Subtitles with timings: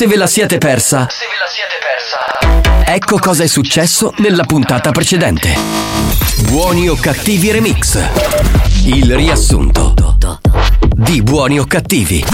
[0.00, 2.90] Se ve la siete persa, Se ve la siete persa.
[2.90, 5.54] ecco cosa è successo nella puntata precedente.
[6.48, 7.98] Buoni o cattivi remix.
[8.86, 9.92] Il riassunto
[10.80, 12.24] di Buoni o cattivi.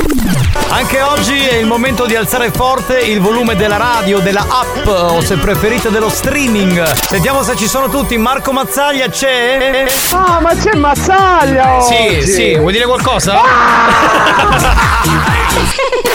[0.68, 5.20] Anche oggi è il momento di alzare forte il volume della radio, della app o
[5.20, 6.92] se preferite dello streaming.
[6.92, 8.16] Sentiamo se ci sono tutti.
[8.16, 9.86] Marco Mazzaglia c'è?
[10.12, 11.80] Ah, ma c'è Mazzaglia!
[11.80, 12.26] Sì, oggi.
[12.28, 13.40] sì, vuoi dire qualcosa?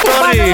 [0.04, 0.54] Guarda i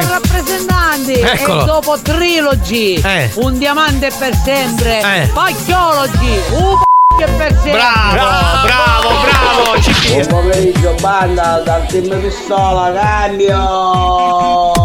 [0.51, 1.61] rappresentanti Eccolo.
[1.61, 3.29] e dopo Trilogy Eh.
[3.35, 5.27] un diamante per sempre Eh.
[5.33, 6.75] Pacchiology un
[7.17, 8.15] p- per sempre Bravo,
[8.63, 9.81] bravo, bravo.
[9.81, 14.75] Ci- Buon pomeriggio banda dal team pistola cambio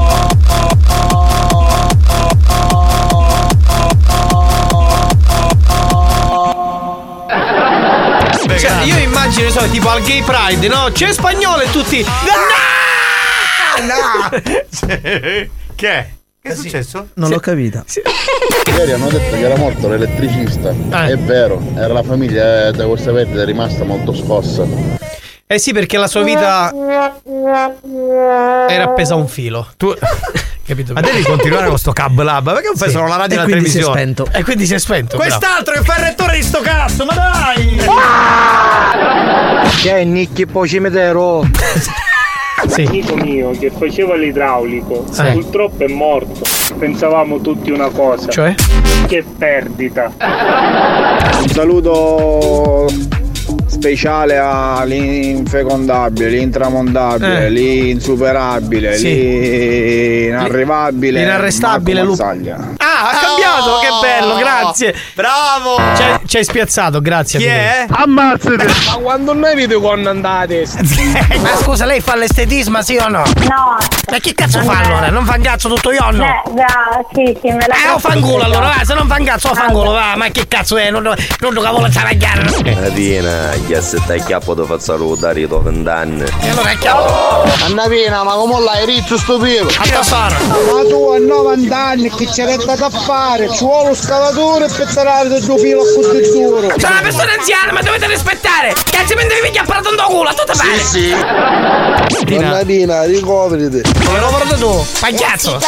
[8.59, 10.89] Cioè, io immagino, so, tipo al gay pride, no?
[10.93, 12.01] C'è spagnolo e tutti.
[12.03, 12.82] No!
[15.75, 16.09] Che è?
[16.43, 17.09] Che è successo?
[17.15, 17.85] Non l'ho capita.
[18.77, 20.75] Ieri hanno detto che era morto l'elettricista.
[21.07, 24.65] È vero, era la famiglia eh, da questa perdita è rimasta molto scossa.
[25.47, 26.73] Eh sì, perché la sua vita
[28.69, 29.69] era appesa a un filo.
[29.77, 29.95] Tu.
[30.65, 30.93] Capito?
[30.95, 32.53] Ma devi continuare con sto cab lab.
[32.53, 32.95] Perché non fai Sì.
[32.95, 34.13] solo la radio e E la quindi si è televisione?
[34.15, 34.39] spento.
[34.39, 35.17] E quindi si è spento.
[35.17, 35.31] bravo.
[35.37, 37.77] Quest'altro che fa il rettore di sto cazzo, ma dai!
[39.83, 41.45] Che è Nicchi poi cimitero?
[42.75, 45.23] Amico mio che faceva l'idraulico Sì.
[45.33, 46.41] purtroppo è morto.
[46.79, 48.29] Pensavamo tutti una cosa.
[48.31, 48.55] Cioè?
[49.07, 50.13] Che perdita.
[51.43, 52.87] Un saluto
[53.67, 57.51] speciale all'infecondabile, l'intramontabile, Eh.
[57.51, 60.23] l'insuperabile, Sì.
[60.27, 61.21] l'inarrivabile.
[61.21, 62.17] L'inarrestabile Lu-.
[63.03, 64.95] Ah, ha cambiato, che bello, grazie.
[65.15, 65.77] Bravo!
[66.25, 67.41] Ci hai, spiazzato, grazie.
[67.41, 67.87] Chi è?
[67.91, 68.65] Ammazzate!
[68.65, 70.67] Ma quando noi vi con andate?
[71.41, 73.25] Ma scusa, lei fa l'estetismo, sì o no?
[73.49, 73.77] No.
[74.11, 75.09] Ma che cazzo fa allora?
[75.11, 76.25] Non fa un cazzo tutto io o no?
[76.25, 79.25] Eh, brava, sì, sì, me la Eh, o fanculo allora, va, se non fa un
[79.25, 80.91] cazzo, o fanculo, va, ma che cazzo è?
[80.91, 81.89] Non, non lo cavolo.
[81.93, 86.25] La piena, che se stai chiappo ti fa salutare i tuoi vent'anni.
[86.41, 87.43] E allora è chiaro.
[87.65, 89.69] Anna Pina, ma come l'hai rizzo sto piro?
[89.69, 90.35] A tesoro.
[90.47, 94.69] Ma tu a 90 anni che c'è retta da fare, ci vuole lo scavatore e
[94.69, 96.61] pezzolare del tuo filo a così duro.
[96.77, 98.75] Sono una persona anziana, ma dovete rispettare!
[98.91, 100.79] Cazzo, mi devi picchiare per un culo, a tutte pare!
[100.79, 101.15] Sì,
[102.19, 102.25] sì.
[102.65, 103.92] Pina, ricopriti.
[104.05, 104.87] Come lo guardo tu?
[105.01, 105.59] Pagliazzo!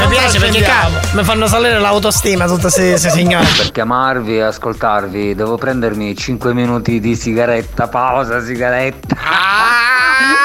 [0.00, 3.46] Mi piace perché ca- mi fanno salire l'autostima tutte queste signore.
[3.56, 9.16] Per chiamarvi e ascoltarvi devo prendermi 5 minuti di sigaretta, pausa sigaretta.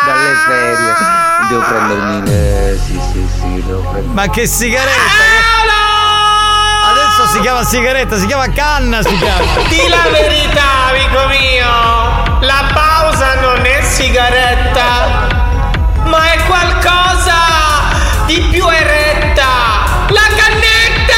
[0.06, 0.94] Dalle ferie.
[1.50, 2.80] Devo prendermi le.
[2.86, 4.14] Sì, sì, sì, devo prendermi.
[4.14, 5.24] Ma che sigaretta!
[6.90, 9.42] Adesso si chiama sigaretta, si chiama canna, si chiama.
[9.70, 11.68] Di la verità, amico mio!
[12.42, 15.15] La pausa non è sigaretta,
[18.26, 20.08] di più eretta!
[20.10, 21.14] La cannetta!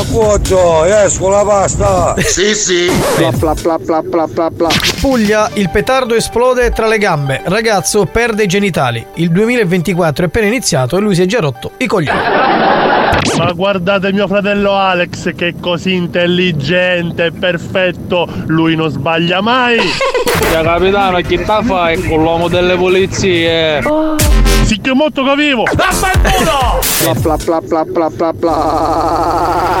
[0.00, 2.14] Appoggio, esco la pasta.
[2.18, 2.90] Sì, sì.
[3.16, 4.68] Pla pla pla pla pla pla pla.
[5.00, 7.40] Puglia, il petardo esplode tra le gambe.
[7.44, 9.02] Ragazzo perde i genitali.
[9.14, 12.18] Il 2024 è appena iniziato e lui si è già rotto i coglioni.
[13.38, 19.78] Ma guardate mio fratello Alex che è così intelligente e perfetto, lui non sbaglia mai.
[20.52, 23.82] Ya capitano, chi sta fai con l'uomo delle pulizie?
[24.64, 25.62] Sì che è molto che vivo.
[25.72, 26.78] Vaffanculo!
[27.02, 29.80] Pla pla pla pla pla pla pla.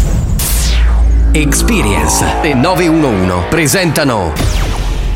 [1.33, 4.33] Experience e 911 presentano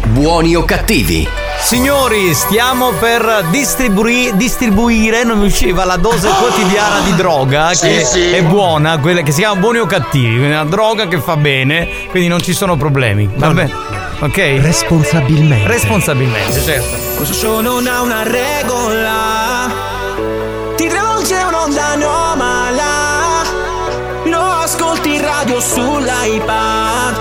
[0.08, 1.28] Buoni o cattivi?
[1.60, 8.06] Signori, stiamo per distribui- distribuire, non mi usciva la dose quotidiana di droga, Sì, che
[8.06, 8.30] sì.
[8.32, 11.88] è buona, quella che si chiama buoni o cattivi, quindi una droga che fa bene,
[12.12, 13.28] quindi non ci sono problemi.
[13.36, 13.74] Va bene?
[14.20, 14.38] Ok?
[14.62, 15.68] Responsabilmente.
[15.68, 16.96] Responsabilmente, certo.
[17.18, 19.75] Questo show non ha una regola
[25.66, 27.20] sull'iPad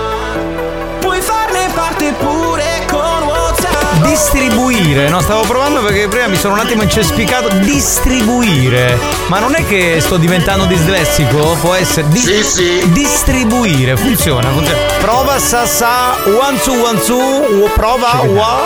[1.00, 6.60] Puoi farne parte pure con WhatsApp Distribuire, no, stavo provando perché prima mi sono un
[6.60, 7.48] attimo incespicato.
[7.58, 8.98] Distribuire.
[9.28, 11.56] Ma non è che sto diventando dislessico?
[11.60, 12.08] Può essere.
[12.08, 12.92] Dis- Sì, sì.
[12.92, 14.78] Distribuire, funziona, funziona.
[15.00, 18.62] Prova sa sa, one two one two, prova wa.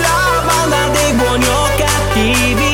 [0.00, 2.69] La banda dei buoni o cattivi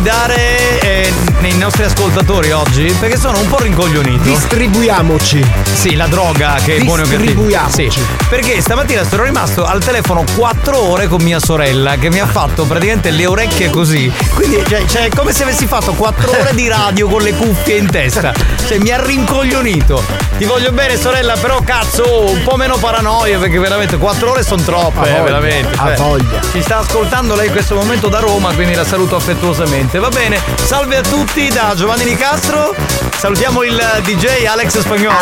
[0.00, 0.49] sfidare eh, nei
[1.60, 2.84] nostri ascoltatori oggi?
[2.98, 4.22] Perché sono un po' rincoglionito.
[4.22, 5.44] Distribuiamoci.
[5.74, 6.96] Sì, la droga che è e cattivo.
[6.96, 7.90] Distribuiamoci.
[7.90, 12.26] Sì, perché stamattina sono rimasto al telefono 4 ore con mia sorella che mi ha
[12.26, 14.10] fatto praticamente le orecchie così.
[14.34, 17.76] Quindi cioè, cioè, è come se avessi fatto 4 ore di radio con le cuffie
[17.76, 18.32] in testa.
[18.66, 20.02] Cioè mi ha rincoglionito.
[20.38, 24.62] Ti voglio bene sorella, però cazzo, un po' meno paranoia perché veramente 4 ore sono
[24.62, 25.76] troppe, eh, voglia, veramente.
[25.76, 26.40] ha voglia.
[26.50, 29.98] Ci sta ascoltando lei in questo momento da Roma, quindi la saluto affettuosamente.
[29.98, 33.09] Va bene, salve a tutti da Giovanni Nicastro.
[33.20, 35.14] Salutiamo il DJ Alex Spagnolo.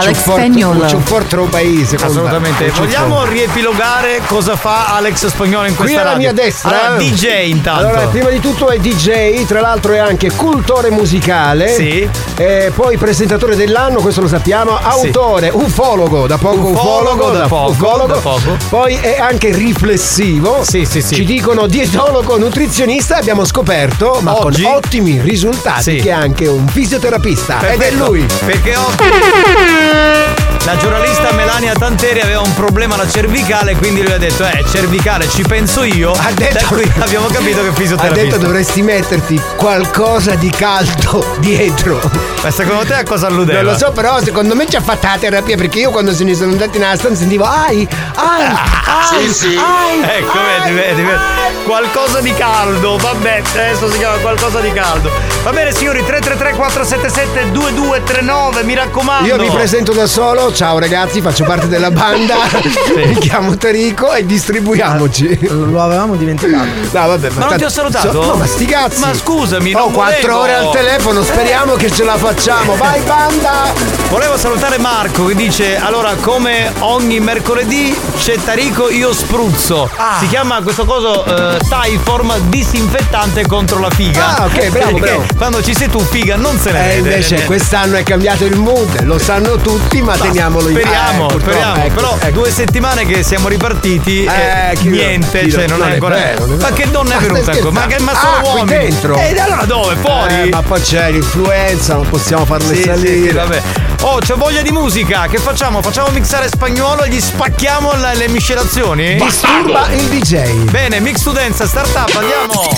[0.00, 0.86] Alex Spagnolo.
[0.86, 1.94] C'è un forte paese.
[1.94, 2.70] Assolutamente.
[2.70, 6.32] Vogliamo riepilogare cosa fa Alex Spagnolo in Qui questa alla radio?
[6.32, 6.86] mia destra.
[6.88, 7.86] Allora, DJ intanto.
[7.86, 11.68] Allora, prima di tutto è DJ, tra l'altro è anche cultore musicale.
[11.72, 12.08] Sì.
[12.36, 14.76] E poi presentatore dell'anno, questo lo sappiamo.
[14.76, 18.14] Autore, ufologo, da poco ufologo, da poco, ufologo.
[18.14, 18.56] da poco.
[18.68, 20.64] Poi è anche riflessivo.
[20.64, 21.14] Sì, sì, sì.
[21.14, 23.16] Ci dicono dietologo, nutrizionista.
[23.18, 25.96] Abbiamo scoperto, ma Oggi- con ottimi risultati, Sì.
[25.98, 26.64] che è anche un
[27.12, 27.58] fisioterapista.
[27.60, 28.26] Ed è Perfetto, lui.
[28.44, 34.44] Perché oggi la giornalista Melania Tanteri aveva un problema alla cervicale, quindi lui ha detto,
[34.46, 36.12] eh, cervicale ci penso io.
[36.12, 38.24] Ha detto- Da qui abbiamo capito che è Ha fisioterapista.
[38.24, 42.00] detto dovresti metterti qualcosa di caldo dietro.
[42.42, 43.62] Ma secondo te a cosa alludeva?
[43.62, 46.22] Non lo so, però secondo me ci ha fatto la terapia perché io quando se
[46.24, 49.56] ne sono andati nella stanza sentivo ai, ai, ai, Sì, sì.
[49.56, 51.18] ai, Ecco, ai, vedi, vedi, vedi.
[51.64, 55.10] Qualcosa di caldo, vabbè, adesso si chiama qualcosa di caldo.
[55.42, 59.26] Va bene, signori, 333 477 2239, mi raccomando.
[59.28, 62.34] Io mi presento da solo, ciao ragazzi, faccio parte della banda,
[62.96, 65.38] mi chiamo Tarico e distribuiamoci.
[65.48, 66.64] Lo avevamo dimenticato.
[66.92, 68.12] No, vabbè, Ma non ti ho salutato?
[68.12, 69.00] no, ma sti cazzi.
[69.00, 72.76] Ma scusami, Ho non quattro ore al telefono, speriamo che ce la facciamo.
[72.76, 73.72] Vai banda!
[74.10, 79.88] Volevo salutare Marco che dice allora come ogni mercoledì c'è Tarico io spruzzo.
[79.96, 80.16] Ah.
[80.20, 84.36] Si chiama questo coso eh, Tyform disinfettante contro la figa.
[84.36, 85.24] Ah, ok, bravo, Perché bravo.
[85.36, 86.98] Quando ci sei tu figa non se ne E vede.
[87.08, 91.40] invece quest'anno è cambiato il mood, lo sanno tutti, ma, Ma teniamolo in Speriamo, eh,
[91.40, 91.84] speriamo.
[91.84, 92.30] ecco, Però ecco.
[92.40, 96.14] due settimane che siamo ripartiti Eh, e chi- niente, chi- cioè non, non è ancora.
[96.16, 97.70] vero, ma che donna è venuta ancora?
[97.70, 98.66] Ma, che, ma sono Ah, uomini.
[98.78, 99.16] dentro?
[99.16, 99.94] E allora dove?
[99.96, 100.34] Fuori?
[100.42, 103.28] Eh, ma poi c'è l'influenza, non possiamo farle Sì, salire.
[103.28, 103.62] sì, vabbè.
[104.02, 105.26] Oh, c'ho voglia di musica.
[105.30, 105.80] Che facciamo?
[105.80, 109.14] Facciamo mixare spagnolo e gli spacchiamo la- le miscelazioni?
[109.14, 110.70] Disturba il DJ.
[110.70, 112.68] Bene, mix to dance, startup, andiamo.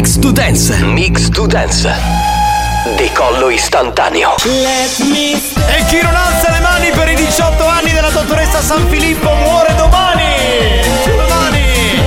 [0.00, 0.74] Mix to dance.
[0.82, 1.86] Mix to dance.
[2.96, 4.34] Decollo istantaneo.
[4.36, 9.74] E chi non alza le mani per i 18 anni della dottoressa San Filippo muore
[9.76, 10.80] domani!
[11.04, 12.02] Domani!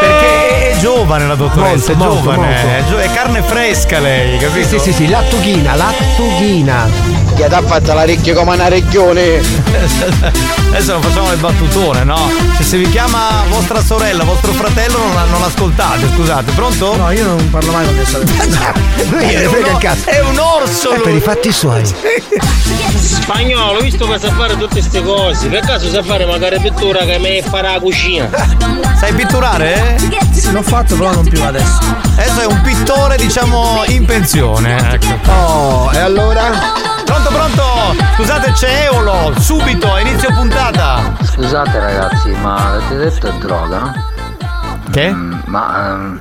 [0.00, 2.66] Perché è giovane la dottoressa, Molto, è molto, giovane, molto.
[2.66, 4.66] È, gio- è carne fresca lei, capito?
[4.66, 7.17] Sì, sì, sì, lattughina, lattughina.
[7.34, 9.40] Che ti ha fatto la recchia come una regione.
[10.70, 12.30] Adesso non facciamo le battutone, no?
[12.56, 16.96] Se, se vi chiama vostra sorella, vostro fratello, non, non ascoltate, scusate, pronto?
[16.96, 18.72] No, io non parlo mai con mia sorella.
[19.10, 19.56] Lui È un.
[20.04, 21.82] È orso È per i fatti suoi.
[22.96, 27.18] Spagnolo, visto che sa fare tutte queste cose, per caso sa fare magari pittura che
[27.18, 28.28] mi farà la cucina?
[28.98, 29.96] Sai pitturare?
[30.32, 31.78] Sì, l'ho fatto, però non più adesso.
[32.16, 34.92] Adesso è un pittore, diciamo, in pensione.
[34.92, 35.30] Ecco.
[35.30, 36.97] Oh, e allora?
[37.08, 38.04] Pronto, pronto!
[38.16, 41.14] Scusate, c'è Eolo, subito, a inizio puntata.
[41.22, 43.92] Scusate ragazzi, ma avete detto è droga?
[44.90, 45.10] Che?
[45.10, 46.20] Mm, ma ehm,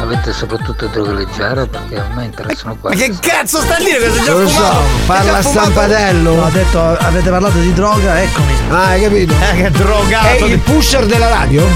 [0.00, 3.08] avete soprattutto droghe leggere perché a me interessano Ma queste.
[3.10, 3.98] che cazzo sta a dire?
[4.08, 4.74] Cosa già Non lo so,
[5.06, 6.44] parla stampatello.
[6.44, 8.52] Ha detto, avete parlato di droga, eccomi.
[8.70, 9.34] Ah, hai capito?
[9.34, 10.46] Eh, che È drogato.
[10.46, 11.66] il pusher della radio?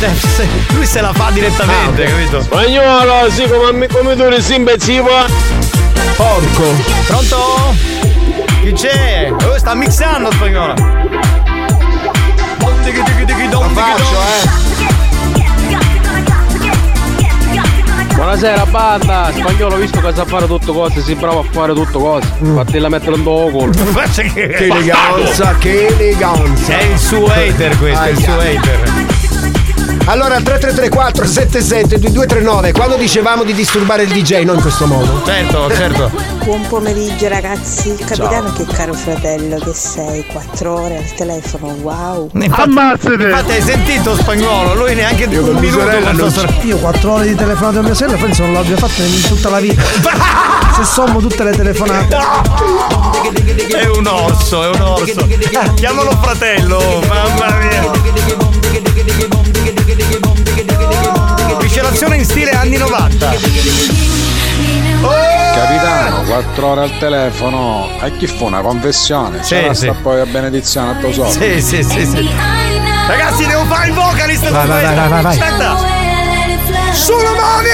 [0.00, 2.10] Eh, Lui se la fa direttamente, Ah, ok.
[2.10, 2.42] capito?
[2.42, 5.78] Spagnolo, sì, come, come tu resti imbecille.
[6.16, 6.74] Porco.
[7.06, 7.74] Pronto?
[8.62, 9.32] Chi c'è?
[9.32, 10.74] Oh, sta mixando spagnolo.
[13.50, 14.68] Lo faccio, eh.
[18.14, 22.28] Buonasera banda, spagnolo visto che sa fare tutte cose, si brava a fare tutte cose.
[22.54, 23.72] Fatela mettere un.
[23.72, 24.42] Faccia che...
[24.42, 26.78] Eleganza, che eleganza.
[26.78, 29.09] È il suo hater questo, è il suo hater.
[30.06, 35.22] Allora 3334 77 2239 quando dicevamo di disturbare il DJ non in questo modo.
[35.24, 36.10] Certo, certo.
[36.44, 42.30] Buon pomeriggio ragazzi, capitano che caro fratello che sei, quattro ore al telefono, wow.
[42.34, 43.22] Infatti, Ammazzate!
[43.22, 46.46] infatti hai sentito spagnolo, lui neanche Io con un minuto.
[46.62, 49.60] Io quattro ore di telefonate a mia sorella penso non l'abbia fatta in tutta la
[49.60, 49.82] vita.
[50.74, 52.16] Se sommo tutte le telefonate.
[53.68, 55.26] È un orso, è un orso.
[55.74, 57.99] Chiamalo fratello, mamma mia.
[62.00, 63.30] Miscelazione in stile anni 90.
[65.54, 67.90] Capitano, 4 ore al telefono.
[68.00, 69.42] E chi fa una confessione?
[69.42, 69.86] Sì, Sarà sì.
[69.86, 71.30] sta poi a benedizione a tuo soldo.
[71.30, 72.30] Sì, sì, sì, sì.
[73.06, 75.38] Ragazzi, devo fare il vocalist Vai, vai, vai, vai, vai, vai.
[75.38, 75.76] Aspetta.
[76.92, 77.68] Sulle mani!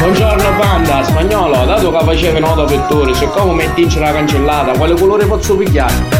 [0.00, 4.94] Buongiorno banda, spagnolo, dato che facevi nota pettori, se come metti in la cancellata, quale
[4.94, 6.17] colore posso pigliare?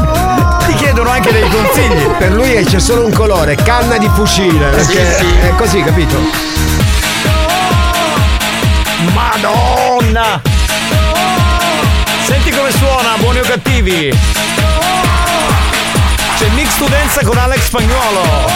[0.98, 2.06] Chiedono anche dei consigli.
[2.18, 4.70] Per lui c'è solo un colore, canna di fucile.
[4.70, 5.34] Perché Sì, sì.
[5.46, 6.16] è così, capito?
[9.14, 10.42] Madonna!
[12.26, 14.12] Senti come suona, buoni o cattivi?
[16.36, 18.50] C'è mix dance con Alex Spagnuolo.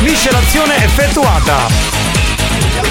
[0.00, 2.01] Miscelazione effettuata.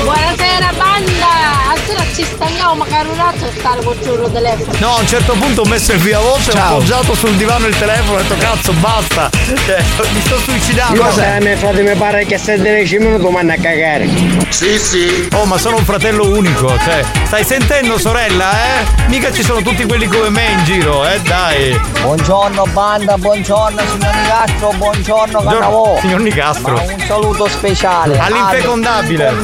[0.04, 1.30] Buonasera banda!
[1.76, 4.72] Ancora ci stagliamo magari un attimo stare col giorno telefono.
[4.80, 6.76] No, a un certo punto ho messo il via voce, ho Ciao.
[6.78, 9.30] appoggiato sul divano il telefono e ho detto cazzo, basta.
[9.66, 11.02] Cioè, mi sto suicidando.
[11.02, 14.10] Cosa mio frate mi pare che se 10 minuti manda a cagare.
[14.50, 15.28] Sì, sì.
[15.36, 17.04] Oh, ma sono un fratello unico, cioè.
[17.26, 19.08] Stai sentendo, sorella, eh?
[19.08, 21.80] Mica ci sono tutti quelli come me in giro, eh, dai.
[22.02, 25.98] Buongiorno banda, buongiorno signor Nicastro, buongiorno Cannavò.
[26.02, 26.74] signor Nicastro.
[26.74, 28.18] Ma un saluto speciale.
[28.20, 29.28] All'infecondabile.
[29.28, 29.40] Alex,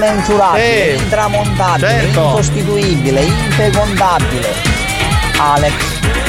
[0.48, 2.24] Incommensurabile, Eh, intramontabile, certo.
[2.24, 4.54] insostituibile, infecondabile.
[5.39, 5.74] Alex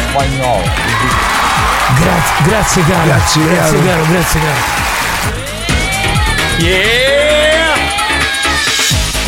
[0.09, 0.63] Spagnolo.
[2.01, 3.05] Grazie, grazie caro.
[3.05, 3.87] Grazie, grazie caro.
[3.87, 4.77] caro, grazie caro.
[6.59, 7.48] Yeah!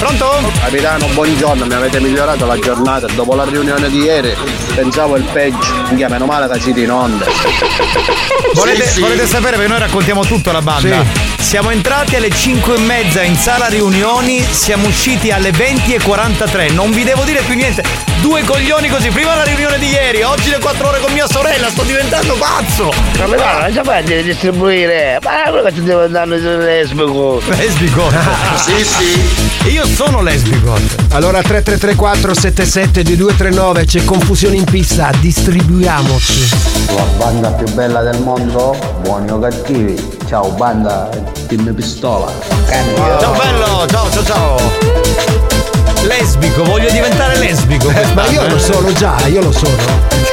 [0.00, 0.50] Pronto?
[0.59, 3.07] Capitano, buongiorno, mi avete migliorato la giornata.
[3.09, 4.35] Dopo la riunione di ieri
[4.75, 5.75] pensavo il peggio.
[5.88, 7.26] Minchia, meno male che siete in onda.
[8.54, 11.04] Volete, volete sapere perché noi raccontiamo tutto alla banda?
[11.38, 16.71] Siamo entrati alle 5 e mezza in sala riunioni, siamo usciti alle 20 e 43.
[16.71, 18.10] Non vi devo dire più niente.
[18.21, 19.09] Due coglioni così.
[19.11, 21.71] Prima la riunione di ieri, oggi le 4 ore con mia sorella.
[21.71, 22.93] Sto diventando pazzo.
[23.12, 25.19] Capitano, non sapete di distribuire.
[25.23, 27.41] Ma quello che ti devo andare sul lesbico.
[27.49, 28.09] Lesbico?
[28.61, 29.71] Sì, sì.
[29.71, 30.75] Io sono lesbico.
[31.12, 36.49] Allora 3334 77 2239 c'è confusione in pista, distribuiamoci.
[36.95, 39.97] La banda più bella del mondo, buoni o cattivi.
[40.29, 41.09] Ciao banda,
[41.49, 42.31] team pistola.
[42.69, 45.60] Ciao bello, ciao ciao ciao.
[46.02, 47.90] Lesbico, voglio diventare lesbico.
[48.14, 49.76] Ma io lo sono già, io lo sono.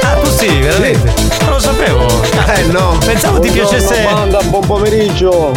[0.02, 1.12] Ah, tu sì, veramente?
[1.40, 2.06] Non lo sapevo.
[2.46, 2.96] Eh no.
[3.04, 4.02] Pensavo ti Buongiorno, piacesse.
[4.02, 5.52] banda, buon pomeriggio.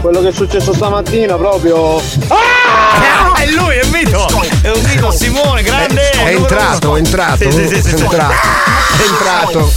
[0.00, 1.96] Quello che è successo stamattina proprio.
[2.28, 4.28] Ah, è lui, è Vito!
[4.62, 6.10] È un Vito Simone, grande!
[6.10, 7.50] È entrato, è entrato.
[7.50, 8.32] Sì, sì, sì, sì, è entrato.
[8.96, 9.72] È entrato.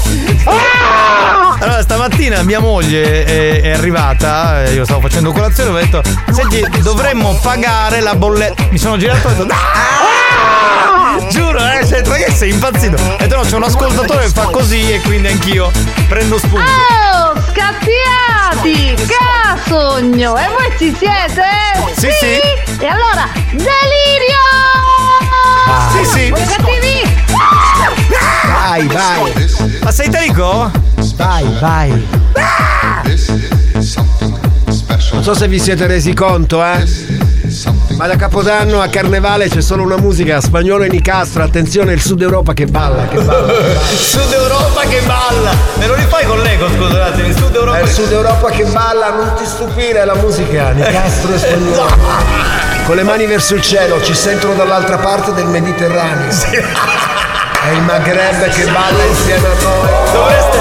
[1.59, 6.01] Allora, stamattina mia moglie è, è arrivata, eh, io stavo facendo colazione, ho detto,
[6.31, 8.65] senti, dovremmo pagare la bolletta.
[8.69, 12.95] Mi sono girato e ho detto, "Ah!" Giuro, eh, cioè, perché sei impazzito?
[12.95, 15.71] Ho detto no, c'è un ascoltatore che fa così e quindi anch'io
[16.07, 16.65] prendo spunto.
[16.65, 17.30] Oh,
[17.61, 18.95] scattiati!
[19.05, 20.37] Casogno!
[20.37, 21.45] E voi ci siete?
[21.95, 22.83] Sì, sì.
[22.83, 24.39] E allora, delirio!
[25.91, 26.29] Sì, sì.
[26.31, 27.19] Voi cattivi?
[28.47, 29.33] Vai, vai.
[29.83, 30.71] Ma sei Tarico?
[31.15, 32.07] Vai, vai.
[35.13, 36.83] Non so se vi siete resi conto, eh?
[37.97, 41.43] Ma da Capodanno a Carnevale c'è solo una musica spagnolo e Nicastro.
[41.43, 43.53] Attenzione, il Sud Europa che balla, che balla.
[43.83, 45.51] Sud Europa che balla!
[45.75, 47.77] Me lo rifai con l'eco, scusa un attimo, il Sud Europa.
[47.77, 51.95] È il Sud Europa che balla, non ti stupire la musica, Nicastro e spagnolo.
[52.85, 56.29] Con le mani verso il cielo, ci sentono dall'altra parte del Mediterraneo.
[57.63, 59.89] È il Maghreb che balla insieme a noi.
[60.11, 60.57] Dovreste,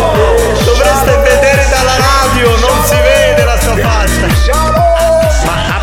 [0.64, 4.69] dovreste vedere dalla radio, non si vede la sua faccia.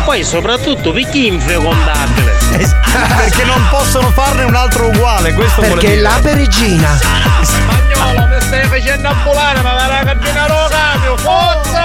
[0.08, 2.34] Ah, poi soprattutto perché infecondabile?
[3.18, 6.00] Perché non possono farne un altro uguale, questo Perché è dire.
[6.00, 6.98] l'ape regina.
[7.42, 11.84] Spagnolo, mi stai facendo ambulare, ma la cartina lo cambio, forza!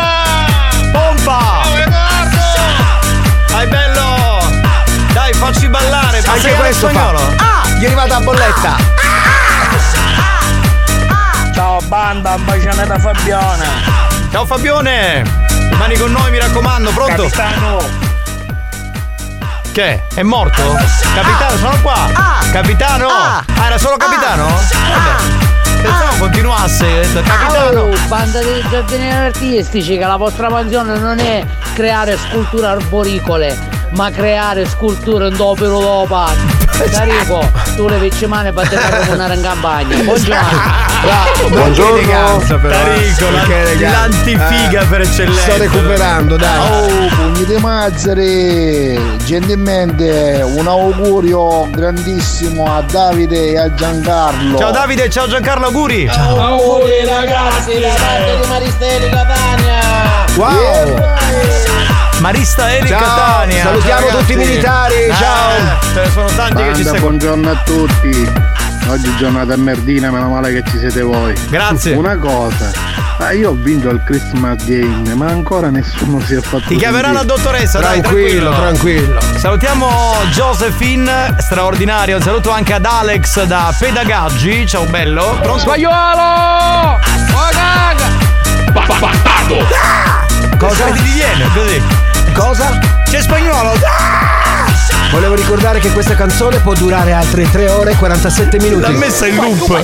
[0.93, 1.63] Pompa!
[3.49, 4.41] Dai bello!
[5.11, 6.93] Dai, facci ballare, ma Anche sei questo fa.
[6.93, 7.33] spagnolo?
[7.35, 8.75] Ah, gli è arrivata la bolletta.
[11.53, 13.65] Ciao banda, un bacione da Fabione.
[14.31, 15.23] Ciao Fabione!
[15.71, 17.23] Rimani con noi, mi raccomando, pronto?
[17.23, 18.11] Capitano.
[19.73, 20.03] Che?
[20.13, 20.61] È morto?
[21.15, 22.07] Capitano, sono qua!
[22.51, 23.07] Capitano!
[23.07, 24.45] Ah, era solo capitano?
[24.45, 25.81] Vabbè.
[25.81, 27.79] Pensavo continuasse, ho detto, capitano!
[27.81, 33.57] Oh, banda di giardinieri artistici che la vostra mansione non è creare sculture arboricole,
[33.93, 36.62] ma creare sculture in dopo.
[36.91, 39.95] Tarico, tu le vicimane batterai come una in campagna.
[40.01, 40.47] Buongiorno.
[41.49, 41.97] Buongiorno.
[41.97, 42.83] eleganza, però, eh.
[42.83, 43.99] Tarico, la- Che eleganza.
[43.99, 45.41] l'antifiga Eh, per eccellenza.
[45.41, 46.71] Sto recuperando, dai.
[46.71, 49.17] Oh, pugni di Mazzari!
[49.23, 54.57] Gentilmente un augurio grandissimo a Davide e a Giancarlo.
[54.57, 56.07] Ciao Davide, ciao Giancarlo, auguri!
[56.09, 59.81] Auguri ragazzi, la banda di Maristelli Catania.
[60.35, 61.71] Wow!
[62.23, 63.63] Marista Eli Ciao, Catania.
[63.63, 65.79] salutiamo Ciao, tutti i militari, Eh, ciao.
[65.93, 66.99] ce ne sono tanti che ci Banda, seguono.
[67.01, 68.31] buongiorno a tutti.
[68.87, 71.33] Oggi è giornata merdina, meno male che ci siete voi.
[71.49, 71.95] Grazie.
[71.95, 72.71] Una cosa,
[73.17, 76.63] ah, io ho vinto al Christmas Game, ma ancora nessuno si è fatto.
[76.67, 79.19] Ti chiamerà la dottoressa, dai, Tranquillo, tranquillo.
[79.37, 79.89] Salutiamo
[80.31, 82.15] Josephine, straordinario.
[82.15, 84.65] Un saluto anche ad Alex da Pedagaggi.
[84.65, 85.39] Ciao bello.
[85.41, 85.59] Pronto?
[85.59, 86.21] Spagnolo!
[86.21, 86.99] Oh!
[88.71, 89.67] Bastardo!
[90.57, 92.02] Cosa ti viene così?
[92.33, 92.79] Cosa?
[93.05, 93.73] C'è spagnolo!
[95.11, 98.81] Volevo ricordare che questa canzone può durare altre 3 ore e 47 minuti.
[98.81, 99.83] L'ha messa in loop.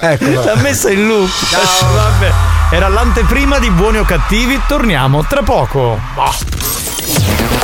[0.00, 0.44] Eccola.
[0.44, 1.30] L'ha messa in loop.
[1.48, 2.32] Ciao, vabbè.
[2.70, 4.60] Era l'anteprima di buoni o cattivi.
[4.66, 6.00] Torniamo tra poco.
[6.16, 7.61] Radio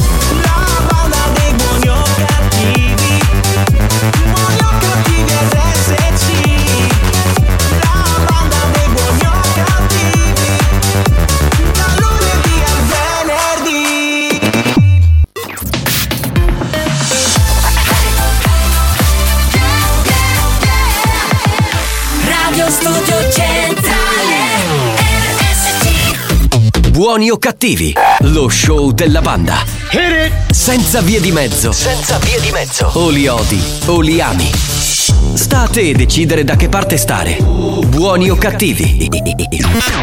[26.98, 27.94] Buoni o cattivi?
[28.22, 29.62] Lo show della banda.
[30.50, 31.70] Senza vie di mezzo.
[31.70, 32.90] Senza vie di mezzo.
[32.94, 34.50] O li odi o li ami.
[34.52, 37.36] Sta a te decidere da che parte stare.
[37.36, 39.08] Buoni o cattivi?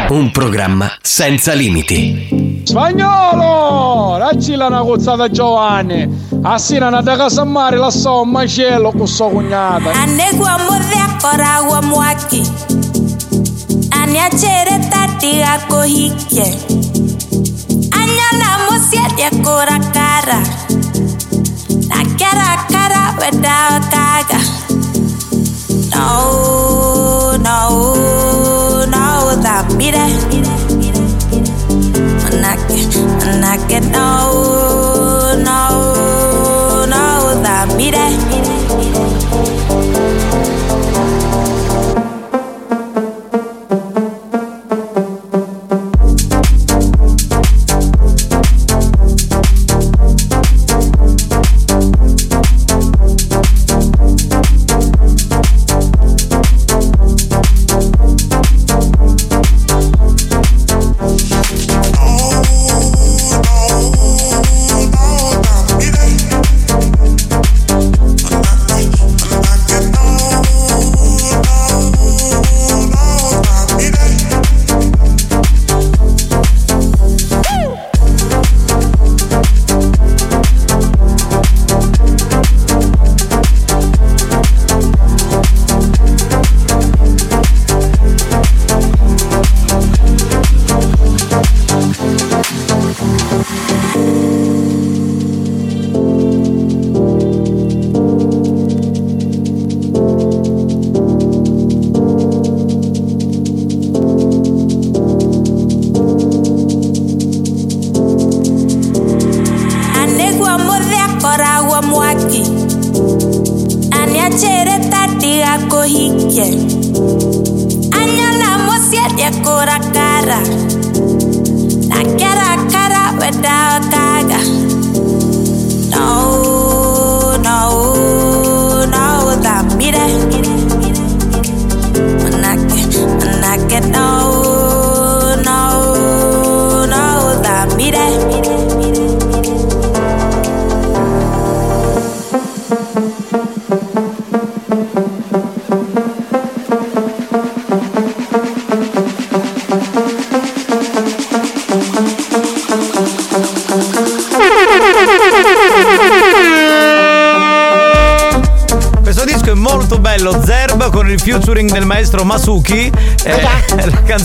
[0.08, 2.62] Un programma senza limiti.
[2.64, 4.16] Spagnolo!
[4.16, 6.28] Raggi la una cozzata Giovanni!
[6.44, 9.90] Assina una da casa mare la so un macello con sua cognata!
[9.92, 12.85] Anegua modhe kora wa mwaki
[14.06, 16.46] Anyachetati akohikye
[17.90, 20.38] Anyala mosiatia kora kara.
[21.90, 24.40] Nakera kara weda kaga
[25.90, 27.58] No, no,
[28.86, 30.06] no, that mire.
[32.42, 32.80] Nake,
[33.42, 38.06] nake, no, no, no, that mire.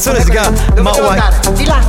[0.02, 0.50] Canzone si chiama
[0.82, 0.92] Ma
[1.52, 1.80] Di là.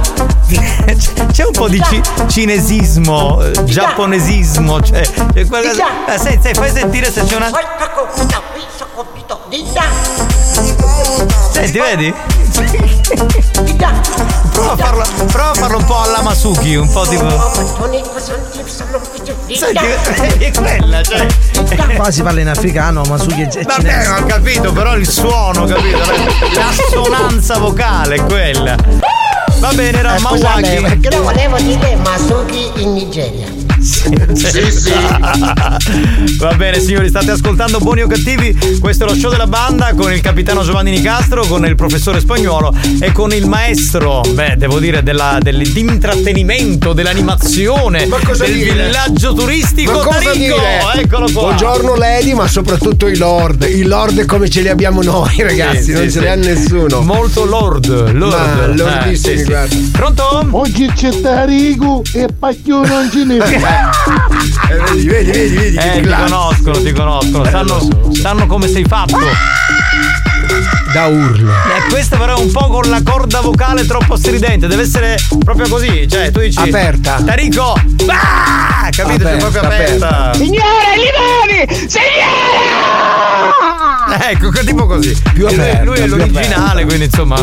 [1.33, 5.01] C'è un po' di ci- cinesismo, eh, giapponesismo, cioè,
[5.33, 6.13] c'è quella- Di là.
[6.15, 7.51] Eh, senti, senti, fai sentire se c'è una.
[11.53, 12.15] Senti, vedi?
[14.53, 17.25] Prova a farlo, prova a farlo un po' alla Masuki, un po' tipo.
[19.57, 21.27] Senti, è quella, cioè.
[21.97, 25.65] Qua si parla in africano, ma su che è Vabbè, ho capito, però il suono,
[25.65, 25.99] capito?
[26.55, 28.77] L'assonanza vocale è quella.
[29.59, 30.81] Va bene, era Mawaki.
[30.81, 33.52] perché no, volevo dire Masuki in Nigeria.
[34.35, 34.93] Sì, sì.
[36.39, 40.13] Va bene signori, state ascoltando Buoni o Cattivi, questo è lo show della banda con
[40.13, 45.03] il capitano Giovanni Nicastro, con il professore spagnolo e con il maestro, beh devo dire,
[45.05, 48.87] della, dell'intrattenimento, dell'animazione, del dire?
[48.87, 50.57] villaggio turistico Ma cosa Tarico,
[50.97, 51.43] eccolo qua.
[51.43, 53.63] Buongiorno Lady, ma soprattutto i lord.
[53.63, 57.01] I lord come ce li abbiamo noi, ragazzi, Sì, non sì, ce li ha nessuno.
[57.03, 58.33] Molto lord, lord.
[58.33, 59.77] Ma Eh, lordissimi, guarda.
[59.93, 60.47] Pronto?
[60.51, 63.61] Oggi c'è Tarico e Pacchio non ce ne Eh,
[65.25, 65.77] vedi, vedi, vedi.
[65.77, 69.19] Eh, ti conoscono, ti conoscono, sanno, sanno come sei fatto.
[70.93, 71.51] Da urlo.
[71.51, 75.67] Eh, questo però è un po' con la corda vocale troppo stridente, deve essere proprio
[75.69, 77.23] così, cioè tu dici Aperta.
[77.25, 77.73] Tarico!
[78.07, 78.89] Ah!
[78.91, 79.25] Capito?
[79.25, 80.09] C'è Aperta, proprio aperta.
[80.09, 80.35] aperta.
[80.35, 81.89] Signore Limoni!
[81.89, 82.31] Signore!
[84.31, 85.17] Ecco, che tipo così.
[85.33, 87.37] Più lui, aperta, lui è più l'originale, quindi insomma.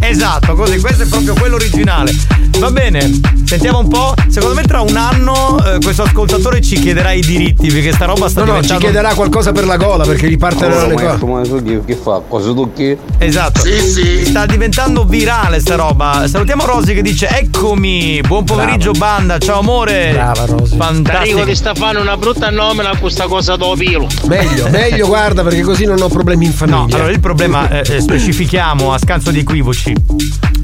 [0.00, 2.12] Esatto, così, questo è proprio quello originale.
[2.58, 4.14] Va bene, sentiamo un po'.
[4.28, 8.28] Secondo me tra un anno eh, questo ascoltatore ci chiederà i diritti, perché sta roba
[8.28, 8.84] sta No, no, ci diventando.
[8.84, 11.24] chiederà qualcosa per la gola perché gli partono le cose.
[11.26, 12.22] ma che fa?
[12.26, 12.96] Cosa tocchi?
[13.18, 13.60] Esatto.
[13.60, 14.24] Sì, sì.
[14.24, 16.26] Sta diventando virale sta roba.
[16.26, 19.38] Salutiamo Rosy che dice: Eccomi, buon pomeriggio, banda.
[19.38, 20.10] Ciao amore.
[20.12, 20.76] Brava, Rosy.
[20.76, 21.12] Fantastico.
[21.12, 24.06] Tarico ti sta fanno una brutta nomina a questa cosa do pilo.
[24.26, 26.76] Meglio, meglio, guarda, perché così non ho problemi in famiglia.
[26.76, 29.92] No, allora il problema, eh, eh, specifichiamo a scanso di equivoci.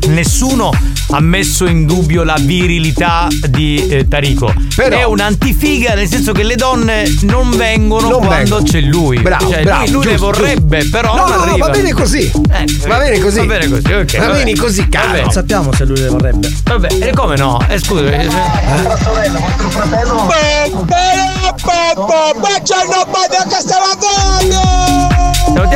[0.06, 0.70] Nessuno
[1.12, 4.52] ha messo in dubbio la virilità di eh, Tarico.
[4.74, 8.62] Però- è un'antifiga, nel senso che le donne non vengono Non quando vengono.
[8.64, 9.18] c'è lui.
[9.20, 10.96] Bravo, Cioè, bravo, lui, lui le giusto, vorrebbe, giusto.
[10.96, 11.66] però No, non no, no, arriva.
[11.66, 12.30] va bene così.
[12.50, 13.38] Eh, Va bene così.
[13.38, 14.18] Va bene così, ok.
[14.18, 15.20] Va bene così, caro.
[15.22, 16.52] Non sappiamo se lui le vorrebbe.
[16.64, 17.58] Vabbè, e come no?
[17.68, 18.04] Eh, scusa.
[18.10, 18.28] eh,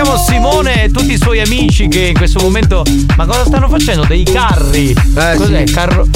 [0.04, 2.82] Salutiamo Simone e tutti i suoi amici che in questo momento.
[3.16, 4.04] Ma cosa stanno facendo?
[4.04, 4.90] Dei carri?
[4.90, 5.66] Eh, Cos'è?
[5.66, 5.72] sì.
[5.72, 6.06] Carro.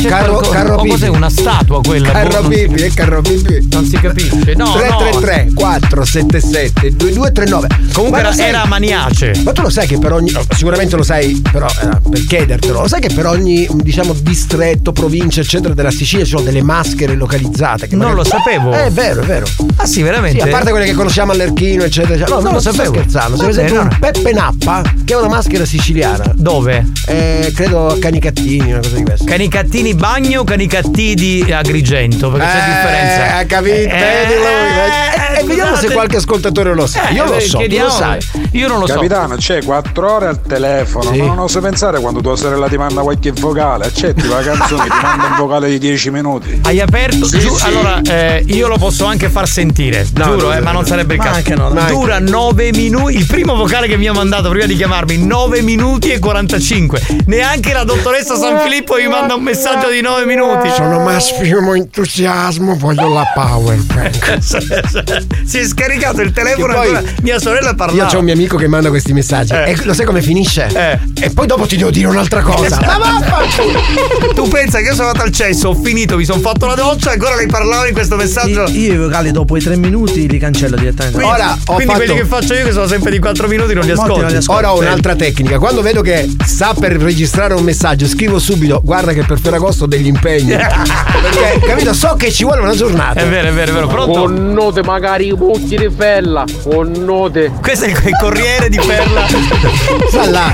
[0.00, 2.10] C'è Carro- qualcosa- carro o cos'è una statua quella?
[2.10, 3.68] Carro Boh, Bibi, è carro Bibi.
[3.70, 4.54] Non si capisce.
[4.54, 9.32] No, 333 477 2239 Comunque era, sai- era maniace.
[9.44, 10.32] Ma tu lo sai che per ogni.
[10.54, 12.82] Sicuramente lo sai, però eh, per chiedertelo.
[12.82, 17.14] Lo sai che per ogni, diciamo, distretto, provincia, eccetera, della Sicilia ci sono delle maschere
[17.14, 17.86] localizzate.
[17.88, 18.72] Che Non magari- lo sapevo.
[18.72, 19.46] Eh, è vero, è vero.
[19.76, 20.40] Ah, sì, veramente?
[20.40, 22.14] Sì, a parte quelle che conosciamo all'Erchino, eccetera.
[22.14, 22.28] eccetera.
[22.36, 22.84] No, Non non, lo sapevo.
[22.84, 23.36] sto scherzando.
[23.36, 26.32] Se per esempio bene, un Peppe Nappa, che è una maschera siciliana.
[26.34, 26.86] Dove?
[27.12, 29.24] Eh, credo Canicattini, una cosa di questa.
[29.24, 32.30] Canicattini bagno o canicattini Agrigento?
[32.30, 33.36] Perché c'è Eh, differenza.
[33.36, 33.88] ha capito?
[33.96, 35.29] Vedi lui, vedi?
[35.40, 37.08] Eh, vediamo se qualche ascoltatore lo sa.
[37.08, 37.86] Eh, Io lo eh, so, tu chiediamo.
[37.88, 38.18] lo sai.
[38.52, 38.94] Io non lo so.
[38.94, 41.18] Capitano, c'è 4 ore al telefono, Sì.
[41.18, 43.86] ma non oso pensare quando tua sorella ti manda qualche vocale.
[43.86, 46.60] Accetti la canzone, ti manda un vocale di 10 minuti.
[46.64, 47.26] Hai aperto?
[47.28, 50.72] Giu- Allora, eh, io lo posso anche far sentire, No, giuro, no, eh, no, ma
[50.72, 50.86] non no.
[50.86, 51.36] sarebbe il caso.
[51.36, 51.70] anche no.
[51.88, 53.16] Dura 9 minuti.
[53.16, 57.00] Il primo vocale che mi ha mandato prima di chiamarmi, 9 minuti e 45.
[57.26, 60.68] Neanche la dottoressa San Filippo mi manda un messaggio di 9 minuti.
[60.74, 64.38] Sono massimo entusiasmo, voglio la power bank.
[65.44, 68.10] si è scaricato il telefono e poi- ancora mia sorella Io parlava.
[68.14, 69.52] ho un mio amico che manda questi messaggi.
[69.52, 69.70] Eh.
[69.70, 70.66] E lo sai come finisce?
[70.72, 70.98] Eh.
[71.24, 72.78] E poi dopo ti devo dire un'altra cosa.
[72.80, 74.32] Ma vaffanculo!
[74.34, 77.10] Tu pensa che io sono andato al cesso, ho finito, mi sono fatto la doccia
[77.10, 78.64] e ancora lei parlava in questo messaggio.
[78.68, 81.18] Io, io i vocali dopo i tre minuti li cancello direttamente.
[81.18, 83.74] Quindi, Ora, ho quindi fatto- quelli che faccio io che sono sempre di 4 minuti
[83.74, 84.20] non li ascolto.
[84.20, 84.60] non li ascolto.
[84.60, 85.58] Ora ho un'altra tecnica.
[85.58, 89.86] Quando vedo che sta per registrare un messaggio, scrivo subito: Guarda che per Ferragosto ho
[89.86, 90.56] degli impegni.
[91.20, 91.92] Perché, capito?
[91.92, 93.20] So che ci vuole una giornata.
[93.20, 93.86] È vero, è vero, è vero.
[93.86, 94.20] Pronto?
[94.20, 96.44] Con note magari i buchi di fella.
[96.62, 97.52] Con note.
[97.60, 99.26] Questo è il il corriere di Perla.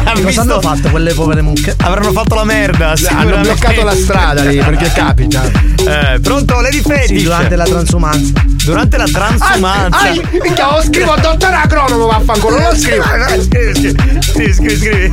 [0.05, 1.75] Ha Cosa hanno fatto quelle povere mucche?
[1.79, 2.95] Avranno fatto la merda.
[3.09, 5.43] Hanno bloccato la strada lì perché capita.
[5.45, 7.19] Eh, pronto, Lady Fetish.
[7.19, 8.33] Sì, durante la transumanza.
[8.65, 9.99] Durante la transumanza.
[9.99, 13.05] Ah, minchia, lo scrivo al dottore agronomo, vaffanculo, non lo scrivo.
[13.49, 15.13] Scrivi, scrivi, scrivi, scrivi,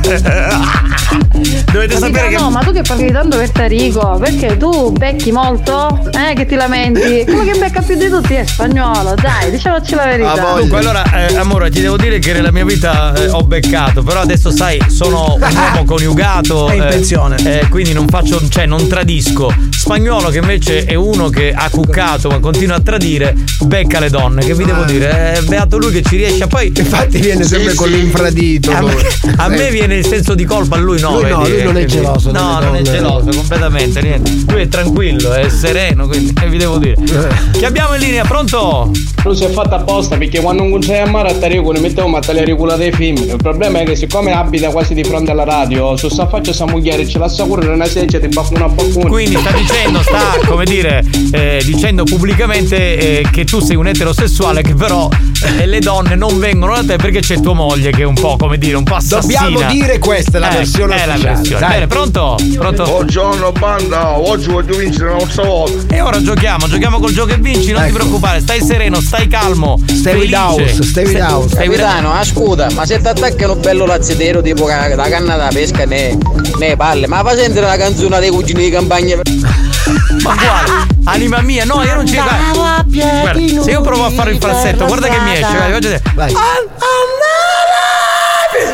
[1.72, 2.36] Dovete sapere che.
[2.36, 6.00] No, ma tu che parli tanto per Tarico, perché tu becchi molto?
[6.12, 7.24] Eh, che ti lamenti?
[7.24, 10.54] Quello che becca più di tutti è spagnolo, dai, diciamoci la verità.
[10.58, 14.20] Dunque, allora, eh, amore, ti devo dire che nella mia vita eh, ho beccato, però
[14.20, 15.40] adesso sai, sono un
[15.72, 16.68] uomo coniugato.
[16.68, 17.60] È in eh, pensione.
[17.60, 19.52] eh, quindi non faccio, cioè, non tradisco.
[19.70, 24.44] Spagnolo, che invece è uno che ha cuccato ma continua a tradire, becca le donne.
[24.44, 25.32] Che vi devo dire?
[25.34, 26.46] È beato lui che ci riesce.
[26.46, 26.72] Poi.
[26.74, 28.70] Infatti viene sempre con l'infradito.
[28.70, 28.94] A me,
[29.36, 29.70] a me Eh.
[29.70, 31.20] viene il senso di colpa, a lui no.
[31.20, 32.96] Lui no, vedi, lui eh, non è quindi- geloso No, delle non è donne.
[32.98, 34.00] geloso, completamente.
[34.02, 34.32] Niente.
[34.48, 36.96] Lui è tranquillo, è sereno, quindi eh, vi devo dire.
[37.52, 38.24] Chi abbiamo in linea?
[38.24, 38.90] Pronto?
[39.34, 42.16] Lui si è fatto apposta perché quando non cominciai a mare a Tarico ne mettevo
[42.16, 43.16] a tagliare i culo dei film.
[43.16, 46.66] Il problema è che siccome abita quasi di fronte alla radio, su sta faccia sa
[46.66, 49.08] mogliare ce la assicuro una sedia ti bacco una baccuna.
[49.08, 52.76] Quindi sta dicendo, sta come dire, eh, dicendo pubblicamente
[53.22, 55.08] eh, che tu sei un eterosessuale che però
[55.58, 58.36] eh, le donne non vengono da te perché c'è tua moglie che è un po'
[58.36, 59.48] come dire un po' assassina.
[59.48, 61.58] Dobbiamo dire questa è la Eh, versione è la versione.
[61.58, 61.70] dai.
[61.70, 62.36] Bene, pronto?
[62.56, 62.84] Pronto?
[62.84, 65.92] Buongiorno banda, oggi voglio vincere un'altra volta.
[65.92, 69.78] E ora giochiamo, giochiamo col gioco e vinci, non ti preoccupare, stai sereno, stai calmo.
[69.82, 69.94] Ecco.
[69.94, 71.48] Stay with house, stay with Stai- house.
[71.48, 76.16] stai Capitano, ascolta, ma se ti attaccano bello lazzitero tipo la canna da pesca ne,
[76.58, 79.16] ne palle, ma fa sentire la canzone dei cugini di campagna.
[80.22, 84.30] Ma guarda, anima mia, no, io non ci guarda, guarda, se io provo a fare
[84.32, 86.32] il falsetto, guarda che mi esce, guarda, guarda, Vai.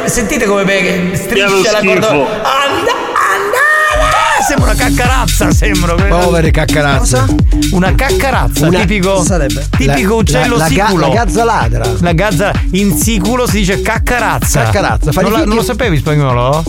[0.07, 2.09] Sentite come striscia la corda.
[2.09, 3.00] And- andare!
[4.51, 5.95] Sembra una caccarazza, sembra.
[5.95, 7.25] Povere caccarazze.
[7.71, 9.23] Una caccarazza, Una- tipico.
[9.23, 9.65] sarebbe?
[9.77, 11.07] Tipico La- uccello la- la siculo.
[11.07, 11.93] la gazza ladra.
[12.01, 14.63] La gazza in siculo si dice caccarazza.
[14.65, 16.65] Caccarazza, Non, la- non lo sapevi spagnolo?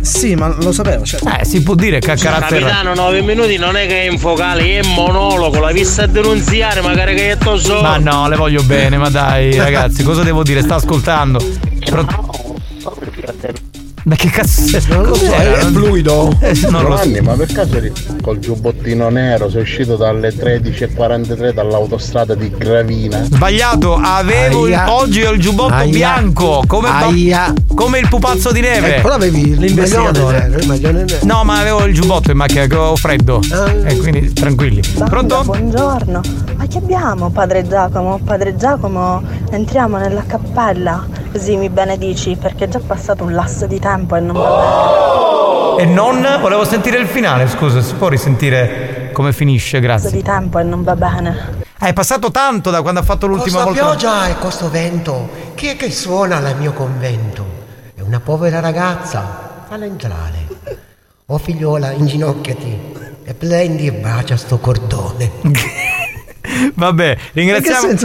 [0.00, 1.28] Sì, ma lo sapevo, certo.
[1.28, 2.54] Eh, si può dire caccarazza.
[2.54, 6.06] era- Capitano, 9 minuti non è che è in focale, è monologo, l'ha vista a
[6.06, 7.80] denunziare, magari che è toso.
[7.80, 10.62] Ma no, le voglio bene, ma dai, ragazzi, cosa devo dire?
[10.62, 11.44] Sta ascoltando.
[11.84, 12.06] Pro-
[14.08, 14.78] Ma che cazzo?
[14.88, 16.34] Non lo so, è fluido.
[16.40, 17.02] Eh, non lo so.
[17.04, 17.92] Giovanni, ma per caso eri
[18.22, 23.22] col giubbottino nero sei uscito dalle 13.43 dall'autostrada di Gravina?
[23.24, 25.90] Sbagliato, avevo il- oggi ho il giubbotto Aia.
[25.92, 27.52] bianco, come, Aia.
[27.74, 28.96] come il pupazzo di neve.
[28.96, 30.48] Eh, però avevi L'investigatore.
[30.48, 31.18] nero.
[31.24, 33.40] No, ma avevo il giubbotto in macchina, che ho freddo.
[33.84, 34.80] E quindi tranquilli.
[35.04, 35.42] Pronto?
[35.44, 36.20] Buongiorno,
[36.56, 38.18] ma che abbiamo padre Giacomo?
[38.24, 41.04] Padre Giacomo, entriamo nella cappella,
[41.38, 45.84] così mi benedici perché è già passato un lasso di tempo e non va E
[45.84, 49.92] non volevo sentire il finale, scusa, si può risentire come finisce, bene.
[49.92, 50.18] Lasso grazie.
[50.20, 51.64] di tempo e non va bene.
[51.78, 53.80] Ah, È passato tanto da quando ha fatto l'ultima volta.
[53.84, 57.46] pioggia e questo vento, chi è che suona al mio convento?
[57.94, 60.46] È una povera ragazza, falla entrare.
[61.26, 62.80] Oh figliola, inginocchiati
[63.22, 65.30] e prendi e bacia sto cordone.
[66.74, 67.96] Vabbè, ringraziamo.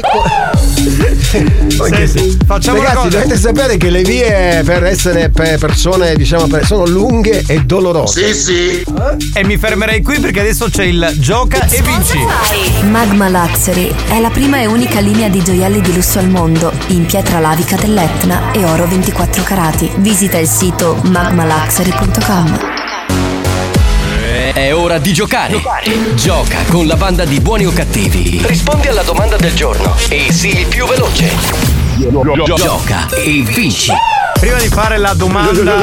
[0.00, 3.18] Che Senti, facciamo una Ragazzi, cosa.
[3.18, 8.32] dovete sapere che le vie per essere per persone, diciamo, per- sono lunghe e dolorose.
[8.34, 8.84] sì.
[9.34, 12.18] E mi fermerei qui perché adesso c'è il gioca e vinci.
[12.88, 17.04] Magma Luxury è la prima e unica linea di gioielli di lusso al mondo in
[17.06, 19.90] pietra lavica dell'Etna e oro 24 carati.
[19.96, 22.77] Visita il sito magmaluxury.com.
[24.52, 25.60] È ora di giocare.
[26.14, 28.40] Gioca con la banda di buoni o cattivi.
[28.46, 31.30] Rispondi alla domanda del giorno e sii il più veloce.
[32.56, 33.92] Gioca e vinci.
[34.40, 35.74] Prima di fare la domanda.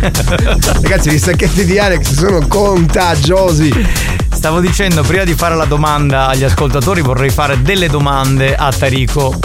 [0.80, 3.72] Ragazzi, gli stacchetti di Alex sono contagiosi.
[4.32, 9.38] Stavo dicendo, prima di fare la domanda agli ascoltatori, vorrei fare delle domande a Tarico.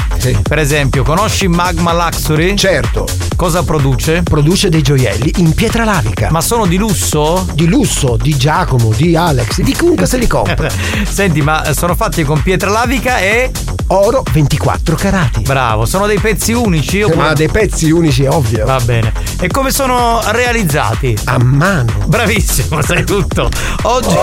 [0.44, 2.56] Per esempio, conosci Magma Luxury?
[2.56, 3.25] Certo.
[3.36, 4.24] Cosa produce?
[4.24, 6.30] Produce dei gioielli in pietra lavica.
[6.32, 7.46] Ma sono di lusso?
[7.54, 10.70] Di lusso, di Giacomo, di Alex, di chiunque se li compra.
[11.04, 13.52] Senti, ma sono fatti con pietra lavica e.
[13.90, 15.42] Oro 24 carati.
[15.42, 17.02] Bravo, sono dei pezzi unici?
[17.02, 18.66] Eh, Ma dei pezzi unici, ovvio.
[18.66, 19.14] Va bene.
[19.40, 21.16] E come sono realizzati?
[21.26, 21.94] A mano.
[22.06, 23.48] Bravissimo, sai tutto.
[23.84, 24.16] Oggi.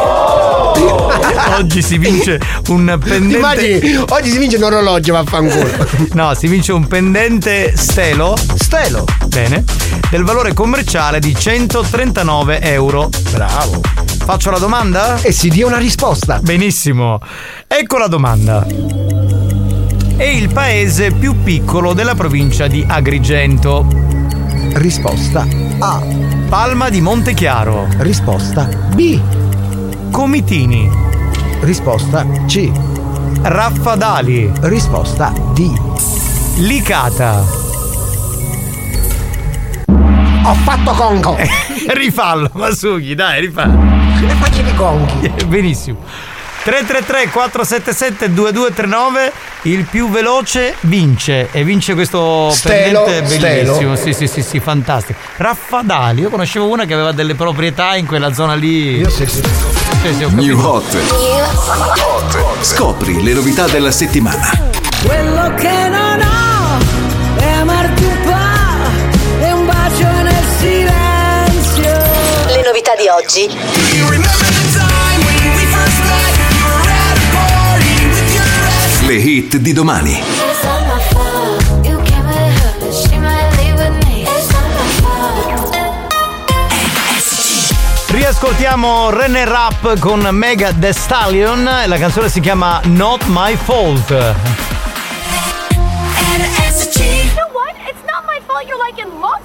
[1.58, 3.36] Oggi si vince un pendente.
[3.36, 4.04] immagini?
[4.08, 5.86] Oggi si vince un orologio, vaffanculo.
[6.14, 8.36] No, si vince un pendente stelo.
[8.56, 9.01] Stelo.
[9.26, 9.64] Bene.
[10.10, 13.08] Del valore commerciale di 139 euro.
[13.30, 13.80] Bravo.
[14.24, 15.20] Faccio la domanda?
[15.20, 16.38] E si dia una risposta.
[16.40, 17.18] Benissimo.
[17.66, 18.66] Ecco la domanda.
[20.16, 23.86] È il paese più piccolo della provincia di Agrigento.
[24.74, 25.46] Risposta
[25.78, 26.00] A.
[26.48, 27.88] Palma di Montechiaro.
[27.98, 29.20] Risposta B.
[30.10, 30.88] Comitini.
[31.60, 32.70] Risposta C.
[33.42, 34.52] Raffadali.
[34.60, 35.70] Risposta D.
[36.58, 37.71] Licata.
[40.44, 41.36] Ho fatto congo!
[41.88, 43.78] Rifallo, Masugi, dai, rifallo.
[44.26, 45.32] E faccio i conghi!
[45.46, 45.98] Benissimo.
[46.64, 53.72] 333 477 2239 il più veloce vince e vince questo Stelo, pendente stelo.
[53.72, 58.06] bellissimo sì sì sì sì fantastico Raffadali io conoscevo una che aveva delle proprietà in
[58.06, 60.56] quella zona lì io sì sì sì, sì New.
[60.60, 60.96] Hot.
[62.60, 64.50] Scopri le novità della settimana.
[65.04, 66.31] Quello che non ho
[72.92, 73.48] Le novità di oggi.
[79.06, 80.22] Le hit di domani.
[88.08, 94.18] riascoltiamo René Rap con Mega The Stallion la canzone si chiama Not My Fault You
[97.34, 97.74] know what?
[97.88, 99.41] It's not my fault you're like in love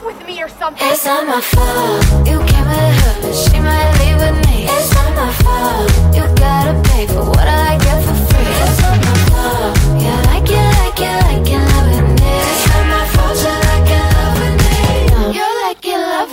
[0.57, 0.87] something.
[0.87, 2.27] It's not my fault.
[2.27, 4.65] You came with her, but she might leave with me.
[4.65, 5.89] It's not my fault.
[6.15, 8.53] You gotta pay for what I get for free.
[8.65, 9.77] It's not my fault.
[10.01, 11.66] Yeah, like it, like it, like it,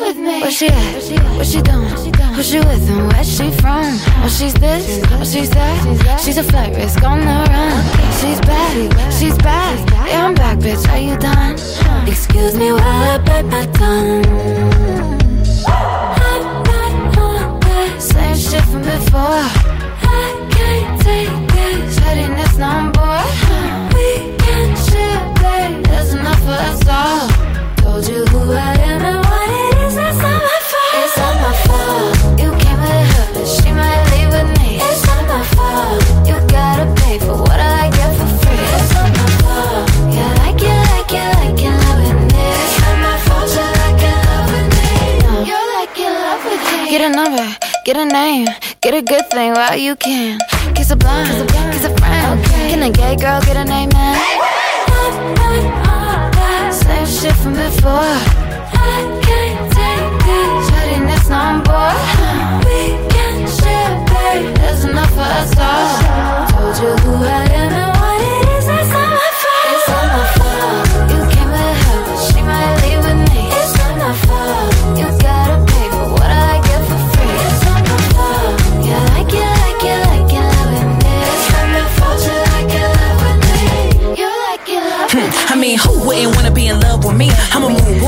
[0.04, 0.40] with me.
[0.42, 0.94] Where she at?
[1.36, 1.88] What she doing?
[2.34, 3.84] Who she with and where she from?
[4.22, 6.20] Oh, she's this, oh, she's that.
[6.20, 7.76] She's a flight risk on the run.
[8.20, 9.74] She's bad, she's bad.
[10.08, 10.86] Yeah, I'm back, bitch.
[10.92, 11.54] Are you done?
[12.06, 14.26] Excuse me while I bite my tongue.
[15.66, 19.46] I'm not on that same shit from before.
[20.02, 23.24] I can't take this pettiness no more.
[23.94, 25.84] We can share, babe.
[25.86, 27.28] There's enough for us all.
[27.76, 29.23] Told you who I am
[47.04, 48.46] a number, get a name,
[48.80, 50.38] get a good thing while you can.
[50.74, 51.72] Kiss a blind, kiss a blind.
[51.72, 52.40] Kiss a friend.
[52.40, 52.70] Okay.
[52.70, 54.16] Can a gay girl get a name man?
[56.72, 58.16] Same shit from before.
[58.72, 61.94] I can't take this pettiness no more.
[62.64, 64.56] We can share, babe.
[64.56, 66.48] There's enough for us all.
[66.48, 67.93] Told you who I am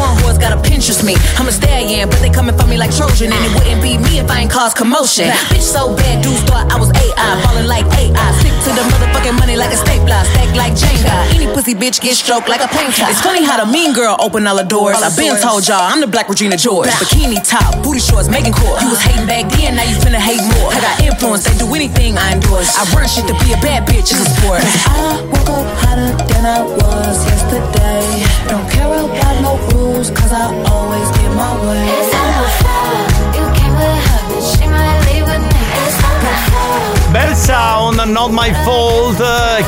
[0.07, 1.15] a move gotta Pinterest me.
[1.39, 4.19] I'm a stallion, but they coming for me like Trojan, and it wouldn't be me
[4.19, 5.31] if I ain't cause commotion.
[5.51, 8.29] Bitch, so bad, dudes thought I was AI, falling like AI.
[8.41, 11.15] Stick to the motherfucking money like a stapler, stack like Jenga.
[11.35, 13.07] Any pussy bitch get stroked like a painter.
[13.09, 15.01] It's funny how the mean girl open all the doors.
[15.01, 16.91] I been told y'all I'm the black Regina George.
[17.01, 18.77] Bikini top, booty shorts, making cool.
[18.83, 20.71] You was hating back then, now you finna hate more.
[20.73, 22.77] I got influence, they do anything I endorse.
[22.77, 24.61] I run shit to be a bad bitch, it's a sport.
[24.87, 28.27] I woke up hotter than I was yesterday.
[28.51, 31.87] Don't care about no rules, cause I always get my way.
[31.89, 33.35] It's not my fault.
[33.35, 35.65] You came with her, but she might leave with me.
[35.87, 37.13] It's not my fault.
[37.13, 39.23] Bel sound, not my fault.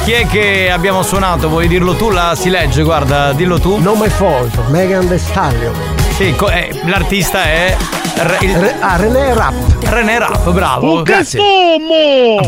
[0.04, 1.48] Chi è che abbiamo suonato?
[1.48, 2.10] Vuoi dirlo tu?
[2.10, 3.78] La si legge, guarda, dillo tu.
[3.80, 5.74] Non my fault, Megan The Stallion.
[6.16, 7.76] Sì, co- eh, l'artista è.
[8.20, 9.54] Re- il- Re- ah, René Rapp.
[9.84, 11.02] René Rapp, bravo.
[11.02, 11.40] Grazie.
[11.40, 12.40] Fumo!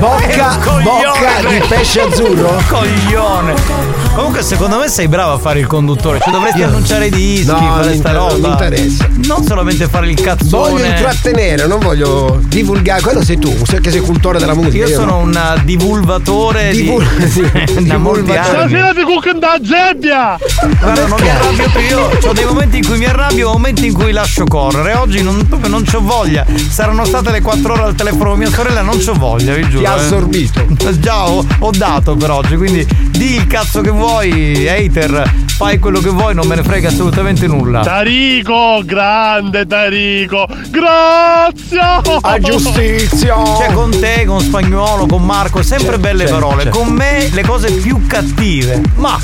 [0.00, 2.60] Bocca, bocca di pesce azzurro?
[2.68, 4.01] Coglione.
[4.14, 6.18] Comunque, secondo me sei bravo a fare il conduttore.
[6.20, 8.36] Cioè, dovresti Io- annunciare i dischi, No, fare sta roba.
[8.36, 9.08] mi interessa.
[9.24, 10.70] Non solamente fare il cazzone.
[10.70, 13.00] Voglio intrattenere, non voglio divulgare.
[13.00, 14.84] Quello sei tu, sei che sei cultore della musica.
[14.86, 15.18] Io sono no.
[15.20, 18.48] un uh, divulvatore Divul- di, sì, da molti anni.
[18.48, 20.38] Stasera ti cucca da zebbia!
[20.78, 22.10] Guarda, non mi arrabbio più io.
[22.28, 24.92] Ho dei momenti in cui mi arrabbio momenti in cui lascio correre.
[24.92, 26.44] Oggi non, proprio non c'ho voglia.
[26.68, 29.78] Saranno state le 4 ore al telefono con mia sorella, non c'ho voglia, vi giuro.
[29.78, 30.00] Ti ha eh.
[30.00, 30.66] assorbito.
[31.00, 36.00] Già ho, ho dato per oggi, quindi di il cazzo che vuoi, hater, fai quello
[36.00, 37.80] che vuoi, non me ne frega assolutamente nulla.
[37.82, 40.46] Tarico, grande Tarico!
[40.70, 41.78] Grazie!
[42.20, 43.34] A giustizia!
[43.44, 46.62] Cioè con te, con spagnolo, con Marco, sempre belle certo, parole.
[46.64, 46.78] certo.
[46.78, 48.80] Con me le cose più cattive.
[48.96, 49.18] Ma.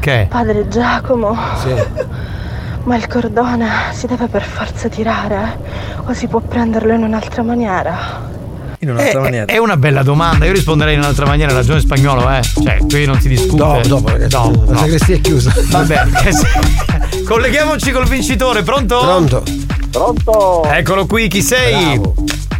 [0.00, 0.26] Che?
[0.28, 1.74] Padre Giacomo, Sì.
[2.84, 5.58] ma il cordone si deve per forza tirare?
[6.06, 8.32] O si può prenderlo in un'altra maniera?
[8.84, 9.44] In È, un'altra è- maniera.
[9.46, 12.40] è una bella domanda, io risponderei in un'altra maniera, ha ragione spagnolo, eh.
[12.42, 13.56] Cioè, qui non si discute.
[13.56, 14.28] Dopo, dopo, ragazzi.
[14.28, 14.78] Dopo, La no.
[14.78, 15.52] sagrestia è chiusa.
[15.70, 16.02] Vabbè,
[17.26, 18.98] colleghiamoci col vincitore, pronto?
[18.98, 19.42] Pronto?
[19.90, 20.64] Pronto?
[20.66, 21.98] Eccolo qui, chi sei?
[21.98, 22.14] Bravo.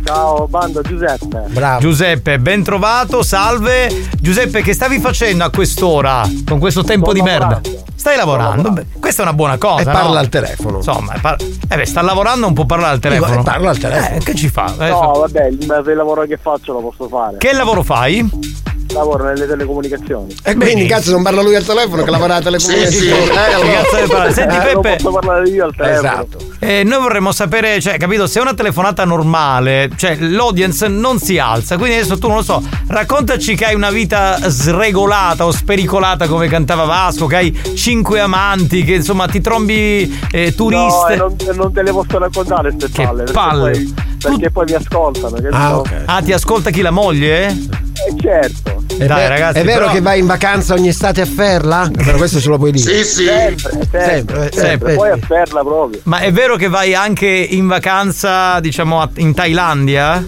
[0.04, 1.44] Ciao, bando Giuseppe.
[1.48, 1.80] Bravo.
[1.80, 3.88] Giuseppe, ben trovato, salve.
[4.20, 6.28] Giuseppe, che stavi facendo a quest'ora?
[6.46, 7.60] Con questo tempo Sto di merda?
[7.62, 7.84] lavorando.
[8.04, 8.70] Stai lavorando?
[8.70, 9.80] Beh, questa è una buona cosa.
[9.80, 10.18] E parla no?
[10.18, 10.76] al telefono.
[10.76, 13.38] Insomma, par- eh beh, sta lavorando, non può parlare al telefono.
[13.38, 14.16] Dico, eh, parla al telefono.
[14.16, 14.74] Eh, che ci fa?
[14.78, 17.38] Eh, No, vabbè, il lavoro che faccio lo posso fare.
[17.38, 18.28] Che lavoro fai?
[18.94, 20.32] Lavoro nelle telecomunicazioni.
[20.32, 20.88] E quindi Benissimo.
[20.88, 23.10] cazzo non parla lui al telefono che lavora alle comunicazioni.
[23.10, 24.32] Eh, Che allora- cazzo deve parlare?
[24.32, 26.08] Senti, Eh, Peppe- Non posso parlare io al telefono.
[26.08, 26.38] Esatto.
[26.60, 31.38] Eh, noi vorremmo sapere, cioè, capito, se è una telefonata normale, cioè l'audience non si
[31.38, 36.26] alza, quindi adesso tu non lo so, raccontaci che hai una vita sregolata o spericolata
[36.28, 41.12] come cantava Vasco, che hai cinque amanti, che insomma ti trombi eh, No, turiste.
[41.12, 43.24] e non, e non te le posso raccontare queste palle.
[43.24, 43.70] palle.
[43.72, 43.94] Poi,
[44.30, 45.36] perché poi mi ascoltano.
[45.36, 45.74] Che Ah, so.
[45.76, 45.90] ok.
[46.06, 47.46] Ah, ti ascolta chi la moglie?
[47.48, 48.82] Eh, certo.
[48.96, 51.90] È, Dai, ragazzi, è vero però- che vai in vacanza ogni estate a Ferla?
[51.92, 53.02] Però questo ce lo puoi dire.
[53.04, 54.50] Sempre, sempre, Sempre, sempre.
[54.52, 54.94] sempre.
[54.94, 56.00] Poi a perla proprio.
[56.04, 60.24] Ma è vero che vai anche in vacanza, diciamo, in Thailandia?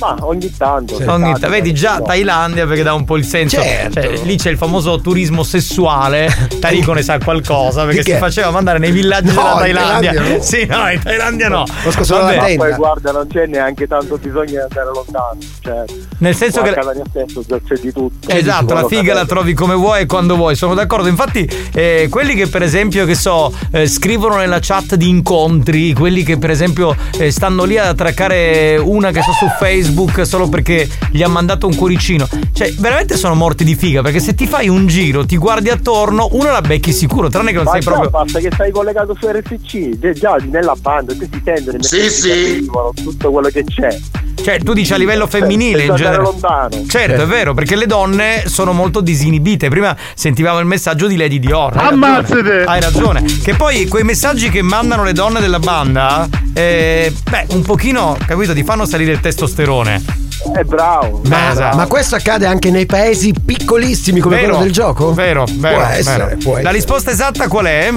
[0.00, 0.94] Ma ogni tanto.
[0.96, 3.60] Ogni tanto, vedi già Thailandia perché dà un po' il senso.
[3.62, 4.00] Certo.
[4.00, 6.48] Cioè, lì c'è il famoso turismo sessuale.
[6.58, 10.12] Tarico ne sa qualcosa perché si faceva mandare nei villaggi No, della in Thailandia.
[10.12, 10.42] Thailandia no.
[10.42, 11.64] Sì, no, in Thailandia no.
[11.66, 12.56] Ma Vabbè.
[12.56, 15.38] poi guarda, non c'è neanche tanto bisogno di andare lontano.
[15.60, 15.84] Cioè,
[16.18, 16.74] Nel senso che-
[17.10, 18.28] stesso c'è di tutto.
[18.28, 21.08] Esatto, la figa la trovi come vuoi e quando vuoi, sono d'accordo.
[21.08, 26.22] Infatti, eh, quelli che per esempio, che so, eh, scrivono nella chat di incontri, quelli
[26.22, 29.88] che per esempio eh, stanno lì ad attraccare una che sta su Facebook
[30.24, 34.34] solo perché gli ha mandato un cuoricino, cioè veramente sono morti di figa perché se
[34.34, 37.72] ti fai un giro, ti guardi attorno, uno la becchi sicuro, tranne che non Ma
[37.72, 38.10] sei già proprio.
[38.10, 41.96] basta che stai collegato su RSC, già- già nella banda, te si sentono i Sì,
[41.98, 42.70] messaggi sì.
[43.02, 43.98] tutto quello che c'è.
[44.42, 46.22] Cioè, tu dici a livello femminile in genere.
[46.22, 46.70] lontano.
[46.86, 49.68] Certo, è vero, perché le donne sono molto disinibite.
[49.68, 51.76] Prima sentivamo il messaggio di Lady Dior.
[51.76, 51.88] Hai.
[51.92, 52.64] Ammazzate!
[52.64, 53.22] Hai ragione.
[53.42, 58.54] Che poi quei messaggi che mandano le donne della banda, eh, beh, un pochino, capito,
[58.54, 59.79] ti fanno salire il testosterone.
[59.88, 61.18] È bravo.
[61.18, 61.76] Beh, esatto.
[61.76, 65.12] Ma questo accade anche nei paesi piccolissimi come Vero, quello del gioco?
[65.12, 65.76] Vero, vero.
[65.76, 66.36] Può essere, vero.
[66.38, 66.74] può La essere.
[66.74, 67.92] risposta esatta qual è?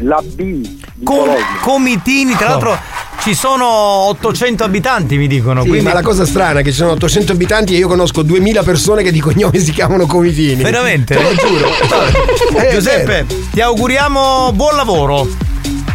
[0.00, 0.80] La B.
[1.04, 2.78] Com- comitini, tra l'altro
[3.20, 5.62] ci sono 800 abitanti, mi dicono.
[5.62, 5.86] Sì, quindi...
[5.86, 9.02] ma la cosa strana è che ci sono 800 abitanti e io conosco 2000 persone
[9.02, 10.62] che di cognome si chiamano Comitini.
[10.62, 11.16] Veramente?
[11.16, 11.68] Te lo giuro.
[12.54, 15.26] Eh, Giuseppe, ti auguriamo buon lavoro.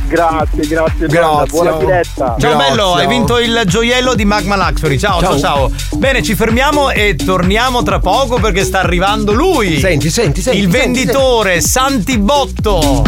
[0.08, 1.46] Grazie, grazie, Grazie.
[1.50, 2.36] buona diretta.
[2.40, 4.98] Ciao bello, hai vinto il gioiello di Magma Luxury.
[4.98, 9.80] Ciao, ciao, ciao, Bene, ci fermiamo e torniamo tra poco perché sta arrivando lui.
[9.80, 10.60] Senti, senti, senti.
[10.60, 13.04] Il senti, venditore Santibotto.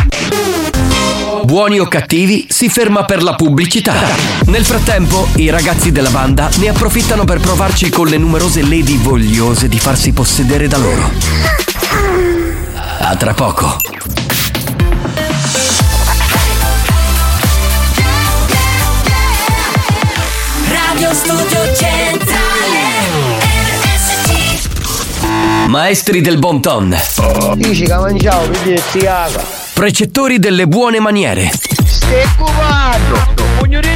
[1.44, 3.94] Buoni o cattivi si ferma per la pubblicità.
[4.48, 9.70] Nel frattempo, i ragazzi della banda ne approfittano per provarci con le numerose lady vogliose
[9.70, 11.10] di farsi possedere da loro.
[13.00, 13.78] A tra poco.
[21.10, 22.82] Radio Studio Centrale
[23.42, 24.70] RSC
[25.68, 26.96] Maestri del bon ton.
[29.74, 31.50] Precettori delle buone maniere.
[31.84, 33.26] Stai cubando.
[33.58, 33.90] Pugno di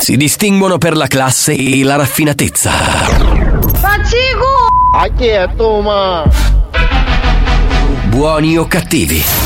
[0.00, 2.72] Si distinguono per la classe e la raffinatezza.
[3.80, 4.66] Pazzico!
[4.96, 6.24] A chi è tu, ma?
[8.06, 9.45] Buoni o cattivi.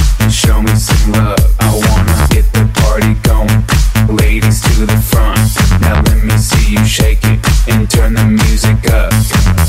[0.31, 1.39] show me some love.
[1.59, 5.39] I wanna get the party going, ladies to the front.
[5.81, 9.11] Now let me see you shake it and turn the music up.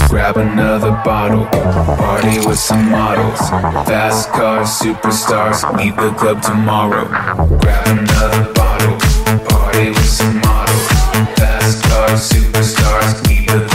[0.08, 3.40] Grab another bottle, party with some models.
[3.88, 7.06] Fast cars, superstars, leave the club tomorrow.
[7.58, 8.96] Grab another bottle,
[9.48, 10.86] party with some models.
[11.38, 13.71] Fast cars, superstars, leave the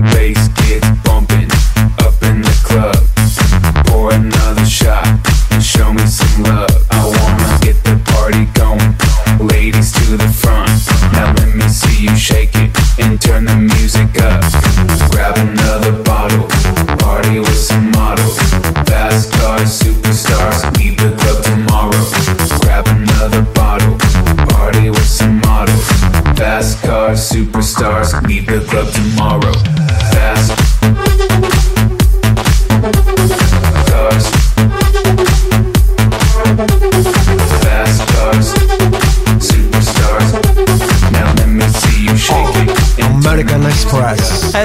[0.00, 0.21] club.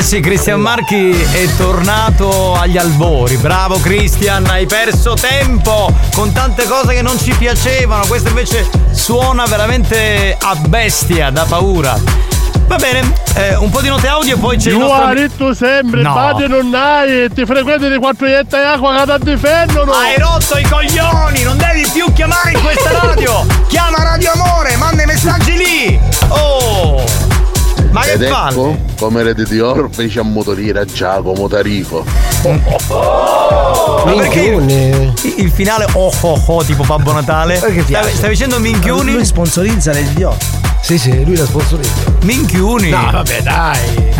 [0.07, 3.35] Sì, Christian Marchi è tornato agli albori.
[3.35, 8.05] Bravo Christian, hai perso tempo con tante cose che non ci piacevano.
[8.07, 11.99] Questo invece suona veramente a bestia, da paura.
[12.67, 13.01] Va bene,
[13.35, 16.01] eh, un po' di note audio e poi c'è il Tu nostro ami- detto sempre,
[16.01, 16.13] No.
[16.13, 19.91] bade non hai e ti frequenti di quattro ietta di acqua che ti difendono!
[19.91, 23.45] Hai rotto i coglioni, non devi più chiamare in questa radio!
[23.67, 25.99] Chiama Radio Amore, manda i messaggi lì!
[26.29, 27.26] Oh!
[27.97, 28.51] Ma che Ed palle!
[28.51, 32.03] ecco come Lady Dior fece a motorire a Giacomo Tarico.
[32.43, 37.57] Ma perché il, il finale oh oh oh tipo Babbo Natale?
[37.57, 39.11] Stavi dicendo minchioni?
[39.13, 40.35] Lui sponsorizza le Dior.
[40.81, 41.93] Sì, sì, lui la sponsorizza.
[42.21, 42.89] Minchiuni.
[42.89, 44.13] No, vabbè, dai.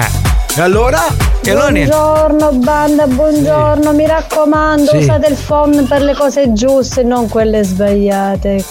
[0.56, 1.06] E allora?
[1.44, 1.70] E allora.
[1.72, 4.98] Buongiorno banda, buongiorno, mi raccomando, Sì.
[4.98, 8.64] usate il phone per le cose giuste, non quelle sbagliate,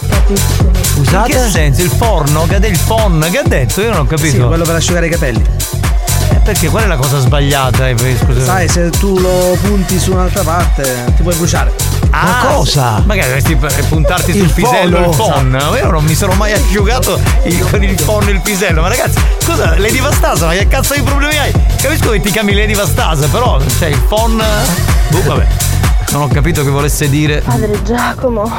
[1.11, 1.37] capisci?
[1.37, 1.81] In che senso?
[1.81, 2.45] Il forno?
[2.47, 3.27] Che ha il phon?
[3.31, 3.81] Che ha detto?
[3.81, 4.35] Io non ho capito.
[4.37, 5.43] Sì, quello per asciugare i capelli.
[6.29, 7.87] Eh, perché qual è la cosa sbagliata?
[7.87, 8.43] Eh, Scusa.
[8.43, 11.73] Sai, se tu lo punti su un'altra parte, ti puoi bruciare.
[12.09, 12.61] Ah,
[13.05, 13.57] Ma che dovresti
[13.89, 15.41] puntarti sul Il pisello fono.
[15.41, 15.77] il phon?
[15.77, 18.81] Io non mi sono mai asciugato il- con il phon e il pisello.
[18.81, 21.51] Ma ragazzi, scusa, Lady Vastasa, ma che cazzo di problemi hai?
[21.81, 24.41] Capisco che ti chiami Lady Vastasa, però cioè il phon.
[25.09, 25.45] Boh, vabbè.
[26.11, 27.41] Non ho capito che volesse dire.
[27.41, 28.51] Padre Giacomo.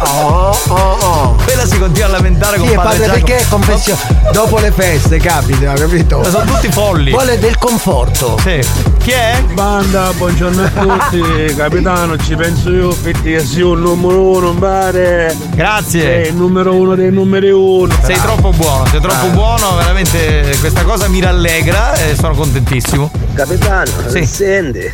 [0.00, 1.36] Oh, oh, oh.
[1.44, 3.24] Quella si continua a lamentare con Sì, padre padre, Giacomo.
[3.26, 4.00] perché confessione?
[4.32, 6.18] Dopo le feste, capita, capito?
[6.18, 7.10] Ma sono tutti folli.
[7.10, 8.36] Vuole del conforto.
[8.42, 8.60] Sì.
[8.98, 9.42] Chi è?
[9.52, 10.68] Banda, buongiorno a
[11.08, 15.36] tutti, capitano, ci penso io, perché sei un numero uno, pare.
[15.54, 16.00] Grazie.
[16.02, 17.94] Sei il numero uno dei numeri uno.
[18.02, 19.30] Sei troppo buono, sei troppo Ah.
[19.30, 23.10] buono, veramente questa cosa mi rallegra e sono contentissimo.
[23.34, 24.24] Capitano, Sì.
[24.26, 24.92] senti,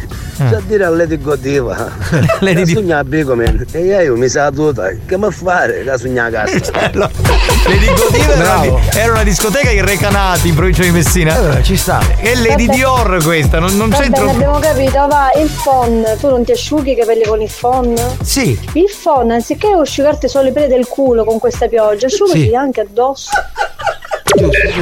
[0.49, 1.74] c'è a dire a Lady Godiva.
[2.41, 3.66] Lady Lady Sogna Bigomen.
[3.72, 6.53] E io mi sa tutta, che mi fare la sogna casa?
[6.93, 11.61] Lady Godiva era una, di- era una discoteca in Recanati in provincia di Messina.
[11.62, 12.01] ci sta.
[12.20, 12.76] E Lady Vabbè.
[12.78, 14.24] Dior questa, non, non Va c'entro.
[14.24, 17.95] bene, abbiamo capito, va, il phone, tu non ti asciughi i capelli con il phone?
[18.22, 18.59] Sì.
[18.74, 22.55] Il phone, anziché asciugarti solo i peli del culo con questa pioggia, asciugati Sì.
[22.55, 23.30] anche addosso.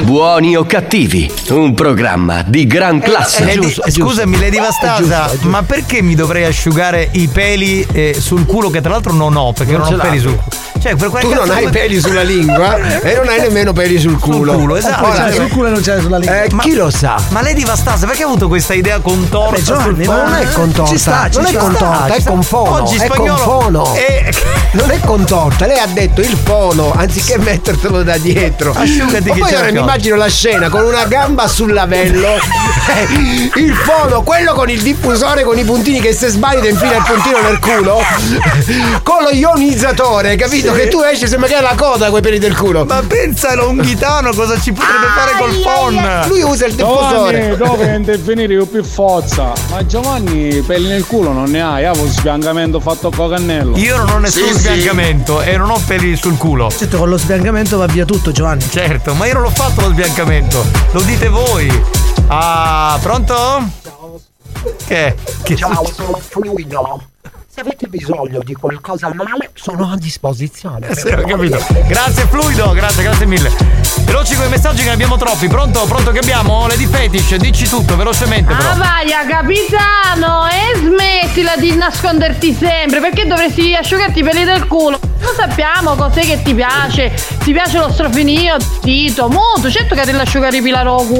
[0.03, 3.43] Buoni o cattivi, un programma di gran classe.
[3.43, 8.79] Lady- scusami, Lady Vastasa, ma perché mi dovrei asciugare i peli eh, sul culo che
[8.79, 9.51] tra l'altro non ho?
[9.51, 10.68] Perché Non non, ho peli sul culo.
[10.79, 14.17] Cioè, per Tu non hai come- peli sulla lingua e non hai nemmeno peli sul
[14.17, 14.53] culo.
[14.53, 15.05] culo, esatto.
[15.07, 16.43] Ora, Cioè, sul culo non c'è sulla lingua.
[16.43, 17.17] Eh, Ma- chi lo sa?
[17.29, 20.51] Ma Lady Vastasa, perché ha avuto questa idea contorta Beh, Giovanni, sul ma non è
[20.51, 21.59] contorta, Ci sta, ci non è sta.
[21.59, 22.71] contorta, ci è con fono.
[22.83, 23.93] Oggi è spagnolo con fono.
[23.95, 24.29] è-
[24.71, 28.71] Non è contorta, lei ha detto il fono anziché mettertelo da dietro.
[28.75, 32.27] Asciugati Ma che poi c'è ora mi immagino la scena con una gamba sul lavello,
[32.37, 36.97] eh, il fono, quello con il diffusore con i puntini che se sbagli ti infila
[36.97, 37.99] il puntino nel culo,
[39.01, 40.68] con lo ionizzatore, capito?
[40.73, 40.79] Sì.
[40.79, 42.85] Che tu esci sembra che hai la coda coi peli del culo.
[42.85, 46.27] Ma pensa Longhitano cosa ci potrebbe fare col phone?
[46.27, 47.55] Lui usa il diffusore.
[47.57, 49.53] dove intervenire io più forza?
[49.69, 53.77] Ma Giovanni, pelli nel culo non ne hai, avevo sbiancamento fatto con cannello.
[53.77, 56.69] Io non ho nessun sbiancamento e non ho peli sul culo.
[56.69, 58.67] Certo, con lo sbiancamento va via tutto, Giovanni.
[58.69, 60.63] Certo, ma io non l'ho fatto lo sbiancamento.
[60.91, 61.83] Lo dite voi.
[62.27, 63.67] Ah, pronto?
[64.85, 65.15] Che?
[65.43, 67.01] che Ciao, sono fluido.
[67.59, 70.87] Se avete bisogno di qualcosa male, sono a disposizione.
[70.87, 71.61] Eh, Sì, ho capito.
[71.87, 73.51] Grazie Fluido, grazie, grazie mille.
[74.05, 75.49] Veloci con i messaggi che ne abbiamo troppi.
[75.49, 75.83] Pronto?
[75.85, 76.67] Pronto che abbiamo?
[76.67, 78.69] Lady Fetish, dici tutto, velocemente però.
[78.69, 84.97] Ah vai, capitano, e smettila di nasconderti sempre, perché dovresti asciugarti i peli del culo?
[85.19, 87.11] Lo sappiamo cos'è che ti piace.
[87.43, 91.17] Ti piace lo strofinio, Tito, molto, certo che te l'asciugare i pilarogu.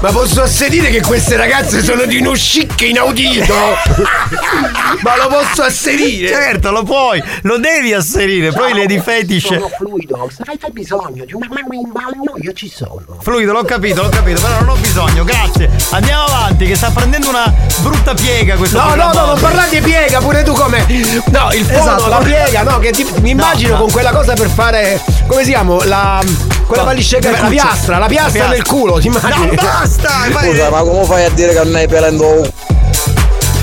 [0.00, 3.54] Ma posso asserire che queste ragazze sono di uno chic inaudito?
[5.02, 6.28] Ma lo posso asserire?
[6.28, 8.52] Certo, lo puoi, lo devi asserire.
[8.52, 9.46] Poi Lady Fetish.
[9.46, 10.28] Sono fluido.
[10.34, 13.02] Se avete bisogno di una mano in bagno, io ci sono.
[13.20, 15.70] Fluido, l'ho capito, l'ho capito, però non ho bisogno, grazie.
[15.90, 19.80] Andiamo avanti, che sta prendendo una brutta piega questo No, no, no, non parlare di
[19.80, 20.84] piega, pure tu come.
[21.30, 22.08] No, il fono, Esatto.
[22.08, 23.80] la piega, no, che ti- mi immagino no.
[23.80, 25.00] con quella cosa per fare.
[25.26, 25.84] Come si chiama?
[25.84, 26.22] La.
[26.66, 28.62] Quella No, valiscega, la la piastra, la piastra piastra.
[28.64, 29.46] culo, ti immagini?
[29.54, 30.10] No, basta!
[30.42, 32.52] Scusa, ma come fai a dire che non hai culo?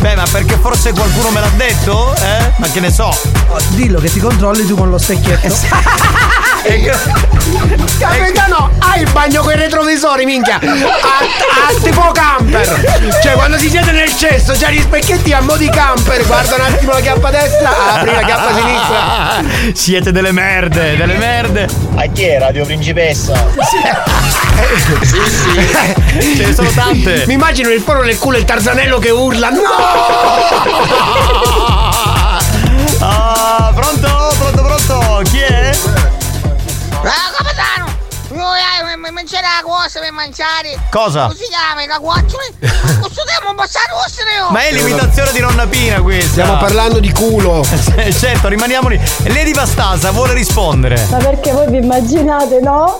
[0.04, 2.14] Beh, ma perché forse qualcuno me l'ha detto?
[2.16, 2.52] Eh?
[2.58, 3.10] Ma che ne so.
[3.70, 5.56] Dillo che ti controlli tu con lo specchietto.
[8.00, 10.56] Capitano, hai il bagno con i retrovisori, minchia!
[10.56, 13.12] A, a tipo camper!
[13.22, 16.62] Cioè, quando si siede nel cesso, c'ha gli specchietti a mo' di camper, guarda un
[16.62, 19.44] attimo la chiappa destra, apri la chiappa sinistra.
[19.74, 21.68] Siete delle merde, delle merde.
[21.96, 23.46] A chi è Radio Principessa?
[25.02, 26.38] sì, sì.
[26.38, 27.26] Ce ne sono tante.
[27.28, 29.50] Mi immagino il foro nel culo e il tarzanello che urla.
[29.50, 29.62] No!
[33.00, 34.34] Ah, pronto?
[34.40, 35.22] Pronto, pronto?
[35.30, 35.72] Chi è?
[37.36, 38.02] Capitano!
[38.30, 40.78] Noi eh, mi mangiare la cosa per mangiare.
[40.92, 41.24] Cosa?
[41.24, 41.86] Come si chiama?
[41.86, 42.44] La guacciola?
[43.02, 46.30] Questo tempo passare vostro Ma è l'imitazione di nonna Pina questa.
[46.30, 47.64] Stiamo parlando di culo.
[48.18, 49.00] certo, rimaniamo lì.
[49.26, 51.06] Lady Vastasa vuole rispondere.
[51.10, 53.00] Ma perché voi vi immaginate, no?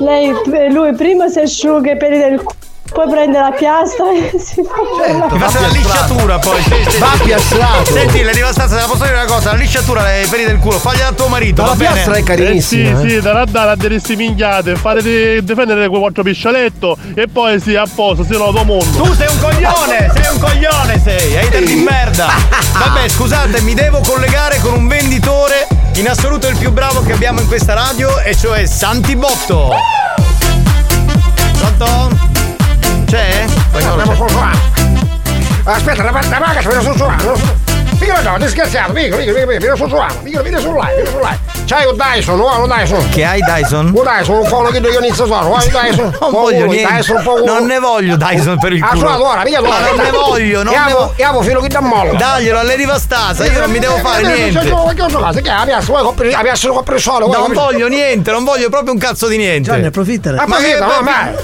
[0.00, 0.32] Lei,
[0.70, 2.54] lui prima si asciuga i peli del culo,
[2.92, 6.62] poi prende la piastra e si fa Ti quella- faccio la lisciatura poi.
[6.98, 7.92] Va piastrato.
[7.92, 9.50] Senti, Lady Vastasa, te la posso dire una cosa?
[9.52, 11.62] La lisciatura dei peli del culo, fagliela a tuo marito.
[11.62, 11.92] Ma va la bene?
[11.92, 13.00] piastra è Eh carinissima.
[13.00, 17.26] sì, sì, da andare a delle sti minchiate, fare di difendere quel quattro piscialetto e
[17.26, 19.02] poi sì, a posto, si no tuo mondo.
[19.02, 22.28] Tu sei un coglione, sei un coglione sei, hater di merda.
[22.78, 27.40] Vabbè, scusate, mi devo collegare con un venditore in assoluto il più bravo che abbiamo
[27.40, 29.72] in questa radio, e cioè Santi Botto.
[31.58, 32.33] Pronto?
[33.14, 33.46] C'è?
[33.74, 34.50] Andiamo su qua.
[35.62, 37.63] Aspetta, la la paga ci viene su su
[38.00, 41.08] Mica no, ti scherziamo, mica, mica, mica, vieni su su mica, vieni su live, vieni
[41.08, 41.38] su live.
[41.66, 43.08] C'hai un Dyson, vuoi un Dyson?
[43.08, 43.92] Che hai Dyson?
[43.94, 46.16] Un Dyson, un fono che io inizio vuoi un Dyson?
[46.20, 47.12] Non voglio niente.
[47.46, 49.00] Non ne voglio Dyson per il Ah, culo.
[49.00, 51.14] suona, ora, mica No, non ne voglio, non ne voglio.
[51.16, 52.12] Io fino che da molla.
[52.18, 54.60] Daglielo alle rivastasa, io non mi devo fare niente.
[54.60, 55.40] Che cosa?
[55.40, 57.26] Che la comprare, la piazza lo solo?
[57.32, 59.70] Non voglio niente, non voglio proprio un cazzo di niente.
[59.70, 60.36] Gianni, approfittane.
[60.36, 60.46] Ma?
[60.46, 61.34] Ma No, che- ma eh,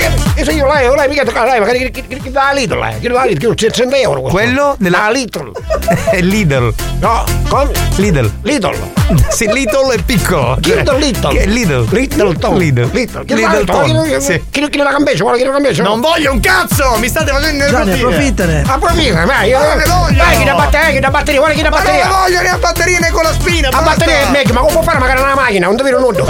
[0.00, 2.52] eh, eh, se io lei, lei mica lei, magari che- che che- che dà la
[2.52, 4.20] Lidl, lei, che dà la che 100 euro.
[4.22, 5.10] Quello della La
[5.50, 6.10] Lidl.
[6.10, 6.74] È Lidl.
[7.00, 7.70] No, come?
[7.96, 8.30] Lidl.
[8.42, 8.74] Lidl.
[9.30, 10.56] Sì, Lidl è piccolo.
[10.62, 11.28] Lidl, Lidl.
[11.28, 11.86] Che- Lidl.
[11.90, 12.56] Lidl, Tom.
[12.56, 12.88] Lidl.
[12.92, 13.24] Lidl.
[13.26, 14.18] Lidl Tom.
[14.20, 14.44] Sì.
[14.50, 15.14] Chi chi la cambia?
[15.16, 15.82] Vuole che la cambia?
[15.82, 16.96] Non voglio un cazzo!
[16.98, 18.06] Mi state facendo Gianni, nervosire.
[18.06, 18.62] approfittane.
[18.66, 20.16] Approfitta, ma io Non ne voglio.
[20.22, 22.04] Dai, chi da batteria, chi da batteria, vuole chi da Ma non batteria.
[22.08, 23.68] ne voglio né a batteria né con la spina.
[23.72, 25.66] A batteria è meglio, ma come può fare magari una macchina?
[25.66, 26.24] Non devi nudo.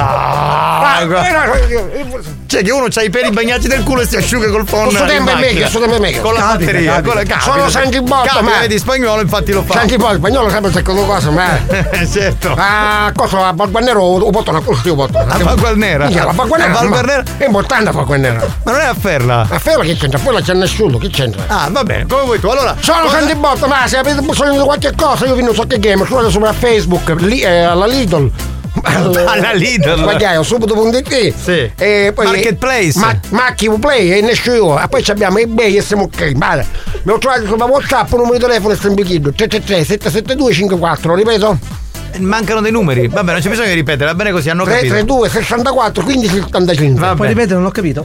[2.47, 4.87] Cioè che uno c'ha i peli bagnati del culo e si asciuga col phone.
[4.87, 6.21] Questo in tempo è meglio, questo tempo è meglio.
[6.21, 7.01] Con la batteria.
[7.01, 7.41] Con la, capita.
[7.41, 9.79] Sono Santi Botto, Capita, ma- vedi, spagnolo infatti lo fa.
[9.79, 11.59] Senti poi, il spagnolo sempre secondo cosa, ma...
[12.11, 12.55] certo.
[12.57, 15.19] Ah, cosa, a Balguarnero o botto una cosa, io botto.
[15.19, 16.07] La Valguarnera.
[16.07, 17.23] A Valguarnera.
[17.37, 18.47] È importante la Valguarnera.
[18.65, 19.47] Ma non è a Ferla.
[19.49, 20.19] A Ferla che c'entra?
[20.19, 21.43] Poi la c'è nessuno, che c'entra?
[21.47, 22.49] Ah, va bene, come vuoi tu.
[22.49, 22.77] Allora.
[22.81, 25.67] Sono cosa- Santi Botto, ma se avete bisogno di qualche cosa, io vi non so
[25.67, 28.31] che game, trovate sopra Facebook, lì, eh, alla Lidl.
[28.83, 29.97] Alla Lidl.
[29.97, 31.35] Sbagliaio, subito.it.
[31.35, 31.71] Sì.
[31.77, 32.99] E poi Marketplace.
[32.99, 34.81] Ma, Macchi Play e nessuno.
[34.81, 36.33] E poi ci abbiamo eBay e siamo ok.
[36.37, 36.67] Vale.
[37.03, 39.33] Mi ho trovato sopra WhatsApp, numero di telefono e sempre chiedo.
[39.33, 41.59] 333 772 54, lo ripeto?
[42.19, 43.07] Mancano dei numeri.
[43.09, 44.93] Vabbè, non c'è bisogno di ripetere, va bene così, hanno capito.
[44.95, 47.01] 332 64 15 75.
[47.01, 47.29] Va Puoi bene.
[47.29, 48.05] ripetere, non ho capito.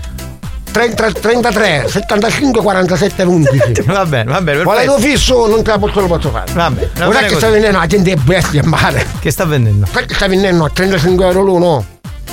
[0.75, 3.81] 30 33 75 47 11.
[3.85, 4.63] Va bene, va bene.
[4.83, 6.51] Lo fisso, non te la posso, lo posso fare.
[6.51, 6.89] Va bene.
[6.95, 7.37] va Non è bene che così.
[7.37, 9.05] sta vendendo la gente è bestia a mare.
[9.21, 9.87] Che sta vendendo?
[9.89, 11.85] Che sta vendendo a 35 euro l'uno?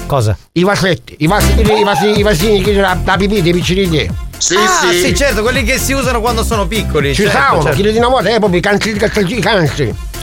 [0.07, 0.37] Cosa?
[0.53, 4.11] I vasetti, i vasi, i vasi, i vasini che la, la pipì dei piccirigli.
[4.39, 4.99] Sì, ah, sì.
[4.99, 7.15] sì, certo, quelli che si usano quando sono piccoli.
[7.15, 7.81] Ci certo, stavano, certo.
[7.81, 9.73] chi di una volta, eh, proprio i canci di Castelgirone,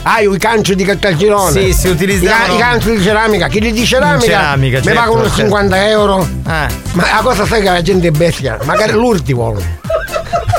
[0.00, 0.16] i canci.
[0.16, 1.50] Ah, io i canci di Castelgirone.
[1.52, 5.00] Sì, si I, utilizzavano- ca- i canci di ceramica, chi di ceramica, ceramica, mi certo,
[5.00, 5.36] pagano certo.
[5.36, 6.28] 50 euro.
[6.46, 6.66] Eh.
[6.92, 9.54] Ma la cosa sai che la gente è bestia, magari l'ultimo.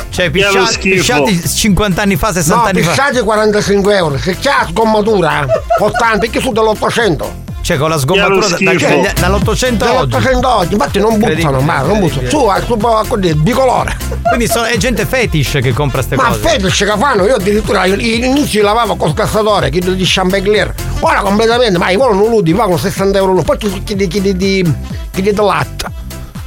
[0.10, 0.96] Cioè, lo pisciati, schifo.
[0.98, 2.90] pisciati 50 anni fa, 60 No, anni fa.
[2.90, 5.46] pisciate 45 euro, se c'è la sgommatura,
[5.80, 7.26] 80, perché su dall'800.
[7.72, 9.02] Cioè, con la sgombatura da- da- schifo.
[9.22, 10.10] dall'800 a oggi.
[10.18, 12.30] Dall'800 oggi, infatti non buttano, ma non buttano.
[12.30, 13.96] Su, al suo così, bicolore.
[14.28, 16.40] Quindi sono- è gente fetish che compra queste Ma cose.
[16.50, 21.90] fetish che fanno, io addirittura all'inizio lavavo col cassatore, chi di champagne ora completamente, ma
[21.92, 24.74] i volo non ludi, pagano 60 euro l'uno, poi chi chiedi chiedi di
[25.12, 25.86] chiedi del latte,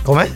[0.03, 0.31] Come?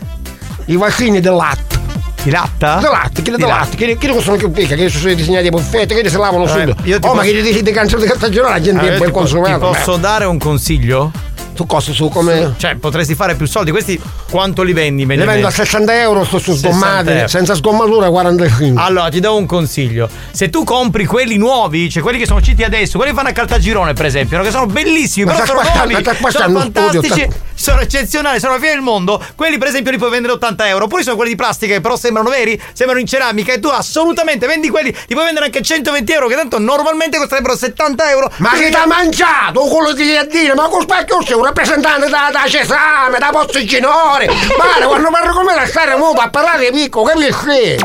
[0.65, 1.78] i vasini del latte.
[2.23, 2.75] Di latta?
[2.75, 3.45] Di del latte.
[3.45, 6.47] latte, chiedi che sono più piccoli, che sono disegnati i buffetti, che si lavano Eh,
[6.47, 6.71] subito.
[7.07, 9.19] Oh, ma posso- che di, di canzone di stagione la gente è poi ti, po-
[9.19, 9.53] consumata.
[9.53, 11.11] ti posso dare un consiglio?
[11.55, 12.53] Tu cosa su come.
[12.57, 13.71] Cioè, potresti fare più soldi.
[13.71, 13.99] Questi
[14.29, 15.01] quanto li vendi?
[15.01, 15.41] Le mediamente?
[15.41, 18.81] vendo a 60 euro, sto su 60 sgommati, senza sgommatura 45.
[18.81, 20.07] Allora, ti do un consiglio.
[20.31, 23.33] Se tu compri quelli nuovi, cioè quelli che sono usciti adesso, quelli che fanno a
[23.33, 24.43] Caltagirone, per esempio, no?
[24.43, 28.59] che sono bellissimi, Ma però sono nuovi, sono studio, fantastici, sta- sono eccezionali, sono la
[28.59, 29.21] fine del mondo.
[29.35, 30.85] Quelli, per esempio, li puoi vendere 80 euro.
[30.85, 33.51] Oppure sono quelli di plastica che però sembrano veri, sembrano in ceramica.
[33.51, 37.55] E tu assolutamente vendi quelli, li puoi vendere anche 120 euro, che tanto normalmente costerebbero
[37.55, 38.31] 70 euro.
[38.37, 40.53] Ma chi t'ha mangiato quello di dire?
[40.55, 44.27] Ma con specchio sei un rappresentante da, da Cesame, da Pozzoginore!
[44.27, 47.77] Ma quando parlo con me la stare muto a parlare picco, capisci?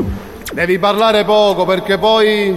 [0.52, 2.56] Devi parlare poco perché poi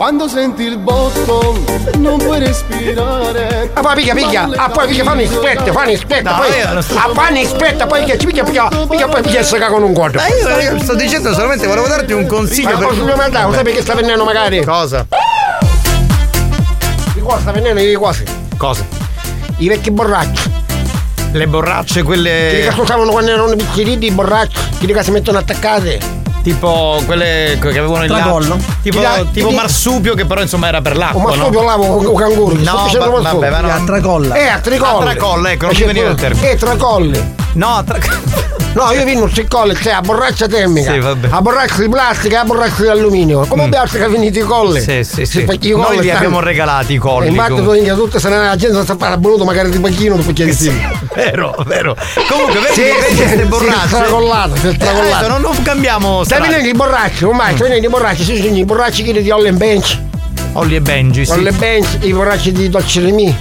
[0.00, 1.62] quando senti il botto
[1.98, 3.68] non puoi respirare.
[3.74, 7.38] Ah, poi picchia, picchia, ah, poi picchia, fanno ispetta, fanno ispetta, No, poi, ah, fanno
[7.38, 8.68] ispetta, poi picchia, picchia, picchia,
[9.08, 10.16] poi picchia e si caga con un guardo.
[10.16, 12.78] Ma io, io sto dicendo solamente, volevo darti un consiglio.
[12.78, 14.64] Ma posso mandare, lo sai perché sta venendo magari?
[14.64, 15.06] Cosa?
[17.12, 18.24] Di qua sta venendo i quasi.
[18.56, 18.86] Cosa?
[19.58, 20.50] I vecchi borracci.
[21.32, 22.68] Le borracce, Quelli che quelle.
[22.68, 26.19] ascoltavano quando erano piccolini, i borracci, quelli che si mettono attaccate.
[26.42, 28.56] Tipo quelle che avevano il Tracollo?
[28.82, 31.22] Tipo, dà- tipo marsupio che però insomma era per Un l'acqua.
[31.22, 31.66] marsupio no?
[31.66, 32.54] lavo con un canguro.
[32.56, 33.20] No, marsupio.
[33.20, 33.70] vabbè, ma no.
[33.70, 34.34] A tracolla.
[34.36, 35.10] Eh, a tricolle.
[35.10, 36.50] A tracolle, ecco, non mi veniva il termine.
[36.50, 37.34] Eh, tracolle.
[37.54, 37.98] No, tra-
[38.72, 40.92] No, io vino un tricolle, cioè a borraccia termica.
[40.92, 41.26] Sì, vabbè.
[41.32, 43.44] A borraccia di plastica e a borraccia di alluminio.
[43.46, 44.80] Come abbiamo che finito i colli?
[44.80, 45.44] Sì, sì, sì.
[45.44, 47.26] Noi li stanno- abbiamo regalati i colli.
[47.26, 50.14] E infatti tu minchia tutte se ne la gente sta a voluto magari di panchino
[50.14, 50.70] dopo che sì.
[51.14, 51.96] Vero, vero.
[52.28, 53.86] Comunque, vedi, Sì, vedi sì, queste sì, borracce.
[53.88, 55.14] stracollato, sì, stracollato.
[55.16, 58.56] adesso non, non cambiamo Stai venendo i borracci, ormai, stai venendo i borracci, sì, sì,
[58.56, 59.98] i borracci che di Ollie Bench.
[60.52, 61.32] Olli e Benji, sì.
[61.32, 63.36] Ollie Bench, i borracci di Dolce Remi.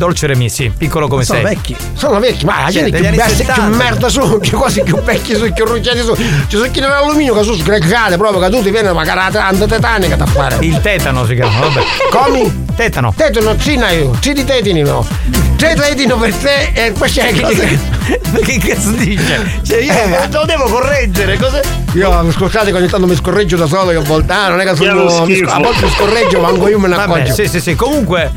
[0.00, 1.54] Dolce Remi, sì, piccolo come Sono sei.
[1.54, 1.76] vecchi.
[1.92, 3.76] Sono vecchi, ma la Cioè, gente anni bestia, 70.
[3.76, 6.14] merda sono, più quasi più vecchi sono, più rucciati sono.
[6.16, 10.24] Ci sono chi nell'alluminio che sono sgregate proprio, che viene magari la tanta tetanica da
[10.24, 10.56] fare.
[10.60, 11.82] Il tetano si chiama, vabbè.
[12.10, 12.68] Come?
[12.74, 13.12] Tetano.
[13.16, 14.16] Tetano, sì, no, io.
[14.20, 15.06] Sì di tetini no.
[15.56, 17.42] Tre tetino per te e poi c'è chi
[18.30, 19.60] Ma che cazzo dice?
[19.62, 20.28] Cioè io Eh.
[20.32, 21.60] lo devo correggere, cosa?
[21.94, 24.64] Io scusate che ogni tanto mi scorreggio da solo che a volte ah, non è
[24.64, 27.60] che Che sono mi a volte mi scorreggio manco io me ne accorgo sì, sì,
[27.60, 27.74] sì.
[27.74, 28.32] Comunque,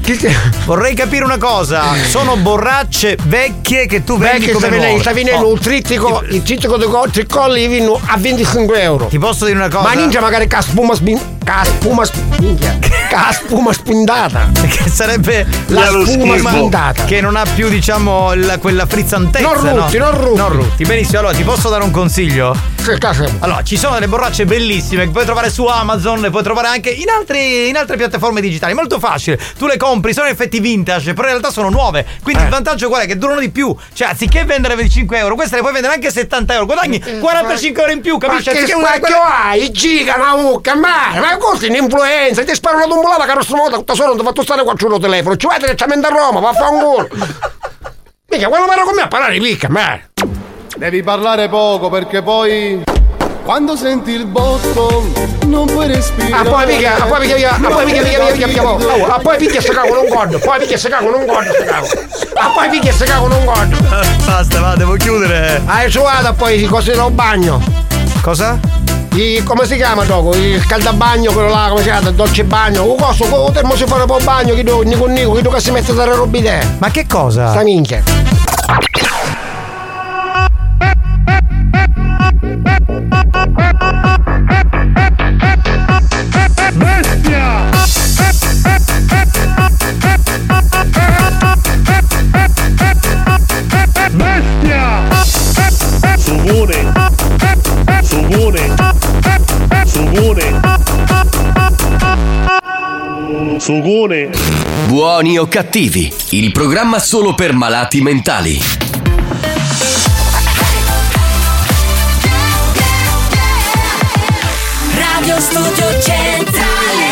[0.65, 1.83] vorrei capire una cosa.
[2.09, 4.99] Sono borracce vecchie che tu vendi Perché come nuove.
[4.99, 9.05] stavi lei Oh, il trittico, il trittico di co- tricolli vino a 25 euro.
[9.05, 9.83] Ti posso dire una cosa?
[9.87, 11.32] Ma ninja magari ca spuma spin.
[11.43, 12.77] Ca spuma sp- minchia.
[13.09, 14.49] Ca spuma spindata.
[14.53, 17.03] Che sarebbe La spuma spindata.
[17.05, 19.45] che non ha più, diciamo, la- quella frizzantezza.
[19.45, 20.05] Non rutti, no?
[20.11, 20.37] non rutti.
[20.37, 20.83] Non rutti.
[20.85, 22.55] Benissimo, allora ti posso dare un consiglio?
[23.39, 26.89] Allora, ci sono delle borracce bellissime che puoi trovare su Amazon, le puoi trovare anche
[26.89, 28.73] in, altri- in altre piattaforme digitali.
[28.73, 29.39] Molto facile.
[29.57, 32.05] Tu le compri, sono in effetti vintage, però in realtà sono nuove.
[32.21, 32.45] Quindi Eh.
[32.45, 33.07] il vantaggio qual è?
[33.07, 33.73] Che durano di più.
[33.93, 36.65] Cioè, anziché vendere 25 euro, queste le puoi vendere anche 70 euro.
[36.65, 38.49] Guadagni 45 euro in più, capisci?
[38.49, 39.71] Eh, Ma che spacchio hai?
[39.71, 41.37] Giga, una mucca, ma, ma è
[41.69, 44.99] un'influenza, ti sparo una tombolata non modo, tutta solo non ti fatto stare qua sul
[44.99, 47.07] telefono, ci vai direttamente a Roma, vaffanculo.
[48.29, 49.99] Mica, quando vanno con me a parlare picca, ma.
[50.75, 52.81] Devi parlare poco perché poi.
[53.43, 55.05] Quando senti il botto
[55.47, 56.47] non puoi respirare.
[56.47, 59.19] Ah, poi mica, ah, poi mica, mica, ah, poi mica, mica, mica, mica, oh, ah,
[59.19, 61.87] poi picchia se cago non gordo, poi picchia se cago non gordo, se cago.
[62.35, 63.75] Ah, poi picchia se cago non gordo.
[64.25, 65.61] Basta, va, devo chiudere.
[65.65, 67.61] Ah, su vada poi i cosi del bagno.
[68.21, 68.57] Cosa?
[69.11, 70.33] I, come si chiama dopo?
[70.35, 72.09] Il scaldabagno, quello là, come si chiama?
[72.09, 72.89] Il dolce bagno.
[72.89, 75.49] Un coso, un termo si fa un po' bagno, chi do, Nico Nico, chi do
[75.49, 76.77] che si mette a dare robide.
[76.79, 77.51] Ma che cosa?
[77.51, 78.01] Sta minchia.
[100.13, 100.61] Sugone!
[103.57, 104.29] Sugone!
[104.85, 108.61] Buoni o cattivi, il programma solo per malati mentali.
[114.95, 117.05] Radio Studio Centrale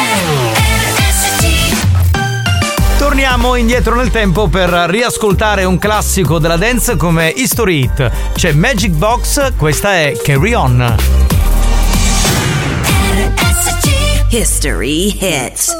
[0.99, 1.77] RSC
[2.99, 8.11] Torniamo indietro nel tempo per riascoltare un classico della dance come History Hit.
[8.33, 11.30] C'è Magic Box, questa è Carry On.
[14.31, 15.75] History Hits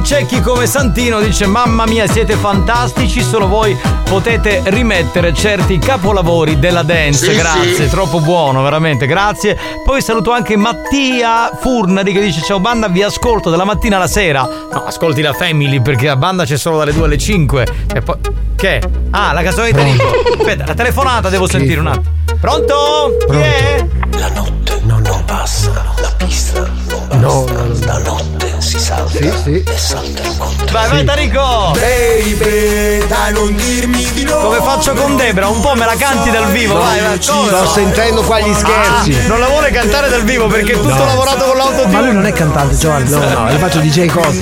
[0.00, 6.58] ai cecchi come Santino dice mamma mia siete fantastici, solo voi potete rimettere certi capolavori
[6.58, 7.30] della dance.
[7.30, 7.88] Sì, grazie, sì.
[7.88, 9.58] troppo buono, veramente, grazie.
[9.84, 14.42] Poi saluto anche Mattia Furnari che dice ciao banda, vi ascolto dalla mattina alla sera.
[14.42, 17.66] No, ascolti la Family perché la banda c'è solo dalle 2 alle 5.
[17.94, 18.16] E poi...
[18.56, 18.82] Che?
[19.10, 19.72] Ah, la cassola di.
[20.38, 22.14] Aspetta, la telefonata devo sentire un attimo.
[22.40, 23.16] Pronto?
[23.28, 23.86] Chi è?
[24.12, 25.70] La notte non passa,
[26.00, 26.68] la pista
[27.10, 29.62] non No, basta, la notte si salta Sì, sì.
[29.66, 30.72] e saltano con te.
[30.72, 31.72] Vai, vai Tarico!
[31.74, 34.36] Baby, dai non dirmi di no.
[34.38, 35.48] Come faccio con Debra?
[35.48, 37.18] Un po' me la canti dal vivo, vai, vai.
[37.26, 37.48] Come?
[37.48, 39.18] Sto sentendo qua gli scherzi.
[39.24, 41.04] Ah, non la vuole cantare dal vivo perché è tutto No.
[41.04, 41.92] lavorato con l'autotune.
[41.92, 43.08] Ma lui non è cantante, Giovanni.
[43.10, 44.40] No, no, io faccio DJ cose.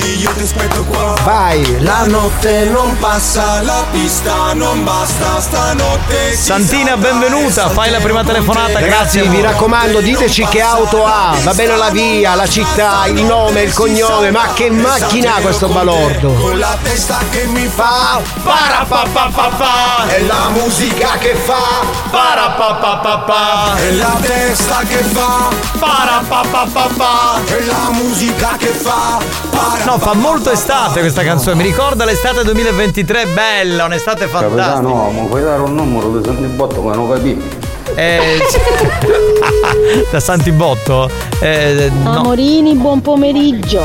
[1.25, 1.81] Vai.
[1.83, 8.79] La notte non passa, la pista non basta, stanotte Santina, benvenuta, fai la prima telefonata,
[8.81, 9.29] Ragazzi, grazie.
[9.29, 11.35] vi raccomando, diteci che auto ha.
[11.43, 14.07] Va bene la via, la città, il nome, il cognome.
[14.31, 16.33] Ma che macchina ha questo balordo?
[16.33, 21.35] Con la testa che mi fa para pa pa pa pa È la musica che
[21.35, 26.89] fa para pa pa pa pa È la testa che fa para pa pa pa
[26.97, 29.19] pa È la musica che fa
[29.51, 34.65] para No, fa molto estate questa canzone, mi ricorda l'estate 2023, bella, un'estate fantastica.
[34.75, 36.19] Capitano, ma puoi dare un numero?
[36.19, 37.58] Di Santi Botto che non capisco.
[37.99, 38.39] Eh,
[40.13, 41.11] da Santibotto?
[41.41, 42.19] Eh, no.
[42.19, 43.83] Amorini, buon pomeriggio.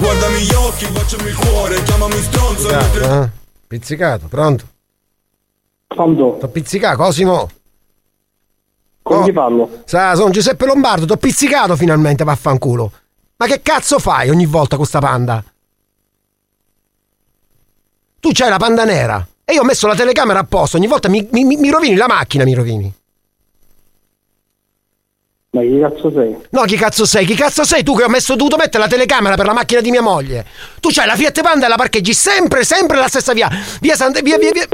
[0.00, 3.28] Guardami gli occhi, baciami il cuore, chiamami stronzo mentre- Eh?
[3.66, 4.64] Pizzicato, pronto?
[5.86, 6.36] Pronto?
[6.40, 7.50] T'ho pizzicato, Cosimo?
[9.02, 9.24] Con Oh.
[9.24, 9.82] chi parlo?
[9.84, 12.90] Sa, sono Giuseppe Lombardo, t'ho pizzicato finalmente, vaffanculo.
[13.36, 15.44] Ma che cazzo fai ogni volta con sta panda?
[18.20, 21.08] Tu c'hai la panda nera e io ho messo la telecamera a posto, ogni volta
[21.08, 22.92] mi, mi- mi rovini la macchina, mi rovini.
[25.52, 26.36] Ma chi cazzo sei?
[26.50, 27.24] No, chi cazzo sei?
[27.24, 29.90] Chi cazzo sei tu che ho messo dovuto mettere la telecamera per la macchina di
[29.90, 30.44] mia moglie?
[30.80, 33.48] Tu c'hai la Fiat Panda e la parcheggi sempre, sempre la stessa via.
[33.80, 34.20] Via Santa...
[34.20, 34.66] Via, via, via...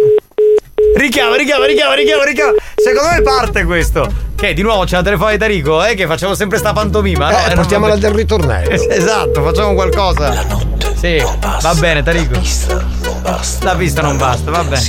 [0.96, 2.52] Richiama, richiama, richiama, richiama, richiama.
[2.74, 4.06] Secondo me parte questo.
[4.36, 5.94] Che di nuovo c'è la telefonata di Tarico, eh?
[5.94, 7.30] Che facciamo sempre sta pantomima.
[7.30, 7.38] no?
[7.38, 8.70] Eh, non portiamola del ritornello.
[8.70, 10.44] Esatto, facciamo qualcosa.
[10.96, 11.22] Sì,
[11.60, 12.38] va bene, Tarico.
[13.62, 14.82] La pista non basta, va bene.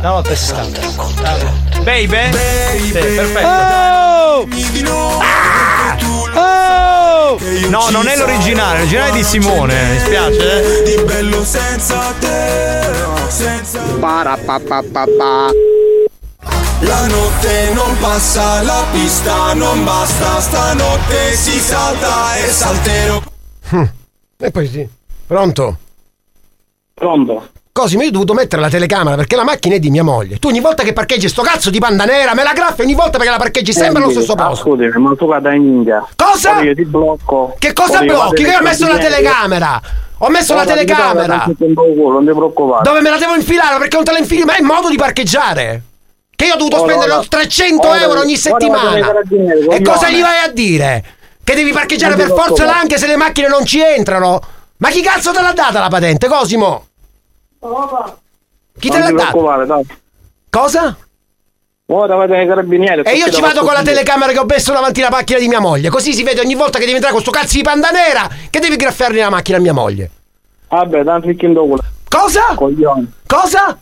[0.00, 0.80] La notte si salta.
[0.96, 1.82] Va bene.
[1.82, 2.36] Baby?
[2.82, 3.46] Sì, perfetto.
[3.46, 4.48] Oh!
[6.34, 7.38] Oh!
[7.68, 10.62] No, non è l'originale, l'originale è di Simone, mi spiace.
[10.62, 10.82] eh.
[10.96, 13.82] Di bello senza te Senza
[16.80, 23.20] La notte non passa, la pista non basta Stanotte si salta e salterò
[23.70, 23.84] Hm.
[24.38, 24.88] E poi sì.
[25.26, 25.78] Pronto?
[26.94, 27.48] Pronto?
[27.78, 30.40] Cosimo, io ho dovuto mettere la telecamera perché la macchina è di mia moglie.
[30.40, 33.18] Tu ogni volta che parcheggi sto cazzo di panda nera me la graffi ogni volta
[33.18, 34.70] perché la parcheggi sempre allo stesso posto.
[34.70, 36.04] Scusami, ma tu vada in India.
[36.16, 36.60] Cosa?
[36.62, 37.54] Io ti blocco.
[37.56, 38.42] Che cosa blocchi?
[38.42, 39.80] Che io ho messo la telecamera!
[40.18, 41.44] Ho messo la telecamera!
[41.46, 42.82] Non ti preoccupare.
[42.82, 43.78] Dove me la devo infilare?
[43.78, 45.82] Perché non te la infili mai in modo di parcheggiare?
[46.34, 47.24] Che io ho dovuto Ora, spendere ora.
[47.28, 49.12] 300 Ora, euro ogni settimana.
[49.70, 51.04] E cosa gli vai a dire?
[51.44, 54.40] Che devi parcheggiare per forza là anche se le macchine non ci entrano?
[54.78, 56.86] Ma chi cazzo te l'ha data la patente, Cosimo?
[58.78, 59.10] Chi te l'ha
[59.66, 59.86] dai.
[60.50, 60.96] Cosa?
[61.90, 63.02] Ora vado nei carabinieri.
[63.02, 65.60] E io ci vado con la telecamera che ho messo davanti alla macchina di mia
[65.60, 65.88] moglie.
[65.88, 68.60] Così si vede ogni volta che devi entrare con sto cazzo di panda nera che
[68.60, 70.10] devi graffiarli la macchina a mia moglie.
[70.68, 71.36] Vabbè, tanto il.
[72.08, 72.54] Cosa?
[72.54, 73.12] Coglione.
[73.26, 73.78] Cosa?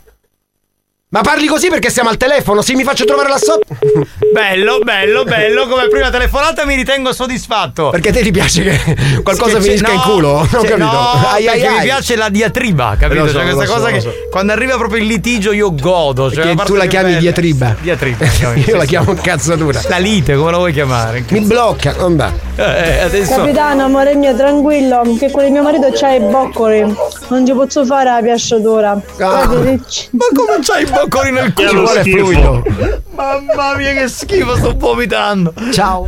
[1.09, 2.61] Ma parli così perché siamo al telefono?
[2.61, 3.63] Se mi faccio trovare la sotto.
[4.33, 5.65] Bello, bello, bello.
[5.65, 7.89] Come prima telefonata mi ritengo soddisfatto.
[7.91, 10.31] Perché a te ti piace che qualcosa Che finisca in no, culo?
[10.33, 10.75] Non ho capito.
[10.77, 11.83] No, Ai, ai, perché mi ai.
[11.85, 13.25] piace la diatriba, capito?
[13.27, 14.11] So, Cioè, questa so, cosa che so.
[14.29, 16.29] quando arriva proprio il litigio io godo.
[16.29, 17.19] Cioè tu la chiami bella.
[17.21, 17.75] diatriba.
[17.79, 18.25] Diatriba.
[18.27, 19.79] chiami, Io la chiamo cazzatura.
[19.87, 21.23] La lite, come la vuoi chiamare?
[21.29, 21.93] Mi blocca.
[21.97, 22.31] Vabbè.
[22.57, 23.35] Eh, adesso.
[23.37, 26.81] Capitano, amore mio, tranquillo, che con il mio marito c'ha i boccoli.
[27.29, 28.99] Non ci posso fare la piasciatura.
[29.17, 30.09] Ricci.
[30.11, 30.96] Ma come c'hai i boccoli
[31.31, 31.81] nel Ci culo?
[31.83, 32.63] vuole fluido.
[33.11, 35.53] Mamma mia, che schifo, sto vomitando.
[35.71, 36.07] Ciao.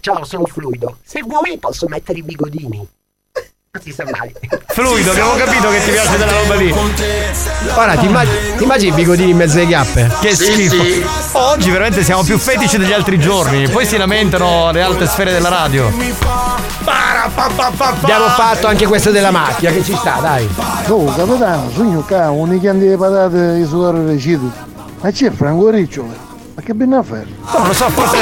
[0.00, 0.98] Ciao, sono fluido.
[1.04, 2.76] Se vuoi posso mettere i bigodini.
[2.76, 2.86] Non si sa
[3.32, 3.67] mai.
[4.68, 6.74] Fluido, abbiamo capito che ti piace della roba lì.
[7.74, 10.10] Ora ti immagini, ti immagini i bigodini in mezzo alle chiappe?
[10.20, 10.82] Che schifo.
[11.32, 13.68] Oggi veramente siamo più fetici degli altri giorni.
[13.68, 15.90] Poi si lamentano le alte sfere della radio.
[16.84, 20.48] Abbiamo fatto anche questa della macchina che ci sta, dai.
[20.86, 24.50] Oh, capitano, sogno qua, un di patate di suore recito.
[25.00, 26.04] Ma c'è Franco Riccio?
[26.54, 27.26] Ma che ben affare?
[27.52, 28.16] No, non lo so, forse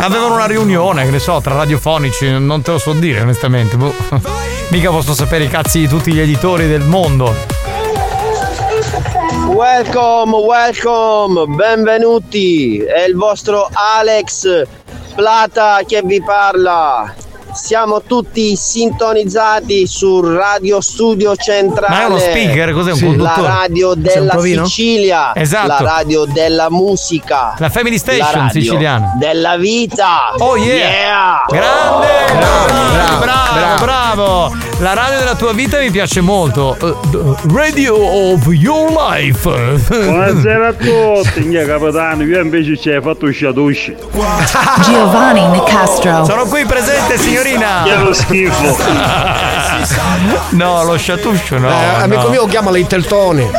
[0.00, 3.76] avevano una riunione, che ne so, tra radiofonici, non te lo so dire onestamente.
[3.76, 4.53] boh.
[4.70, 7.32] Mica posso sapere i cazzi di tutti gli editori del mondo.
[9.48, 12.78] Welcome, welcome, benvenuti.
[12.78, 14.64] È il vostro Alex
[15.14, 17.23] Plata che vi parla.
[17.54, 21.94] Siamo tutti sintonizzati su Radio Studio Centrale.
[21.94, 23.04] Ma è uno speaker, cos'è, un Sì.
[23.06, 23.42] conduttore?
[23.42, 24.38] La radio della?
[24.40, 25.32] Sicilia.
[25.34, 25.66] Esatto.
[25.66, 27.54] La radio della musica.
[27.58, 29.12] La Family Station la radio siciliana.
[29.18, 30.32] Della vita.
[30.38, 31.44] Oh yeah!
[31.48, 32.32] Grande!
[33.18, 36.76] Bravo, bravo, bravo, La radio della tua vita mi piace molto.
[36.80, 39.48] Eh, radio of your life.
[39.88, 43.94] Buonasera a tutti, mia capitano, io invece ci hai fatto sciatusci.
[44.82, 46.24] Giovanni Nicastro.
[46.24, 47.82] Sono qui presente, signorina.
[47.84, 48.76] Che lo schifo.
[50.50, 51.68] No, lo sciatuscio no.
[51.68, 52.28] Eh, amico no.
[52.30, 53.50] mio chiama l'Inteltone.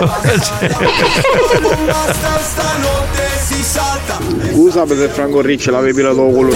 [4.51, 6.53] Scusa se Franco Ricci l'avevi la tua culo.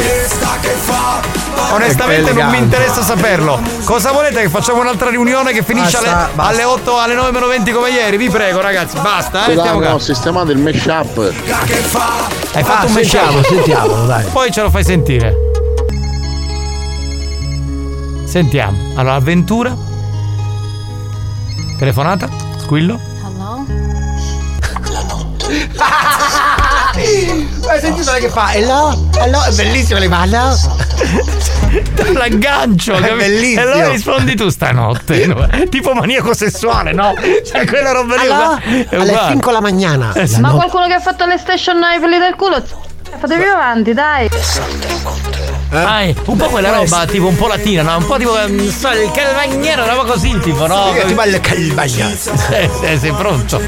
[1.71, 3.59] Onestamente non mi interessa saperlo.
[3.83, 6.51] Cosa volete che facciamo un'altra riunione che finisce Basta, alle, basta.
[6.53, 8.17] alle 8 alle 9 meno 20 come ieri?
[8.17, 9.51] Vi prego ragazzi, basta, eh.
[9.57, 9.99] Stiamo ho calmi.
[9.99, 11.17] sistemato il mashup.
[12.53, 13.53] Hai fatto Ah, un sentiamo, mashup?
[13.53, 14.25] sentiamolo, dai.
[14.31, 15.35] Poi ce lo fai sentire.
[18.25, 18.77] Sentiamo.
[18.95, 19.75] Allora, avventura.
[21.77, 22.27] Telefonata?
[22.57, 22.99] Squillo?
[27.67, 28.53] Hai sentito lei che fa?
[28.53, 29.09] Hello?
[29.17, 29.43] Hello?
[29.43, 30.57] È bellissimo, le fa hello?
[32.13, 33.59] L'aggancio, È bellissimo.
[33.59, 35.25] E allora rispondi tu stanotte.
[35.27, 35.47] no?
[35.69, 37.13] Tipo maniaco sessuale, no?
[37.45, 38.27] Cioè, quella roba lì.
[38.87, 39.31] È Alle uguale.
[39.31, 40.13] 5 la mattina.
[40.13, 40.39] Eh, sì.
[40.39, 42.63] Ma qualcuno che ha fatto le station ai pelli del culo?
[43.17, 44.29] Fatevi avanti, dai.
[45.71, 47.97] Ah, eh, un po' quella roba tipo un po' latina, no?
[47.97, 50.93] Un po' tipo mm, so, il calvagnero, roba così, tipo, no?
[50.93, 52.09] Sì, tipo il calvagnero.
[52.49, 53.61] Eh, eh, sei pronto?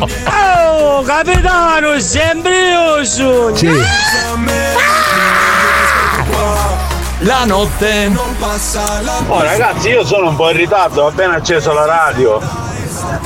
[0.79, 3.55] Oh, capitano, sempre io sono.
[3.55, 3.69] Sì.
[7.19, 8.11] La notte.
[9.27, 12.41] Oh ragazzi, io sono un po' in ritardo, ho appena acceso la radio.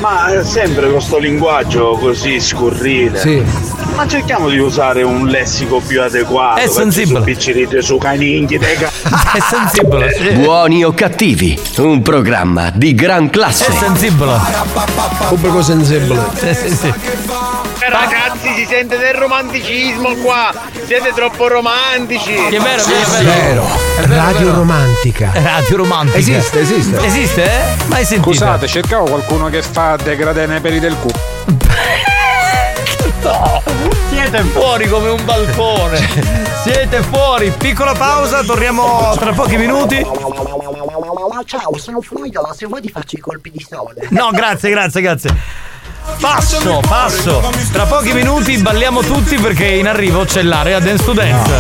[0.02, 3.20] Ma è sempre con sto linguaggio così scurrile.
[3.20, 3.44] Sì.
[3.96, 6.60] Ma cerchiamo di usare un lessico più adeguato.
[6.60, 7.22] È sensibile.
[7.22, 8.90] Piccirite su caninchi, dei ca-
[9.34, 10.14] È sensibile.
[10.14, 10.30] sì.
[10.36, 13.68] Buoni o cattivi, un programma di gran classe.
[13.68, 14.38] È sensibile.
[15.30, 15.94] Pubblico sensibile.
[16.36, 16.88] Sì, sì, sì.
[16.88, 20.52] Eh, Ragazzi, si sente del romanticismo qua.
[20.86, 22.34] Siete troppo romantici.
[22.34, 23.68] Che è vero, è vero, è vero.
[23.98, 24.58] È vero, Radio vero.
[24.58, 25.32] romantica.
[25.34, 26.18] Radio romantica.
[26.18, 27.06] Esiste, esiste.
[27.06, 27.64] Esiste, eh?
[27.88, 28.32] Mai sentito?
[28.32, 31.14] Scusate, cercavo qualcuno che fa degradé nei peli del culo.
[33.26, 33.60] No,
[34.10, 35.98] siete fuori come un balcone.
[36.62, 37.52] Siete fuori.
[37.58, 40.06] Piccola pausa, torniamo tra pochi minuti.
[41.46, 44.08] Ciao, sono Fluidola, se vuoi ti faccio i colpi di sole.
[44.12, 45.36] No, grazie, grazie, grazie.
[46.20, 47.52] Passo, passo.
[47.72, 51.54] Tra pochi minuti balliamo tutti perché in arrivo c'è l'area Dance to Dance.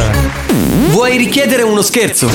[0.89, 2.29] Vuoi richiedere uno scherzo?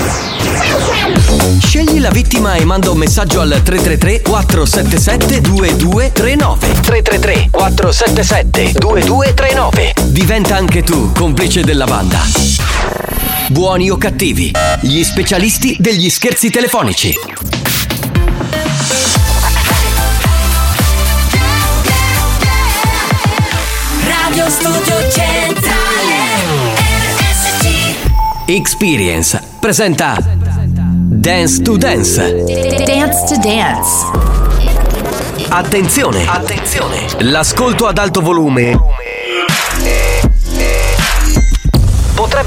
[1.58, 10.56] Scegli la vittima e manda un messaggio al 333 477 2239 333 477 2239 Diventa
[10.56, 12.20] anche tu complice della banda.
[13.48, 17.14] Buoni o cattivi, gli specialisti degli scherzi telefonici.
[24.50, 32.44] Studio Centrale RSC Experience presenta Dance to Dance.
[32.84, 34.06] Dance to Dance.
[35.48, 36.26] Attenzione!
[36.26, 37.06] Attenzione!
[37.20, 38.76] L'ascolto ad alto volume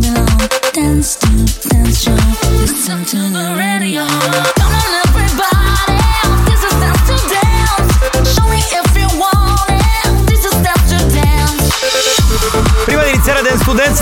[0.00, 0.48] day long.
[0.72, 2.14] Dance to Dance show.
[2.60, 4.59] Listen to the radio.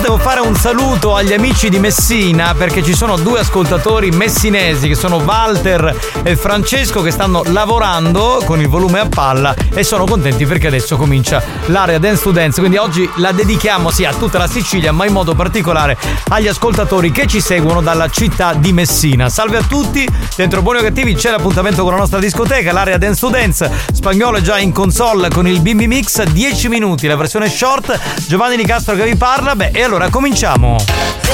[0.09, 4.95] Devo fare un saluto agli amici di Messina perché ci sono due ascoltatori messinesi che
[4.95, 10.47] sono Walter e Francesco che stanno lavorando con il volume a palla e sono contenti
[10.47, 12.59] perché adesso comincia l'area Dance to Dance.
[12.59, 15.95] Quindi oggi la dedichiamo sì a tutta la Sicilia ma in modo particolare
[16.29, 19.29] agli ascoltatori che ci seguono dalla città di Messina.
[19.29, 23.19] Salve a tutti, dentro Buoni o Cattivi c'è l'appuntamento con la nostra discoteca, l'area Dance
[23.19, 23.71] to Dance.
[23.93, 27.95] Spagnolo è già in console con il Bimbi Mix, 10 minuti, la versione short.
[28.25, 29.55] Giovanni Nicastro che vi parla.
[29.55, 30.77] Beh, e allora cominciamo.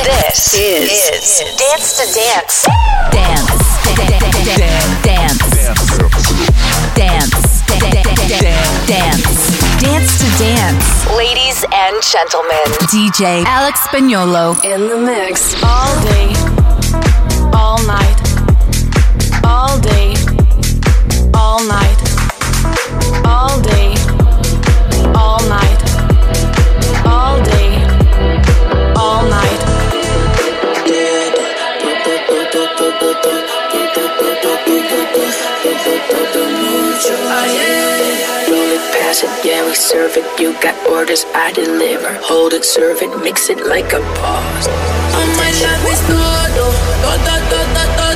[0.01, 2.65] This is Dance to Dance.
[3.11, 3.53] Dance.
[3.95, 4.33] Dance.
[4.43, 5.05] Dance.
[5.05, 5.75] Dance.
[8.87, 9.81] Dance.
[9.81, 10.85] Dance to dance.
[11.15, 14.55] Ladies and and gentlemen, DJ Alex Spagnolo.
[14.65, 15.53] in the mix.
[15.63, 16.33] All day,
[17.53, 18.19] all night,
[19.43, 20.15] all day,
[21.33, 21.99] all night,
[23.23, 23.74] all day,
[37.07, 40.25] Roll it, pass it, yeah, we serve it.
[40.39, 42.11] You got orders, I deliver.
[42.23, 44.65] Hold it, serve it, mix it like a boss.
[45.13, 46.65] Oh my love is todo,
[47.05, 48.14] todo, todo, todo,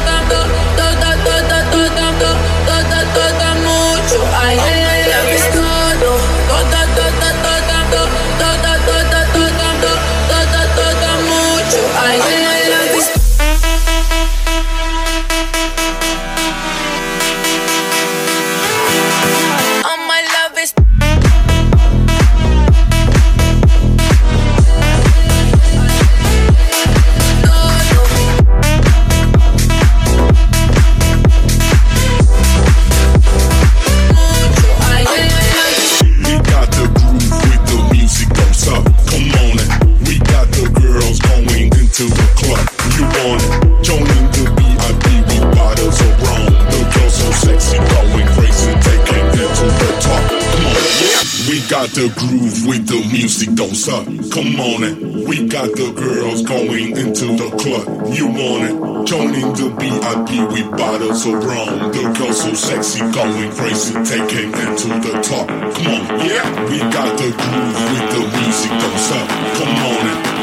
[51.59, 54.07] We got the groove with the music don't up.
[54.31, 55.27] Come on it.
[55.27, 58.07] We got the girls going into the club.
[58.15, 59.05] You want it?
[59.05, 61.91] Joining the VIP with bottles of rum.
[61.91, 65.47] The girls so sexy, going crazy, taking it to the top.
[65.49, 66.47] Come on, yeah.
[66.71, 69.27] We got the groove with the music don't up.
[69.59, 70.38] Come on it.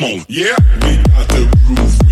[0.00, 0.56] Come on, yeah.
[0.80, 2.09] We got the groove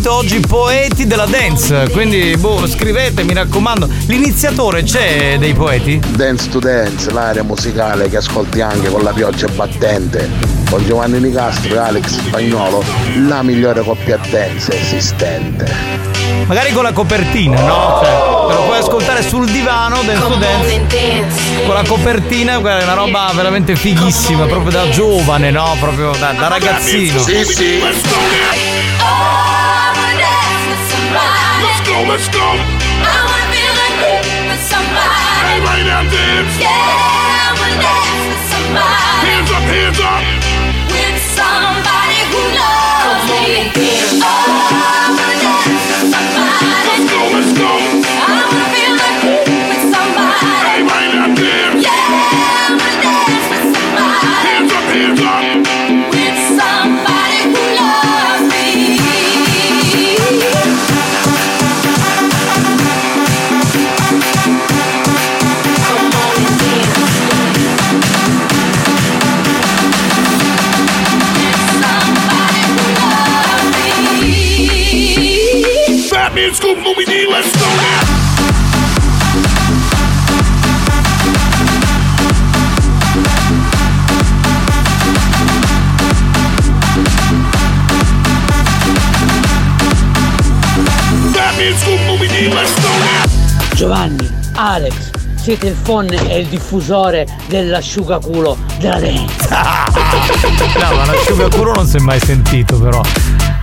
[0.00, 3.88] sentito oggi poeti della dance, quindi boh, scrivete, mi raccomando.
[4.06, 6.00] L'iniziatore c'è dei poeti?
[6.08, 10.28] Dance to Dance, l'area musicale che ascolti anche con la pioggia battente.
[10.70, 12.82] Con Giovanni Nicastro e Alex Spagnolo,
[13.26, 15.68] la migliore coppia dance esistente.
[16.46, 18.00] Magari con la copertina, no?
[18.02, 21.64] Cioè, te lo puoi ascoltare sul divano dance to dance.
[21.66, 25.76] Con la copertina, guarda, è una roba veramente fighissima, proprio da giovane, no?
[25.78, 27.20] Proprio da, da ragazzino.
[27.20, 28.69] Sì, sì.
[32.08, 32.40] Let's go.
[32.40, 32.48] I
[33.28, 33.96] wanna feel like
[34.48, 35.20] with somebody.
[35.44, 36.58] Hey, right now, dance.
[36.58, 39.20] Yeah, I wanna dance with somebody.
[39.28, 40.29] Hands up, hands up.
[95.50, 99.48] Siete il phon e il diffusore dell'asciugaculo della dance.
[100.78, 103.00] No, ma l'asciugaculo non si è mai sentito però.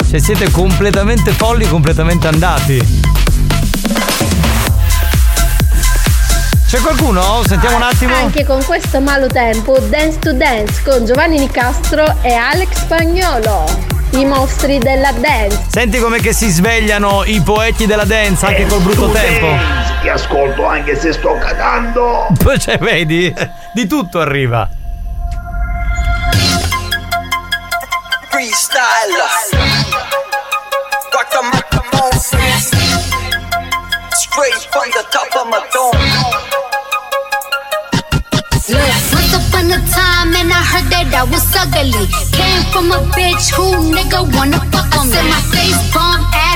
[0.09, 3.01] Cioè siete completamente folli, completamente andati.
[6.68, 7.41] C'è qualcuno?
[7.45, 8.14] Sentiamo un attimo.
[8.14, 13.64] Anche con questo malo tempo, Dance to Dance con Giovanni Nicastro e Alex Spagnolo.
[14.11, 15.64] I mostri della dance.
[15.69, 20.65] Senti come che si svegliano i poeti della dance anche col brutto tempo ti ascolto
[20.65, 22.27] anche se sto cagando.
[22.57, 23.34] Cioè, vedi,
[23.73, 24.69] di tutto arriva.
[28.29, 29.25] Freestyle.
[31.11, 31.61] Guarda my
[34.13, 36.55] Straight from the top of my dome.
[39.34, 42.07] upon a time and I heard that I was ugly.
[42.31, 45.17] Came from a bitch who nigga wanna fuck on me.
[45.17, 46.47] I said my face bomb ass.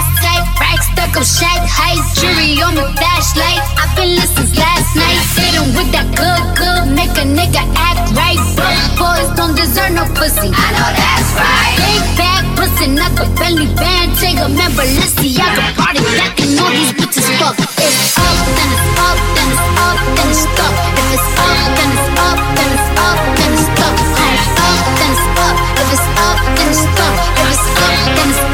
[0.62, 3.62] Rack stuck up, shack height, jury on the flashlight.
[3.82, 5.18] I've been listening last night.
[5.34, 8.38] Sitting with that good, good, make a nigga act right.
[8.54, 10.54] Broke boys don't deserve no pussy.
[10.54, 11.78] I know that's right.
[11.82, 14.14] Big bag pussy, not the belly band.
[14.22, 17.58] Take a man, Balenciaga party, that can all these bitches fuck.
[17.58, 20.74] It's up, then it's up, then it's up, then it's stuck.
[21.02, 23.98] If it's up, then it's up, then it's up, then it's stuck.
[24.14, 25.58] If it's up, then it's up.
[25.82, 27.16] If it's up, then it's stuck.
[27.42, 28.51] If it's up, then it's up,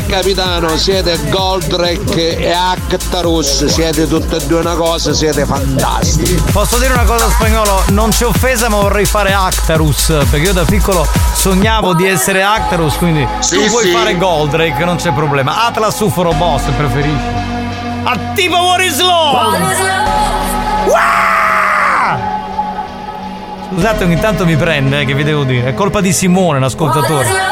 [0.00, 6.42] e capitano siete Goldrake e Actarus siete tutte e due una cosa siete fantastici.
[6.52, 7.82] Posso dire una cosa spagnolo?
[7.88, 12.96] Non c'è offesa ma vorrei fare Actarus Perché io da piccolo sognavo di essere Actarus
[12.96, 13.90] Quindi Sì, tu vuoi sì.
[13.90, 15.66] fare Goldrake non c'è problema.
[15.66, 17.48] Atlas Uforo Boss preferisci?
[18.04, 18.98] Attiva What is!
[23.72, 25.68] Scusate ogni tanto mi prende eh, che vi devo dire.
[25.68, 27.49] È colpa di Simone l'ascoltatore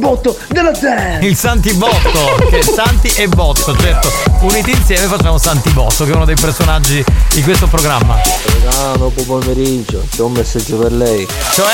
[0.00, 1.26] Santi e il botto della dance.
[1.26, 4.10] Il Santi Botto Che Santi e Botto certo
[4.40, 7.04] Uniti insieme facciamo Santi Botto Che è uno dei personaggi
[7.34, 8.16] di questo programma
[8.70, 11.26] Capitano, buon pomeriggio, c'è un messaggio per lei.
[11.52, 11.66] Cioè?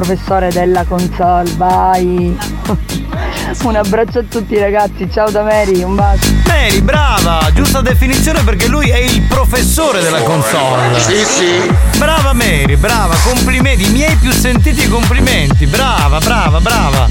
[0.00, 2.34] Professore della console, vai.
[3.62, 6.30] Un abbraccio a tutti ragazzi, ciao da Mary, un bacio.
[6.46, 10.98] Mary, brava, giusta definizione perché lui è il professore della console.
[11.00, 11.74] Sì, sì.
[11.98, 15.66] Brava Mary, brava, complimenti, i miei più sentiti complimenti.
[15.66, 17.08] Brava, brava, brava.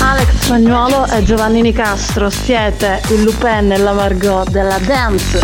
[0.00, 5.40] Alex Spagnuolo e Giovanni Nicastro siete il Lupin e la Margot della dance.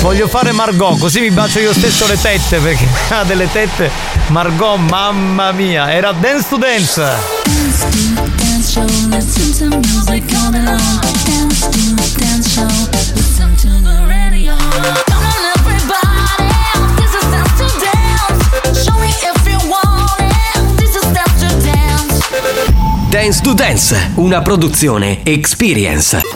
[0.00, 4.15] Voglio fare Margot, così mi bacio io stesso le tette perché ha delle tette.
[4.28, 7.02] Margot, mamma mia, era Dance to Dance.
[23.08, 26.35] Dance to Dance, una produzione Experience.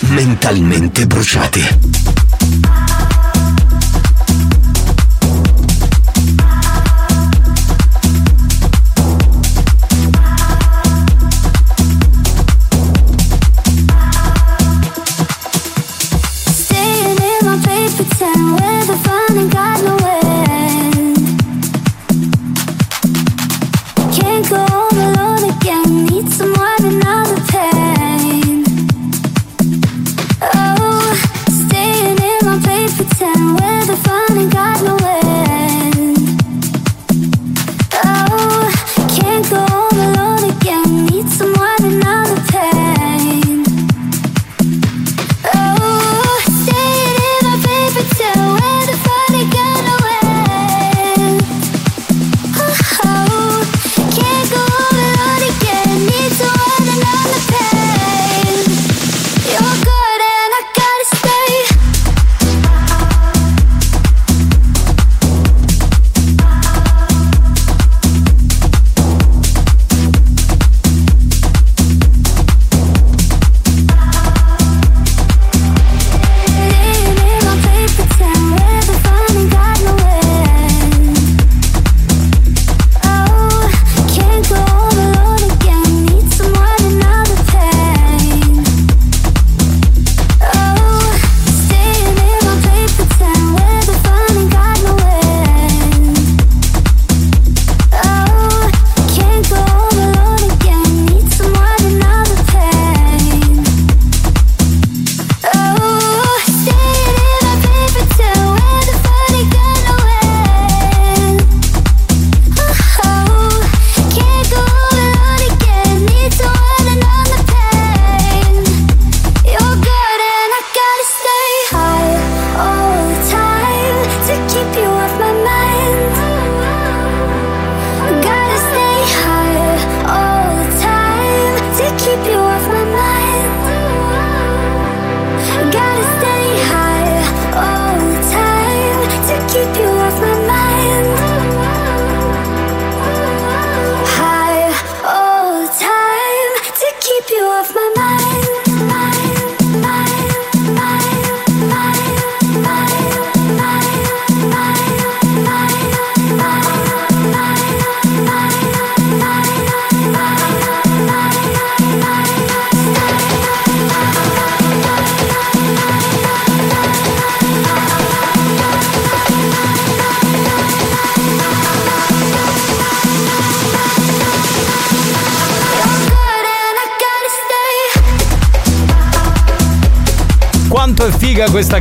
[0.00, 2.15] Mentalmente bruciati.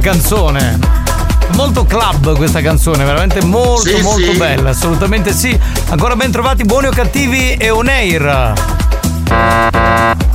[0.06, 0.78] Canzone.
[1.56, 4.38] Molto club questa canzone, veramente molto Sì, molto sì.
[4.38, 5.58] bella, assolutamente sì.
[5.90, 8.54] Ancora ben trovati, buoni o cattivi e on air.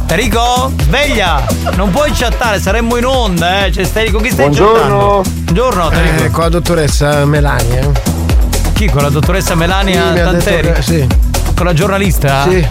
[0.09, 1.45] Enrico, sveglia!
[1.77, 3.73] Non puoi chattare, saremmo in onda, eh.
[3.73, 4.73] Cioè, stai con chi stai Buongiorno.
[4.81, 5.23] chattando?
[5.45, 6.25] Buongiorno, Enrico.
[6.25, 7.91] Eh, con la dottoressa Melania.
[8.73, 8.89] Chi?
[8.89, 10.63] Con la dottoressa Melania Sì, Tanteri?
[10.67, 11.07] detto che- sì.
[11.55, 12.43] Con la giornalista?
[12.49, 12.67] Sì.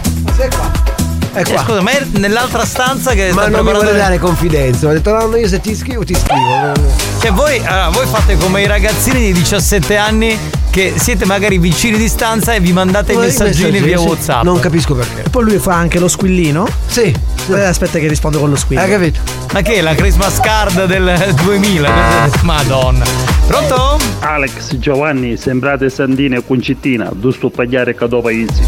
[1.32, 4.86] Eh, scusa, ma è nell'altra stanza che Ma sta non mi vuole le- dare confidenza.
[4.86, 6.72] Mi ha detto, no, no, io se ti scrivo, ti scrivo.
[7.20, 10.36] Cioè voi, allora, voi fate come i ragazzini di 17 anni
[10.70, 14.06] che siete magari vicini di stanza e vi mandate i messaggini messaggini, via sì.
[14.06, 14.42] Whatsapp.
[14.44, 15.28] Non capisco perché.
[15.30, 16.66] Poi lui fa anche lo squillino?
[16.86, 17.14] Sì.
[17.48, 18.80] Aspetta che rispondo con lo squillo.
[18.82, 19.20] Hai capito?
[19.52, 22.30] Ma che è la Christmas card del 2000?
[22.42, 23.04] Madonna.
[23.46, 23.98] Pronto?
[24.20, 28.62] Alex, Giovanni, sembrate Sandina e Concettina, giusto pagliare cadò paesi.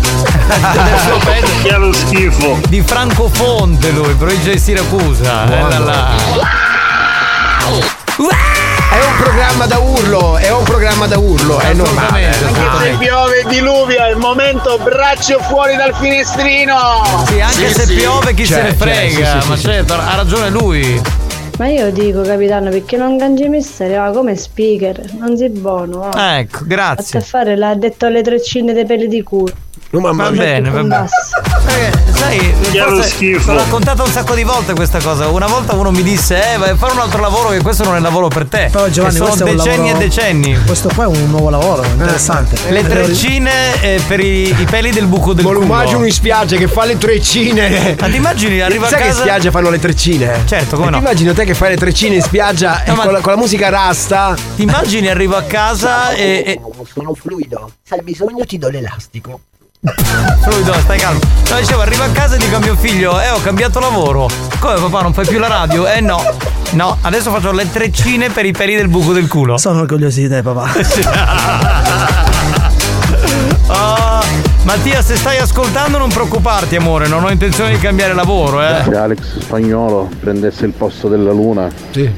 [1.62, 2.58] Che lo schifo.
[2.68, 5.44] Di Francofonte lui, provincia di Siracusa.
[5.46, 6.10] Eh, là, là.
[9.22, 12.26] È un programma da urlo, è un programma da urlo, è normale.
[12.26, 16.74] Anche se piove e diluvia, al momento braccio fuori dal finestrino.
[17.26, 21.00] Sì, anche se piove chi se ne frega, ma certo, ha ragione lui.
[21.56, 25.00] Ma io dico, capitano, perché non cangi mestiere va come speaker?
[25.20, 26.38] Non sei buono, va.
[26.38, 27.20] Ecco, A grazie.
[27.20, 29.52] fare l'ha detto alle treccine dei peli di culo.
[30.00, 31.08] Va bene, va bene.
[31.68, 32.38] Eh, sai,
[32.72, 33.52] forse schifo.
[33.52, 35.28] l'ho raccontata un sacco di volte questa cosa.
[35.28, 37.94] Una volta uno mi disse, eh, vai a fare un altro lavoro che questo non
[37.96, 38.68] è lavoro per te.
[38.70, 39.56] Però Giovanni, E sono decenni
[39.88, 40.58] lavoro- e decenni.
[40.66, 42.56] Questo qua è un nuovo lavoro, interessante.
[42.70, 45.72] Le treccine eh, per i, i peli del buco del Ma lo culo.
[45.72, 47.96] immagino in spiaggia che fa le treccine.
[47.98, 50.42] Ma ti immagini, arriva a Sai che in casa- spiaggia fanno le treccine?
[50.46, 50.96] Certo, come E no.
[50.98, 53.32] Ti immagino te che fai le treccine in spiaggia No, e ma- con, la, con
[53.32, 54.34] la musica rasta.
[54.56, 56.60] Ti immagini arrivo a casa e, e-
[56.92, 57.70] Sono fluido.
[57.82, 59.40] Se hai bisogno ti do l'elastico.
[59.84, 61.18] Fluido, stai calmo.
[61.50, 64.30] No, dicevo, arrivo a casa e dico a mio figlio, eh, ho cambiato lavoro.
[64.60, 65.88] Come papà, non fai più la radio?
[65.88, 66.22] Eh no.
[66.70, 69.58] No, adesso faccio le treccine per i peli del buco del culo.
[69.58, 70.72] Sono orgogliosi di te, papà.
[73.66, 74.22] Ah,
[74.64, 78.82] Mattia, se stai ascoltando non preoccuparti, amore, non ho intenzione di cambiare lavoro, eh.
[78.84, 81.68] Se Alex Spagnolo prendesse il posto della luna,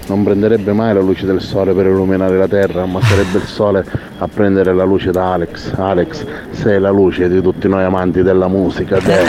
[0.08, 3.82] non prenderebbe mai la luce del sole per illuminare la terra, ma sarebbe il sole
[4.18, 5.72] a prendere la luce da Alex.
[5.76, 8.98] Alex, sei la luce di tutti noi amanti della musica.
[8.98, 9.24] dai.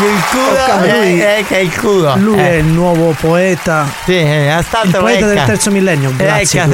[0.00, 2.14] il culo, Lui- eh, che il culo.
[2.16, 2.48] Lui Eh.
[2.50, 3.86] è il nuovo poeta.
[4.04, 6.12] Sì, è il poeta del terzo millennio.
[6.16, 6.62] Grazie.
[6.62, 6.66] Ecca,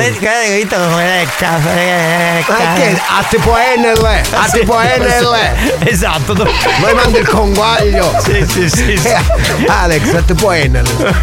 [1.18, 1.58] ecca,
[2.38, 3.02] ecca.
[3.18, 5.86] A te può NL, a te può NL.
[5.88, 6.32] Esatto.
[6.32, 6.44] do-
[6.80, 8.12] Noi manda il conguaglio.
[8.22, 9.08] Sì, sì, sì, sì.
[9.14, 11.14] Eh, Alex, a te può NL.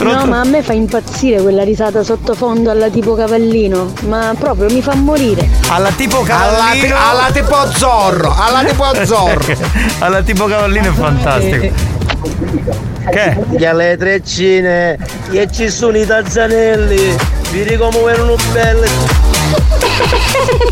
[0.00, 3.92] No, ma a me fa impazzire quella risata sottofondo alla tipo cavallino.
[4.06, 5.48] Ma proprio mi fa morire.
[5.68, 6.86] Alla tipo Alla, cavallino.
[6.86, 9.54] te- alla tipo zorro, alla tipo zorro.
[10.00, 11.94] Alla tipo cavallino è fantastico.
[13.10, 13.36] Che?
[13.56, 14.98] Che alle treccine,
[15.30, 17.16] che ci sono i tazzanelli,
[17.52, 18.88] vi come erano belle.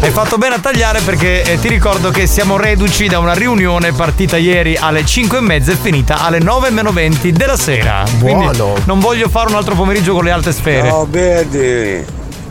[0.01, 3.93] Hai fatto bene a tagliare perché eh, ti ricordo che siamo reduci da una riunione
[3.93, 8.05] partita ieri alle 5 e mezza e finita alle 9 meno 20 della sera.
[8.21, 8.75] Quindi Buono.
[8.85, 10.89] non voglio fare un altro pomeriggio con le alte sfere.
[10.89, 12.05] Ciao Berti,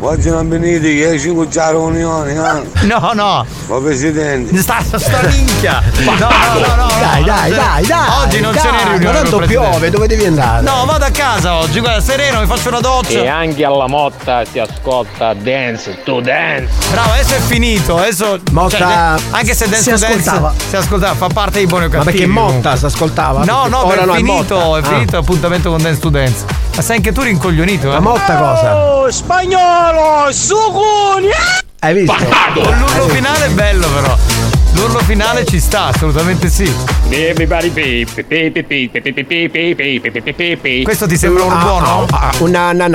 [0.07, 2.85] oggi non venite, che ci con la riunione, eh?
[2.85, 3.45] No, no.
[3.67, 4.57] Ma presidente.
[4.57, 5.81] Sta, sta minchia.
[6.03, 6.87] No, no, no, no.
[6.99, 8.09] Dai, no, dai, dai, dai.
[8.23, 9.03] Oggi non ce n'è riunione.
[9.05, 10.61] Ma tanto piove, dove devi andare?
[10.63, 13.19] No, vado a casa oggi, guarda, sereno, mi faccio una doccia.
[13.21, 16.69] E anche alla motta si ascolta dance to dance.
[16.91, 17.97] Bravo, adesso è finito.
[17.97, 18.39] Adesso.
[18.51, 20.53] Motta- cioè, anche se Dance Si to Dance ascoltava.
[20.69, 22.11] Si ascoltava, fa parte dei buoni o Ma cattivi.
[22.17, 23.43] perché Motta si ascoltava?
[23.45, 24.79] No, no, Ora è no, è finito, Motta.
[24.79, 25.19] è finito Ah.
[25.19, 26.45] l'appuntamento con Dance to Dance.
[26.75, 27.91] Ma sei anche tu rincoglionito, eh?
[27.91, 28.75] Ma Motta cosa?
[28.75, 31.29] Oh, spagnolo, sucuni!
[31.79, 32.15] Hai visto?
[32.55, 34.17] L'urlo finale è bello però.
[34.75, 36.71] L'urlo finale ci sta, assolutamente sì.
[40.83, 42.05] Questo ti sembra un buono?
[42.39, 42.87] Una una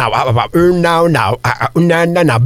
[1.72, 2.38] una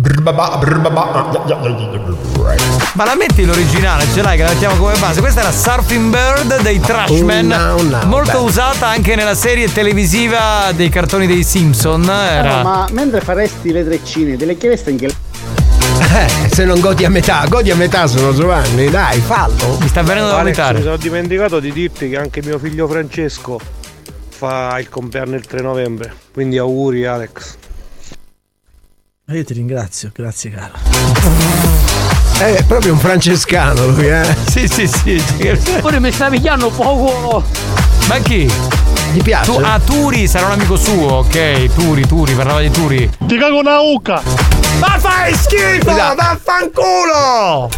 [2.94, 5.20] Ma la metti l'originale, ce l'hai che la mettiamo come base.
[5.20, 11.42] Questa era Surfing Bird dei Trashmen, molto usata anche nella serie televisiva dei cartoni dei
[11.42, 12.04] Simpson.
[12.04, 12.56] Era...
[12.56, 15.14] No, ma mentre faresti le treccine, te le chiedesti anche le...
[16.14, 19.78] Eh, se non godi a metà, godi a metà sono Giovanni, dai, fallo.
[19.80, 20.82] Mi sta venendo da Alex, mi vomitare.
[20.82, 23.58] sono dimenticato di dirti che anche mio figlio Francesco
[24.28, 26.12] fa il compleanno il 3 novembre.
[26.32, 27.54] Quindi auguri Alex.
[29.24, 30.72] Ma Io ti ringrazio, grazie caro.
[32.38, 34.36] È proprio un francescano lui, eh.
[34.50, 35.22] Sì, sì, sì.
[35.80, 37.42] Pure mi sta pigliando poco.
[38.08, 38.50] Ma chi?
[39.12, 39.50] Gli piace?
[39.50, 41.72] Tu, ah, Turi sarà un amico suo, ok.
[41.72, 43.08] Turi, Turi, parlava di Turi.
[43.26, 44.51] Ti cago una ucca!
[44.82, 45.92] Ma fai schifo!
[45.94, 47.70] Vaffanculo!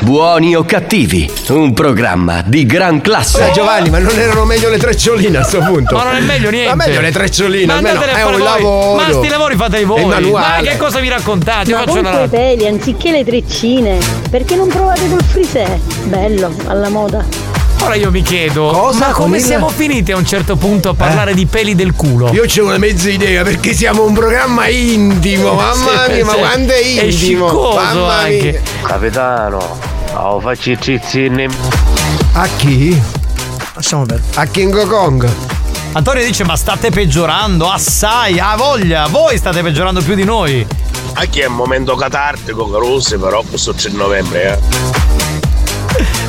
[0.00, 3.48] Buoni o cattivi, un programma di gran classe.
[3.48, 5.94] Eh, Giovanni, ma non erano meglio le treccioline a sto punto?
[5.96, 6.74] Ma non è meglio niente.
[6.74, 8.42] Ma meglio le treccioline, Ma almeno è fare un voi.
[8.42, 8.94] lavoro.
[8.96, 10.30] Ma sti lavori fate voi.
[10.30, 11.70] Ma che cosa vi raccontate?
[11.72, 12.26] Ma faccio con una.
[12.28, 13.98] peli anziché le treccine,
[14.30, 15.78] perché non provate col frisè?
[16.04, 17.55] Bello, alla moda.
[17.86, 18.98] Ora io mi chiedo, Cosa?
[18.98, 21.92] ma come Con il- siamo finiti a un certo punto a parlare di peli del
[21.94, 22.32] culo?
[22.32, 26.38] Io c'ho una mezza idea perché siamo un programma intimo, mamma Sì, mia, ma sì.
[26.38, 27.10] quando è È intimo?
[27.48, 28.60] sciccoso mamma anche.
[28.80, 28.88] mia.
[28.88, 29.78] Capitano,
[30.14, 31.46] oh, facci i trizzini.
[32.32, 33.00] A chi?
[33.74, 34.28] Lasciamo perdere.
[34.34, 35.28] A King Kong.
[35.92, 40.66] Antonio dice ma state peggiorando assai, ha voglia, voi state peggiorando più di noi.
[41.14, 44.95] Anche è un momento catartico, Carusi, però questo 3 novembre, eh.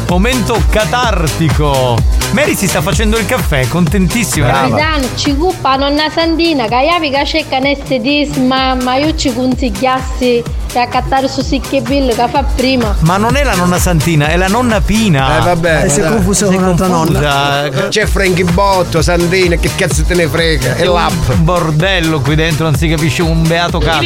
[0.09, 1.97] Momento catartico.
[2.31, 4.49] Mary si sta facendo il caffè, contentissima.
[4.49, 10.77] Capitano, ci cuppa nonna Sandina, che iavi che c'è canestetisma, ma io ci consigliassi di
[10.77, 12.95] accattare su Sicchebill che fa prima.
[13.01, 15.39] Ma non è la nonna Santina, è la nonna Pina.
[15.39, 15.85] Eh vabbè.
[15.85, 17.69] Eh, si è confusa con un'altra nonna.
[17.89, 20.75] C'è Frankie Botto, Sandina, che cazzo te ne frega?
[20.75, 21.29] È l'app.
[21.29, 24.05] Un bordello qui dentro, non si capisce un beato cazzo.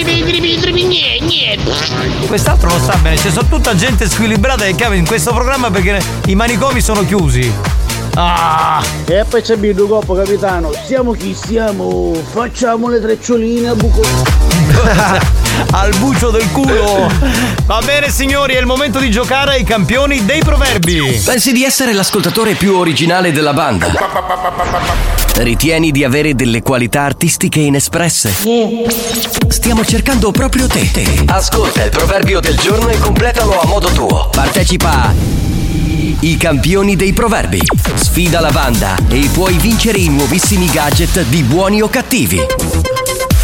[2.28, 6.02] Quest'altro non sta bene, c'è sono tutta gente squilibrata che cava in questo programma perché
[6.28, 7.54] i manicomi sono chiusi.
[8.16, 8.84] Ah!
[9.06, 10.72] E poi c'è Bidu Coppo, capitano.
[10.86, 12.14] Siamo chi siamo?
[12.32, 14.02] Facciamo le treccioline a buco.
[15.72, 17.10] Al bucio del culo!
[17.66, 21.22] Va bene signori, è il momento di giocare ai campioni dei proverbi.
[21.24, 23.92] Pensi di essere l'ascoltatore più originale della banda?
[25.36, 28.34] Ritieni di avere delle qualità artistiche inespresse?
[29.48, 31.24] Stiamo cercando proprio te.
[31.28, 34.30] Ascolta il proverbio del giorno e completalo a modo tuo.
[34.32, 35.14] Partecipa a
[36.24, 37.60] I campioni dei proverbi.
[37.96, 42.91] Sfida la banda e puoi vincere i nuovissimi gadget di buoni o cattivi.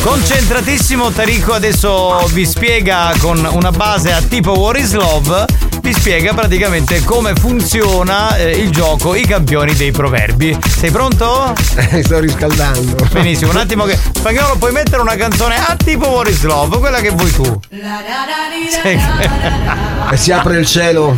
[0.08, 5.44] Concentratissimo, Tarico adesso vi spiega con una base a tipo War is Love,
[5.82, 10.58] vi spiega praticamente come funziona eh, il gioco I campioni dei proverbi.
[10.66, 11.54] Sei pronto?
[12.02, 13.06] Sto riscaldando.
[13.12, 14.00] Benissimo, un attimo che.
[14.16, 17.60] Spagnolo, puoi mettere una canzone a tipo War is Love, quella che vuoi tu.
[17.70, 19.00] Che-
[20.10, 21.16] E si apre il cielo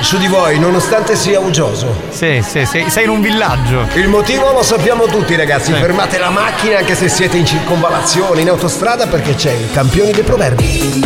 [0.00, 2.02] su di voi, nonostante sia uggioso.
[2.10, 3.88] Sì, sì, sì, sei in un villaggio.
[3.94, 5.72] Il motivo lo sappiamo tutti, ragazzi.
[5.72, 5.80] Sì.
[5.80, 10.22] Fermate la macchina anche se siete in circonvalazione, in autostrada, perché c'è il campione dei
[10.22, 11.04] proverbi.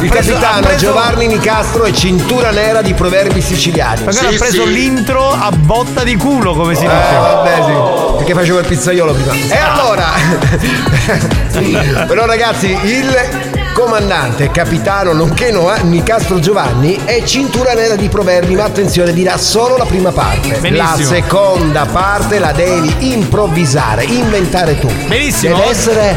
[0.00, 3.96] Il preso- capitano preso- Giovanni Nicastro è cintura nera di proverbi siciliani.
[3.98, 7.16] Spagnolo ha preso l'intro a botta di culo, come si Eh, dice.
[7.18, 8.16] vabbè, sì.
[8.18, 9.32] Perché facevo il pizzaiolo prima.
[9.32, 10.06] E allora,
[12.06, 13.47] però ragazzi, il
[13.78, 19.76] comandante, capitano, nonché Noa- Nicastro Giovanni è cintura nera di proverbi, ma attenzione, dirà solo
[19.76, 20.58] la prima parte.
[20.58, 20.82] Benissimo.
[20.82, 24.88] La seconda parte la devi improvvisare, inventare tu.
[25.06, 25.54] Benissimo.
[25.58, 26.16] Deve essere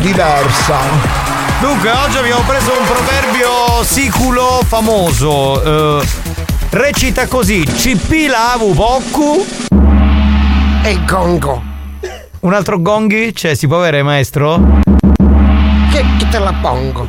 [0.00, 0.78] diversa.
[1.60, 5.98] Dunque, oggi abbiamo preso un proverbio siculo famoso.
[6.00, 6.06] eh,
[6.70, 9.44] recita così: CP lavu poccu.
[10.82, 11.62] E gongo.
[12.40, 13.34] Un altro gonghi?
[13.34, 14.80] Cioè, si può avere, maestro?
[16.34, 17.08] Te la pongo?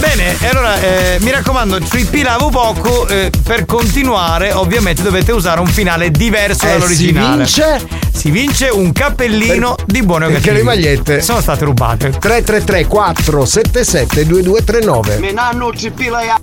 [0.00, 1.78] Bene, e allora eh, mi raccomando,
[2.22, 3.08] lavu poco.
[3.08, 7.46] eh, per continuare, ovviamente dovete usare un finale diverso Eh, dall'originale.
[7.46, 7.86] si vince?
[8.12, 10.56] Si vince un cappellino di buone Perché cattivi.
[10.58, 12.10] le magliette sono state rubate.
[12.10, 15.16] 333 477 2239.
[15.18, 16.38] Menanno CP la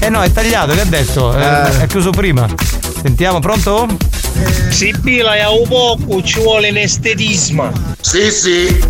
[0.00, 1.32] Eh no, è tagliato, che ha detto?
[1.38, 1.82] Eh, Eh.
[1.82, 2.44] È chiuso prima.
[3.02, 3.86] Sentiamo, pronto?
[4.70, 7.70] Si pila e un poco ci vuole l'estetismo.
[8.00, 8.80] Sì, sì.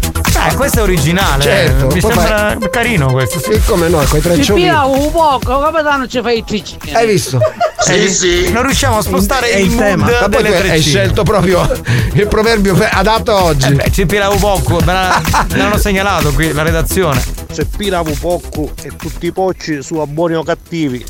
[0.47, 1.43] Eh, questo è originale.
[1.43, 3.43] Certo, Mi poi sembra carino questo.
[3.51, 4.63] E come no, quei Ci treccioli.
[4.63, 6.93] pia un poco, capitano ci fai i tricini.
[6.93, 7.39] Hai visto?
[7.87, 8.51] Eh, sì.
[8.53, 10.05] Non riusciamo a spostare È il il tema.
[10.07, 11.69] mood Ma poi tu hai scelto proprio
[12.15, 13.67] il proverbio adatto a oggi.
[13.67, 15.21] Eh beh, ci pilavo poco, me l'ha-
[15.51, 17.21] me l'hanno segnalato qui, la redazione.
[17.51, 21.05] Se pilavo poco e tutti i pocci su buoni o cattivi.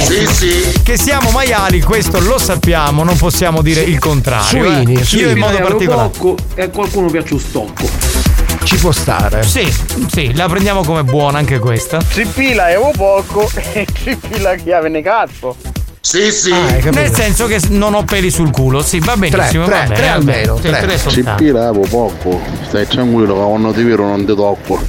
[0.00, 0.80] Sì, sì.
[0.82, 4.44] Che siamo maiali, questo lo sappiamo, non possiamo dire il contrario.
[4.44, 5.16] Suini, eh.
[5.16, 6.10] Io in modo particolare.
[6.54, 8.32] e a qualcuno piace un stocco.
[8.64, 9.42] Ci può stare.
[9.42, 9.70] Sì,
[10.10, 12.00] sì, la prendiamo come buona anche questa.
[12.00, 15.54] Si pila e un poco e si pila chiave ne cazzo.
[16.00, 16.52] Sì, sì.
[16.52, 16.90] Ah.
[16.90, 19.64] Nel senso che non ho peli sul culo, sì, va benissimo.
[19.64, 20.70] tre, va bene, tre almeno, tre.
[20.80, 21.42] tre Ci soltanto.
[21.42, 24.80] pilavo poco, stai tranquillo quando ti vero non ti tocco.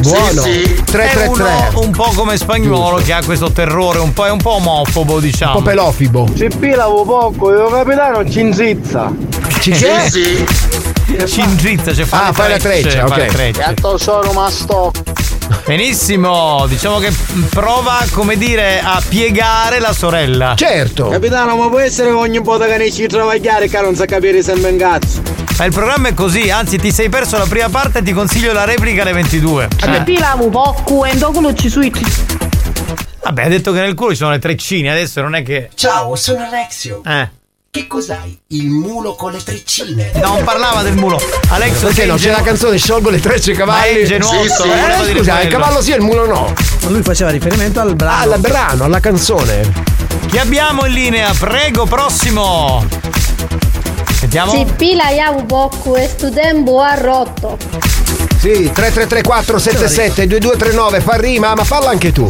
[0.00, 0.42] Buono.
[0.42, 0.62] Sì, sì.
[0.62, 1.26] È 333.
[1.26, 5.14] uno un po' come spagnolo che ha questo terrore, un po', è un po' omofobo,
[5.14, 5.54] Un diciamo.
[5.54, 6.28] po' pelofibo.
[6.34, 9.12] Si pila un poco e il capitano ci inzizza.
[9.60, 10.44] Ci Sì, sì.
[11.26, 13.26] Cingrizza, cioè fa Ah, fai la treccia, ok.
[13.26, 13.60] trecce.
[13.60, 14.50] Gatto sono ma.
[15.64, 17.12] Benissimo, diciamo che
[17.50, 20.54] prova, come dire, a piegare la sorella.
[20.56, 21.08] Certo.
[21.08, 24.42] Capitano, ma può essere che ogni volta che ne ci travagliare che non sa capire
[24.42, 25.22] sempre un cazzo.
[25.58, 28.52] Ma il programma è così, anzi ti sei perso la prima parte e ti consiglio
[28.52, 29.68] la replica alle 22.
[29.78, 32.04] Se pilavo poco e dopo ci suiti.
[33.22, 35.70] Vabbè, ha detto che nel culo ci sono le treccine, adesso non è che.
[35.74, 37.02] Ciao, sono Alexio.
[37.06, 37.41] Eh.
[37.74, 38.38] Che cos'hai?
[38.48, 40.12] Il mulo con le treccine.
[40.16, 41.18] Non parlava del mulo.
[41.48, 42.16] Alexio Perché no?
[42.16, 43.92] C'è la canzone Sciolgo le trecce cavalli.
[43.92, 44.68] Ma è ingenuoso, Sì, sì.
[44.68, 46.52] Eh, scusa, il cavallo sì e il mulo no.
[46.88, 48.34] Lui faceva riferimento al brano.
[48.34, 49.72] Al brano, alla canzone.
[50.26, 51.32] Chi abbiamo in linea?
[51.32, 52.84] Prego, prossimo.
[54.18, 54.52] Sentiamo.
[54.52, 55.04] Si pila
[55.46, 57.56] poco e sto tempo ha rotto.
[58.42, 62.26] Sì, 3334 77 2239 fa rima, ma falla anche tu.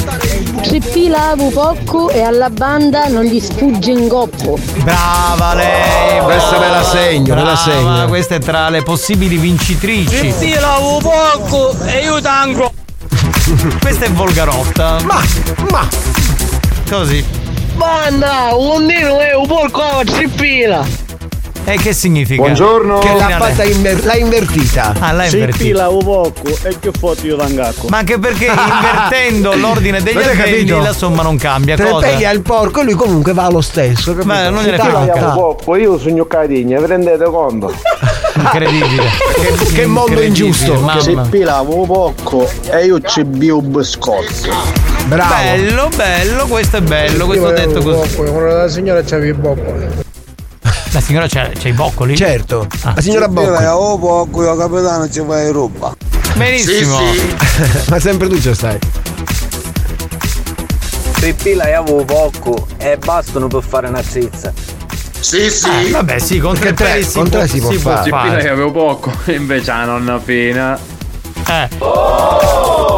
[0.60, 4.59] Si pilavo poco e alla banda non gli sfugge in goppo.
[4.82, 6.20] Brava lei!
[6.20, 8.09] Questa me la segno, me la Brava, segno.
[8.09, 10.34] Questa è tra le possibili vincitrici.
[10.39, 12.70] pilavo poco e io tango.
[13.80, 14.98] Questa è volgarotta.
[15.05, 15.22] Ma,
[15.70, 15.89] ma.
[16.90, 17.24] Così.
[17.72, 20.84] Banda, un dino e un porco si pila.
[21.64, 22.43] E che significa?
[22.43, 22.98] Buongiorno.
[22.98, 24.94] Che l'ha fatta inver- l'ha invertita.
[24.98, 25.62] Ah, l'ha Si invertita.
[26.64, 27.86] e che foto io tangacco.
[27.89, 30.78] Ma anche perché invertendo l'ordine degli capito?
[30.80, 31.76] la somma non cambia.
[31.76, 32.05] Te Cosa?
[32.09, 34.10] pegli al porco e lui comunque va lo stesso.
[34.10, 34.26] capito?
[34.26, 34.98] Ma non gliene frega
[35.76, 37.72] io sogno cadigna, vi rendete conto?
[38.34, 39.05] Incredibile.
[39.34, 40.74] Che, che mondo Incredibile, ingiusto.
[40.80, 41.01] mamma.
[41.01, 44.51] Si pilavo un poco e io ci bio biscotto.
[45.06, 45.34] Bravo.
[45.34, 48.20] Bello, bello, questo è bello, questo ho detto così.
[48.40, 49.86] La signora c'aveva i boccoli.
[50.93, 52.16] La signora c'ha, c'ha i boccoli?
[52.16, 52.66] Certo.
[52.82, 52.93] Ah.
[52.94, 53.93] La signora Bocco.
[53.93, 55.94] un poco, io capitano ci fai roba.
[56.36, 56.98] Benissimo.
[57.89, 58.78] Ma sempre tu ci stai.
[61.18, 64.52] Si pila iau poco e bastano per fare una zizza.
[65.20, 65.68] Sì, sì.
[65.68, 68.10] Ah, vabbè, sì, con tre, Perché tre- peli si con può, tre si può fare.
[68.10, 68.48] fare.
[68.48, 70.78] avevo poco, invece la nonna fina.
[71.47, 71.69] Eh.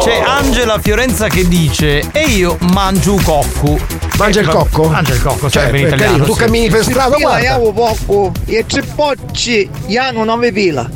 [0.01, 3.77] C'è Angela Fiorenza che dice E io mangio cocco
[4.17, 4.87] Mangia il cocco?
[4.87, 6.39] Mangia il cocco, Cioè, in per italiano carino, tu sì.
[6.39, 7.57] cammini per strada, guarda.
[7.73, 10.89] poco e tre pocci, io non avevo pila.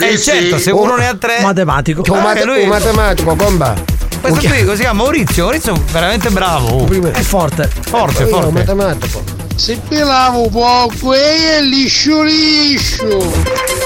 [0.00, 2.02] Eh certo, se uno ne ha tre Matematico.
[2.08, 3.74] Un, Ah, mat- lui- un matematico, bomba.
[4.20, 7.70] Questo qui si chiama Maurizio Maurizio è veramente bravo È forte.
[7.88, 9.22] Forte, Io, un forte matematico.
[9.54, 13.06] Si pilavo poco e liscio liscio.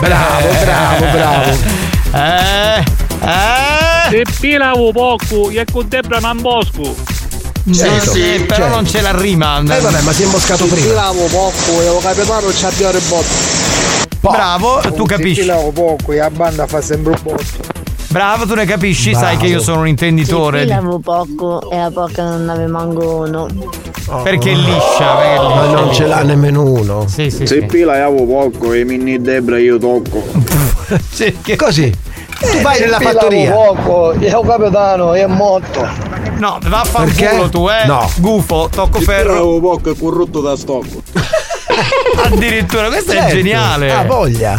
[0.00, 1.90] Bravo, bravo, bravo.
[2.14, 2.84] Eh
[3.20, 6.94] Eh Si pilavo poco e con Debra non bosco.
[7.72, 8.74] Certo, sì, però certo.
[8.74, 10.86] non c'è la rima Eh vabbè, ma si è imboscato prima.
[10.86, 13.60] Pilavo poco e il capitano ci abbia il botto.
[14.20, 17.81] Bravo, tu capisci pilavo poco e la banda fa sempre un botto.
[18.12, 19.24] Bravo, tu ne capisci, Bravo.
[19.26, 23.14] sai che io sono un intenditore di- Pilavo poco e a poco non ave manco
[23.16, 23.46] uno.
[24.22, 25.80] Perché è liscia perché è Ma liscia.
[25.80, 27.06] non ce l'ha nemmeno uno.
[27.08, 27.66] Sì, sì, Se sì.
[27.66, 30.22] pila io poco e minni Debra io tocco.
[31.10, 31.90] Sì, che- Così.
[32.38, 33.50] Tu vai nella fattoria.
[33.52, 35.88] poco e il capitano è morto.
[36.38, 37.28] No, va a far Perché?
[37.28, 38.10] culo tu, eh No.
[38.16, 41.02] Gufo, tocco ferro poco e corrotto da stocco.
[42.24, 43.36] Addirittura, questo è Certo.
[43.36, 44.58] geniale Ah, voglia.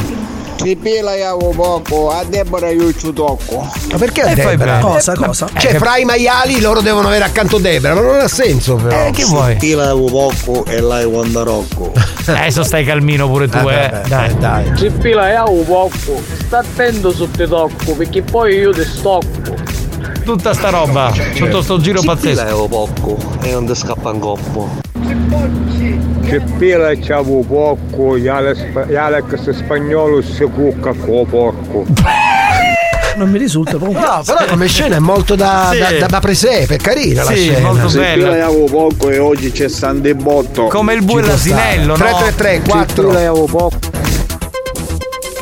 [0.64, 3.70] Si pila io poco, a Debra io ci tocco.
[3.92, 4.56] Ma perché a fai Debra?
[4.78, 4.82] bene.
[4.82, 5.50] Cosa, cosa?
[5.58, 9.08] Cioè, fra i maiali loro devono avere accanto Debra, ma non ha senso però.
[9.08, 9.56] Eh, che vuoi?
[9.58, 11.92] Pila io poco e lei quando rocco.
[12.26, 14.08] Adesso stai calmino pure tu, Eh, eh.
[14.08, 14.38] Dai.
[14.38, 14.72] dai.
[14.78, 16.22] Si pila iau poco.
[16.46, 19.54] Sta attento su te tocco perché poi io ti stocco.
[20.24, 22.42] Tutta sta roba, tutto sto giro pazzesco.
[22.48, 24.70] io poco e non ti scappa un coppo.
[27.00, 31.86] C'avevo poco, gli Alex spagnolo si cucca con porco.
[33.16, 34.02] Non mi risulta comunque.
[34.04, 35.78] No, però come scena è molto da, Sì.
[35.78, 37.68] da, da, da presepe, è carina la Sì, scena.
[37.68, 40.66] molto Se pila io poco e oggi c'è Sande Botto.
[40.66, 42.04] Come il bue l'asinello, no?
[42.04, 43.78] 333 4 io poco.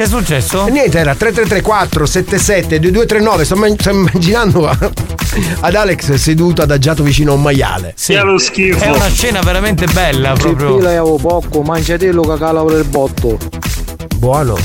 [0.01, 0.65] Che è successo?
[0.65, 3.45] E niente, era 3334 77 2239.
[3.45, 4.75] Sto, man- sto immaginando a-
[5.61, 7.93] ad Alex seduto adagiato vicino a un maiale.
[7.95, 8.17] Sì.
[8.37, 8.83] Schifo.
[8.83, 10.77] È una scena veramente bella, proprio.
[10.77, 13.37] pila iau poco, mangiatello che cala per il botto.
[14.17, 14.57] Buono.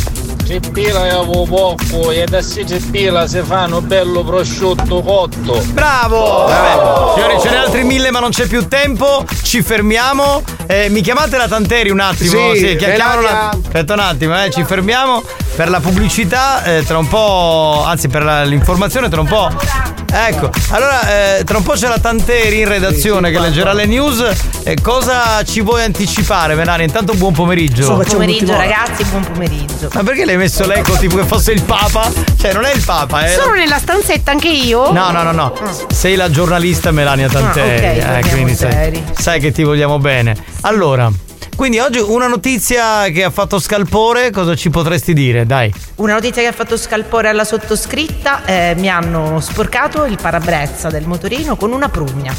[0.46, 5.60] Si pila iau poco e da si pila si fanno bello prosciutto cotto.
[5.72, 6.44] Bravo!
[6.46, 9.24] Vabbè, signori, ce n'è altri mille, ma non c'è più tempo.
[9.42, 10.44] Ci fermiamo.
[10.68, 12.54] Eh, mi chiamate la Tanteri un attimo?
[12.54, 15.22] Sì, chi- chiamano la- Aspetta un attimo, eh, ci fermiamo
[15.56, 16.62] per la pubblicità.
[16.64, 19.50] eh, tra un po', anzi, per la- l'informazione, tra un po'.
[20.12, 24.24] Ecco, allora, eh, tra un po' c'è la Tanteri in redazione che leggerà le news.
[24.64, 26.84] Eh, cosa ci vuoi anticipare, Melania?
[26.84, 27.92] Intanto buon pomeriggio.
[27.92, 29.88] Un pomeriggio ragazzi, buon pomeriggio.
[29.92, 32.10] Ma perché l'hai messo l'eco tipo che fosse il Papa?
[32.40, 33.34] Cioè, non è il Papa, è.
[33.34, 34.90] Sono nella stanzetta anche io?
[34.92, 35.52] No, no, no, no.
[35.92, 38.00] Sei la giornalista Melania Tanteri.
[38.00, 39.04] Ah, ok, eh, quindi sai, seri.
[39.18, 40.34] sai che ti vogliamo bene.
[40.62, 41.10] Allora,
[41.56, 45.46] quindi oggi una notizia che ha fatto scalpore, cosa ci potresti dire?
[45.46, 45.72] Dai.
[45.96, 51.06] Una notizia che ha fatto scalpore alla sottoscritta, eh, mi hanno sporcato il parabrezza del
[51.06, 52.34] motorino con una prugna.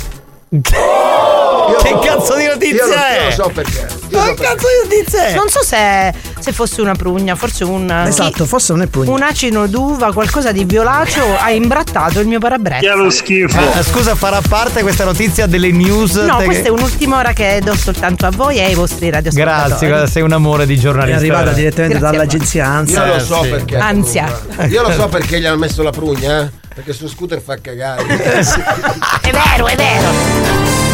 [0.50, 3.20] che cazzo di notizia io è?
[3.20, 3.97] io lo so perché.
[4.12, 5.34] Ma cazzo di te?
[5.34, 7.90] Non so se, se fosse una prugna, forse un.
[8.08, 9.12] Esatto, forse non è prugna.
[9.12, 12.96] Un acino d'uva, qualcosa di violaceo ha imbrattato il mio parabrezza.
[12.96, 16.16] Ma, scusa, farà parte questa notizia delle news?
[16.16, 19.68] No, te- questa è un'ultima ora che do soltanto a voi e ai vostri radioascoltatori.
[19.68, 21.16] Grazie, guarda, sei un amore di giornalista.
[21.16, 23.06] È arrivata direttamente Grazie dall'agenzia ANSA.
[23.06, 23.50] Io lo so sì.
[23.50, 23.78] perché.
[23.78, 24.40] Ansia.
[24.70, 26.50] Io lo so perché gli hanno messo la prugna, eh?
[26.74, 28.04] Perché su scooter fa cagare.
[28.04, 30.87] È vero, è vero.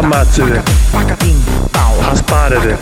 [0.00, 0.62] Ammazzate.
[2.10, 2.78] Asparate.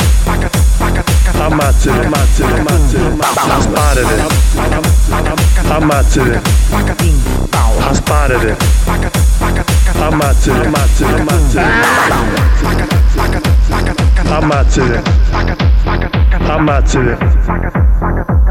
[1.38, 3.16] Ammazzate, ammazzate, ammazzate.
[3.56, 4.16] Asparate.
[5.68, 6.40] Ammazzate.
[7.90, 8.56] Asparate.
[10.00, 11.20] Ammazzate, ammazzate,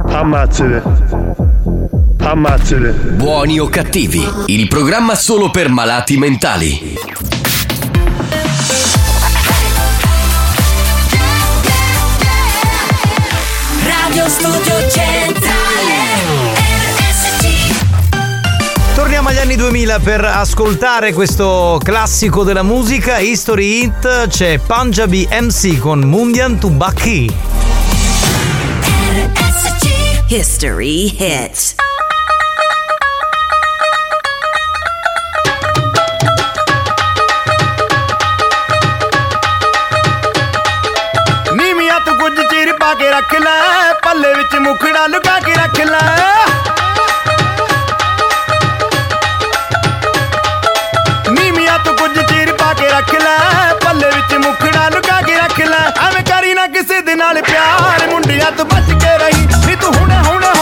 [0.10, 1.27] ammazzate.
[2.28, 2.88] Ammazzate.
[2.88, 2.92] Ammazzate.
[3.14, 6.98] Buoni o cattivi, il programma solo per malati mentali.
[13.86, 15.96] Radio Studio Centrale
[17.00, 17.46] RSC
[18.94, 25.80] Torniamo agli anni 2000 per ascoltare questo classico della musica, History Hit, c'è Punjabi MC
[25.80, 27.34] con Mundian Tubaki.
[30.30, 31.76] History Hits
[42.88, 46.00] ਕੁਝ ਚਿਰ ਪਾ ਕੇ ਰੱਖ ਲੈ, ਪੱਲੇ ਵਿੱਚ ਮੁਖੜਾ ਲੁਕਾ ਕੇ ਰੱਖ ਲੈ।
[51.32, 53.38] ਨੀਵੀਆਂ ਤੂੰ ਕੁਝ ਚਿਰ ਪਾ ਕੇ ਰੱਖ ਲੈ,
[53.86, 58.52] ਪੱਲੇ ਵਿੱਚ ਮੁਖੜਾ ਲੁਕਾ ਕੇ ਰੱਖ ਲੈ। ਐਵੇਂ ਕਰੀ ਨਾ ਕਿਸੇ ਦੇ ਨਾਲ ਪਿਆਰ, ਮੁੰਡਿਆਂ
[58.52, 60.57] ਤੋਂ ਬਚ ਕੇ ਰਹੀ। ਨੀ ਤੂੰ ਹੁਣੇ ਹੁਣੇ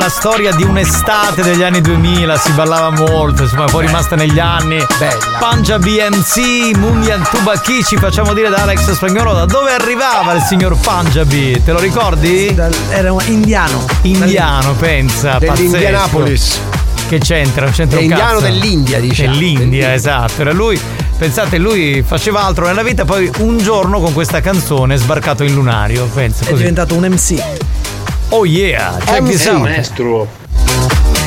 [0.00, 4.82] la storia di un'estate degli anni 2000, si ballava molto, insomma poi rimasta negli anni.
[4.98, 5.18] Bella.
[5.38, 10.76] Punjabi MC, Mundian Tubaki, ci facciamo dire da Alex Spagnolo da dove arrivava il signor
[10.78, 12.56] Punjabi, te lo ricordi?
[12.88, 13.84] era un indiano.
[14.02, 15.36] Indiano, pensa.
[15.38, 16.56] Dell'Indianapolis.
[16.56, 16.78] pazzesco.
[17.10, 17.64] Che c'entra?
[17.64, 18.40] Non c'entra un indiano cazzo.
[18.42, 19.32] dell'India, diciamo.
[19.32, 20.40] Dell'India, esatto.
[20.40, 20.80] Era lui,
[21.18, 25.52] pensate, lui faceva altro nella vita, poi un giorno con questa canzone è sbarcato in
[25.52, 26.56] lunario, pensa È così.
[26.58, 27.42] diventato un MC.
[28.30, 29.62] Oh yeah, check this Era out.
[29.62, 30.28] maestro.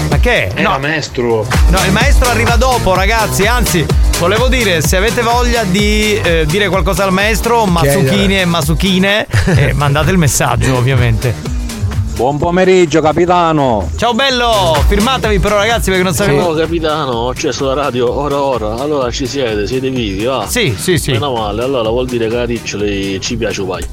[0.09, 0.51] Ma che?
[0.55, 1.45] Era No, maestro.
[1.69, 3.45] no, il maestro arriva dopo, ragazzi.
[3.45, 3.85] Anzi,
[4.19, 9.73] volevo dire, se avete voglia di eh, dire qualcosa al maestro, Masuchini e Masuchine, eh,
[9.73, 11.51] mandate il messaggio, ovviamente.
[12.15, 13.89] Buon pomeriggio capitano.
[13.97, 16.43] Ciao bello, firmatevi però ragazzi perché non sapevo.
[16.43, 20.45] Oh capitano, ho acceso la radio ora ora, allora ci siete, siete vivi, va?
[20.47, 21.11] Sì, sì, sì.
[21.11, 23.83] Meno male, allora vuol dire che a Riccioli ci piace vai.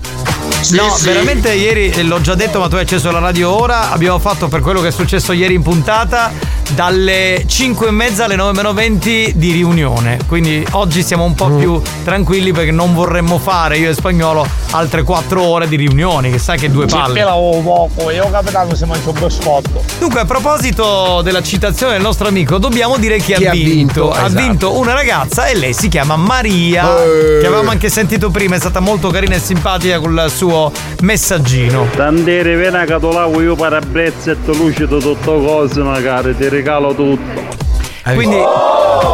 [0.71, 3.91] No, veramente ieri eh, l'ho già detto, ma tu hai acceso la radio ora.
[3.91, 6.33] Abbiamo fatto per quello che è successo ieri in puntata
[6.75, 10.19] dalle 5 e mezza alle 9 meno 20 di riunione.
[10.27, 11.59] Quindi oggi siamo un po' Mm.
[11.59, 16.39] più tranquilli perché non vorremmo fare io e spagnolo altre 4 ore di riunioni, che
[16.39, 17.23] sai che due palle.
[17.23, 19.83] poco, io capitano si mangia un biscotto.
[19.99, 23.71] Dunque, a proposito della citazione del nostro amico, dobbiamo dire chi, Chi ha ha vinto.
[23.71, 24.43] vinto, Ha esatto.
[24.43, 27.39] vinto una ragazza e lei si chiama Maria, Eh.
[27.41, 30.71] che avevamo anche sentito prima, è stata molto carina e simpatica col suo
[31.03, 31.87] messaggino.
[31.97, 37.69] Tandere vena catolavo io parabrezzetto lucido tutto cose magari, ti regalo tutto.
[38.15, 38.37] Quindi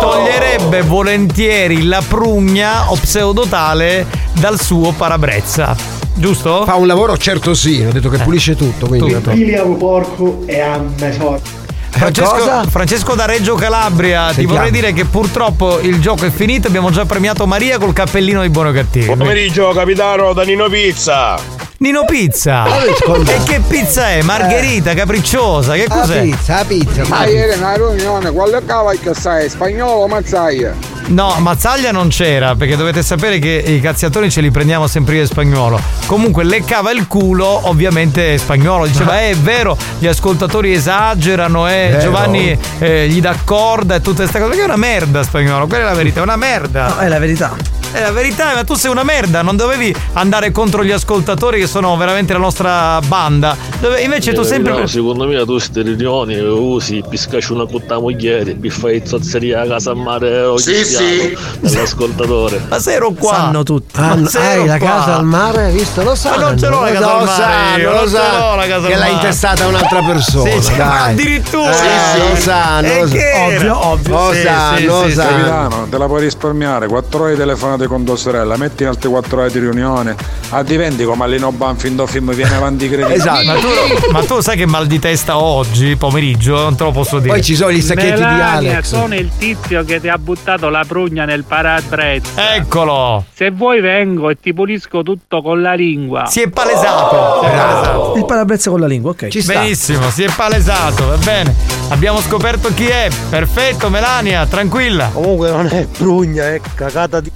[0.00, 5.76] toglierebbe volentieri la prugna o pseudotale dal suo parabrezza.
[6.14, 6.64] Giusto?
[6.64, 9.12] Fa un lavoro certo sì, ho detto che pulisce tutto, quindi.
[9.12, 9.30] Tutto.
[9.30, 11.54] Filiamo porco e a me
[11.90, 14.54] Francesco, Francesco da Reggio Calabria, ti Sentiamo.
[14.58, 18.50] vorrei dire che purtroppo il gioco è finito, abbiamo già premiato Maria col cappellino di
[18.50, 19.06] buono cattivo.
[19.06, 21.55] Buon pomeriggio capitano da Nino Pizza.
[21.78, 22.64] Nino Pizza!
[22.66, 24.22] E che pizza è?
[24.22, 26.22] Margherita, capricciosa, che La cos'è?
[26.22, 27.02] pizza, la pizza.
[27.06, 29.50] Ma ieri una riunione, quale cavolo che sai?
[29.50, 30.74] Spagnolo o mazzaia?
[31.08, 35.22] No, Mazzaglia non c'era, perché dovete sapere che i cazziatori ce li prendiamo sempre io
[35.22, 35.78] e spagnolo.
[36.06, 38.86] Comunque leccava il culo, ovviamente spagnolo.
[38.86, 42.00] Diceva, eh, è vero, gli ascoltatori esagerano, eh, Vero.
[42.00, 44.48] Giovanni eh, gli dà corda e tutte queste cose.
[44.50, 46.88] Perché è una merda spagnolo, quella è la verità, è una merda.
[46.88, 47.54] No, è la verità.
[47.96, 51.66] È la verità, ma tu sei una merda, non dovevi andare contro gli ascoltatori che
[51.66, 53.56] sono veramente la nostra banda.
[53.80, 54.78] Dove invece tu Eh, sempre.
[54.78, 59.66] no, secondo me tu queste riunioni usi, piscaci una putta mogliere, mi fai zozzeria a
[59.66, 61.34] casa a mare o Sì, sì.
[61.60, 62.66] dell'ascoltatore.
[62.68, 63.34] Ma se ero qua.
[63.34, 63.98] Sanno tutti.
[63.98, 66.02] Ah, Ma hai la casa al mare, hai visto?
[66.02, 66.48] Lo sanno.
[66.48, 68.66] non ce l'ho la lo casa al mare sanno, lo non ce sanno, l'ho la
[68.66, 70.50] casa Che l'ha intestata un'altra persona.
[70.50, 71.70] Sì, sì, ma addirittura.
[71.70, 71.74] Eh,
[72.12, 72.40] Sì, lo sì.
[72.42, 73.44] sanno, E lo sanno.
[73.46, 74.14] Ovvio, ovvio.
[74.14, 75.30] Lo sanno, lo sanno.
[75.36, 79.40] Capitano, te la puoi risparmiare, 4 ore di telefonate con tua sorella, metti altre 4
[79.40, 80.14] ore di riunione,
[80.50, 83.04] a diventi come Allino Banfi in do film viene avanti credito.
[83.16, 83.46] Esatto.
[83.46, 83.68] Ma tu,
[84.12, 86.56] ma tu sai che mal di testa ho oggi, pomeriggio?
[86.56, 87.32] Non te lo posso dire.
[87.34, 88.84] Poi ci sono gli sacchetti di Melania, Alex.
[88.84, 92.54] sono il tizio che ti ha buttato la prugna nel parabrezza.
[92.54, 93.24] Eccolo!
[93.32, 96.26] Se vuoi vengo e ti pulisco tutto con la lingua.
[96.26, 97.40] Si è palesato.
[97.42, 98.14] Si è palesato.
[98.16, 99.28] Il parabrezza con la lingua, ok.
[99.28, 99.60] Ci sta.
[99.60, 101.54] Benissimo, si è palesato, va bene.
[101.88, 103.08] Abbiamo scoperto chi è.
[103.30, 105.10] Perfetto, Melania, tranquilla.
[105.12, 107.30] Comunque non è prugna, è cagata di.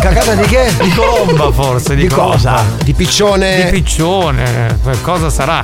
[0.00, 0.72] Cagata di che?
[0.80, 2.62] Di colomba forse, di, Di cosa?
[2.84, 3.64] Di piccione?
[3.64, 5.60] Di piccione, cosa sarà?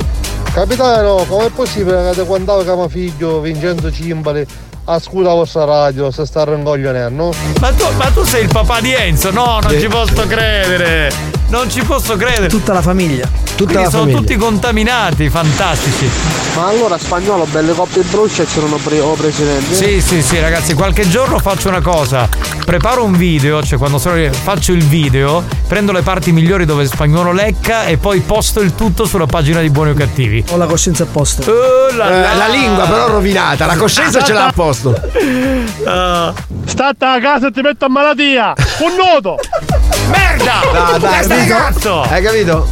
[0.52, 4.44] Capitano, com'è possibile che quando avevo figlio Vincenzo Cimbali
[4.86, 7.32] ascolta la vostra radio se sta ringoglionendo?
[7.60, 9.30] Ma tu, ma tu sei il papà di Enzo?
[9.30, 11.41] No, non ci posso credere.
[11.52, 12.48] Non ci posso credere.
[12.48, 13.28] Tutta la famiglia.
[13.28, 14.18] Tutta Quindi la sono famiglia.
[14.20, 16.08] tutti contaminati, fantastici.
[16.56, 19.74] Ma allora spagnolo, belle coppie brucia c'erano pre- oh, presidente?
[19.74, 22.26] Sì, sì, sì, ragazzi, qualche giorno faccio una cosa.
[22.64, 27.32] Preparo un video, cioè quando sono, faccio il video, prendo le parti migliori dove spagnolo
[27.32, 30.42] lecca e poi posto il tutto sulla pagina di Buoni o Cattivi.
[30.52, 31.50] Ho la coscienza a posto.
[31.52, 34.98] Oh là Eh, la lingua però rovinata, la coscienza ce l'ha a posto.
[35.84, 36.32] Ah.
[36.64, 38.54] Stata a casa e ti metto a malattia!
[38.80, 39.36] Un noto!
[40.12, 40.60] merda!
[40.72, 42.00] Dai, dai, Testa di cazzo!
[42.02, 42.68] Hai capito?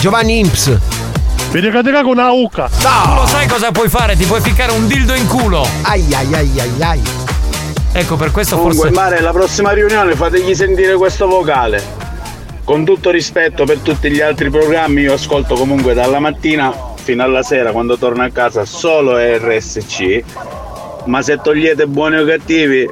[0.00, 0.78] Giovanni Imps.
[1.50, 2.68] Vedi che ti cago una ucca!
[2.68, 4.16] Tu lo sai cosa puoi fare?
[4.16, 5.66] Ti puoi ficcare un dildo in culo.
[5.82, 7.02] Ai ai ai ai ai.
[7.92, 9.00] Ecco, per questo Comunque, forse.
[9.00, 11.82] Mare, la prossima riunione fategli sentire questo vocale.
[12.62, 17.42] Con tutto rispetto per tutti gli altri programmi, io ascolto comunque dalla mattina fino alla
[17.42, 20.22] sera quando torno a casa solo RSC.
[21.04, 22.86] Ma se togliete buoni o cattivi,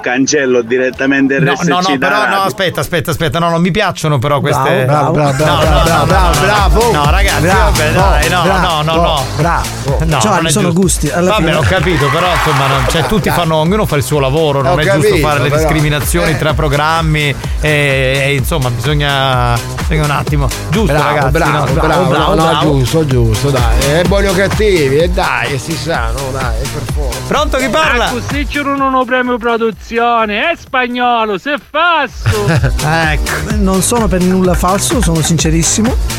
[0.00, 3.70] cancello direttamente No, RSC no, no, da però no, aspetta, aspetta, aspetta, no, non mi
[3.70, 4.84] piacciono però queste.
[4.84, 6.92] Bravo, bravo, bravo, No, bravo, no, bravo, no, bravo, no, bravo.
[6.92, 9.24] No, ragazzi, Bravo, vabbè, dai, no, bravo, no, no, no.
[9.36, 9.64] Bravo.
[10.04, 13.06] No, Cioè, non è sono gusti, alla Vabbè, fine- ho capito, però insomma, non- cioè,
[13.06, 16.38] tutti fanno, ognuno fa il suo lavoro, non Ho è giusto fare le discriminazioni Eh.
[16.38, 19.54] tra programmi e, e, insomma, bisogna,
[19.88, 20.48] un attimo.
[20.70, 22.78] Giusto, Bravo, ragazzi, bravo, no, bravo, bravo, no, no, bravo.
[22.78, 23.98] giusto, giusto, dai.
[23.98, 27.18] E buoni o cattivi, e dai, si sa, no, dai, per forza.
[27.28, 28.12] Pronto chi parla?
[28.28, 32.46] Se c'erano uno premio produzione, è spagnolo, se fasso.
[32.84, 33.54] ecco.
[33.56, 36.15] Non sono per nulla falso, sono sincerissimo.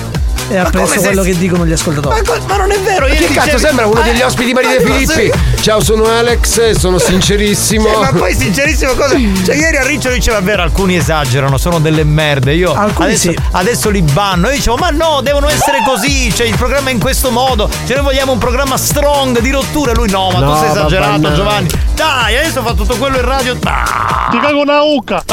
[0.50, 2.22] E ha preso se- quello che dicono gli ascoltatori.
[2.26, 4.70] Ma, ma non è vero, ieri che cazzo dicevi- sembra uno degli ospiti di Maria
[4.70, 5.14] ma De Filippi?
[5.14, 7.86] sei- Ciao, sono Alex, sono sincerissimo.
[7.90, 9.16] Cioè, ma poi sincerissimo cosa?
[9.46, 12.54] Cioè ieri a Ricciolo diceva vero, alcuni esagerano, sono delle merde.
[12.54, 13.38] Io Alcuni adesso, sì.
[13.52, 14.48] adesso li banno.
[14.48, 16.34] Io dicevo, ma no, devono essere così.
[16.34, 17.70] Cioè, il programma è in questo modo.
[17.86, 19.92] Cioè, noi vogliamo un programma strong di rottura.
[19.94, 21.36] Lui no, ma No, tu sei esagerato, vabbè, no.
[21.36, 21.68] Giovanni.
[21.94, 23.58] Dai, adesso fa tutto quello in radio.
[23.64, 25.24] Ah, Ti cago una ucca!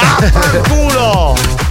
[0.68, 1.63] culo!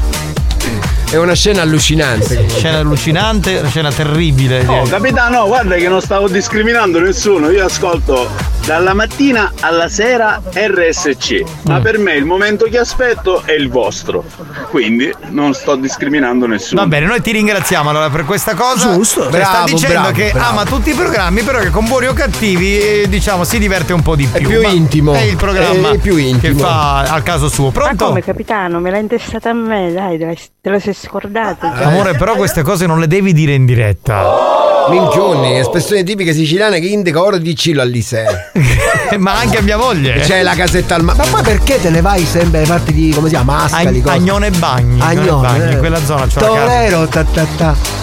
[1.14, 2.48] È una scena allucinante.
[2.50, 4.66] Scena allucinante, una scena terribile.
[4.66, 7.52] Oh, capitano, guarda che non stavo discriminando nessuno.
[7.52, 8.28] Io ascolto
[8.66, 11.44] dalla mattina alla sera RSC.
[11.68, 14.24] Ma per me il momento che aspetto è il vostro.
[14.72, 16.82] Quindi non sto discriminando nessuno.
[16.82, 18.94] Va bene, noi ti ringraziamo allora per questa cosa.
[18.94, 19.30] Giusto.
[19.30, 20.50] Cioè, sta Bravo, dicendo bravo, che bravo.
[20.50, 24.02] ama tutti i programmi, però che con buoni o cattivi, eh, diciamo, si diverte un
[24.02, 24.48] po' di più.
[24.48, 25.14] più Ma intimo.
[25.14, 26.56] È il programma È più intimo.
[26.56, 27.66] che fa al caso suo.
[27.66, 28.06] Ma Pronto?
[28.08, 31.72] come capitano, me l'ha intestata a me, dai, te la, la sei scordato.
[31.76, 31.86] già.
[31.86, 34.52] Amore, però queste cose non le devi dire in diretta.
[34.90, 38.52] Minchioni, espressione tipica siciliana che indica oro di cilo all'Isee.
[39.18, 40.20] Ma anche a mia moglie.
[40.20, 41.18] C'è la casetta al mare.
[41.20, 43.64] Ma poi perché te ne vai sempre alle parti di come si chiama?
[43.64, 43.98] Ascali?
[43.98, 44.16] Ag- cosa?
[44.16, 45.00] Agnone e Bagni.
[45.02, 45.72] Agnone e Bagni, eh.
[45.74, 46.40] in quella zona casa.
[46.40, 48.03] Torero, ta ta ta.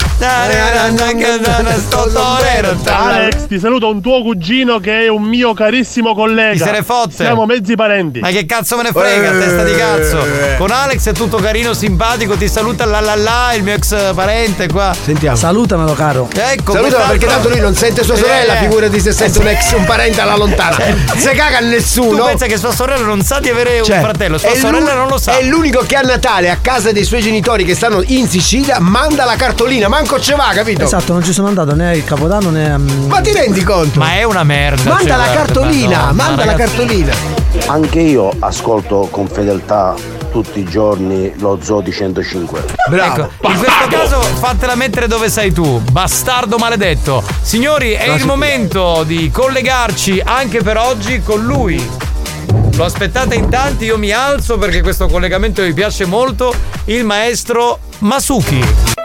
[2.92, 6.52] Alex, ti saluta un tuo cugino che è un mio carissimo collega.
[6.52, 7.14] Chi se ne fotte?
[7.24, 8.20] Siamo mezzi parenti.
[8.20, 10.24] Ma che cazzo me ne frega, testa di cazzo.
[10.24, 10.56] Eh.
[10.58, 14.68] Con Alex è tutto carino, simpatico, ti saluta la la la, il mio ex parente
[14.68, 14.94] qua.
[15.04, 15.36] Sentiamo.
[15.36, 16.28] Salutamelo, caro.
[16.32, 19.48] Ecco, Salutalo quest'altro- perché tanto lui non sente sua sorella, Eh, figurati se sente un
[19.48, 20.76] ex, un parente alla lontana.
[21.16, 22.24] Se caga a Tu nessuno.
[22.24, 25.08] pensa che sua sorella non sa di avere Cioè, un fratello, sua è sorella non
[25.08, 25.38] lo sa.
[25.38, 29.24] È l'unico che a Natale a casa dei suoi genitori che stanno in Sicilia manda
[29.24, 30.84] la cartolina, manco ce va, capito?
[30.84, 32.76] Esatto, non ci sono andato né il Capodanno né.
[32.76, 33.98] mm, Ma ti rendi conto?
[33.98, 34.90] Ma è una merda.
[34.90, 37.12] Manda cioè, la cartolina, Madonna, manda la cartolina.
[37.66, 39.94] Anche io ascolto con fedeltà
[40.30, 42.64] tutti i giorni lo Zoo di 105.
[42.92, 47.22] Ecco, in questo caso fatela mettere dove sei tu, bastardo maledetto.
[47.42, 51.88] Signori, è No, il momento di collegarci anche per oggi con lui.
[52.74, 56.54] Lo aspettate in tanti, io mi alzo perché questo collegamento mi piace molto.
[56.86, 58.99] Il maestro Masuki.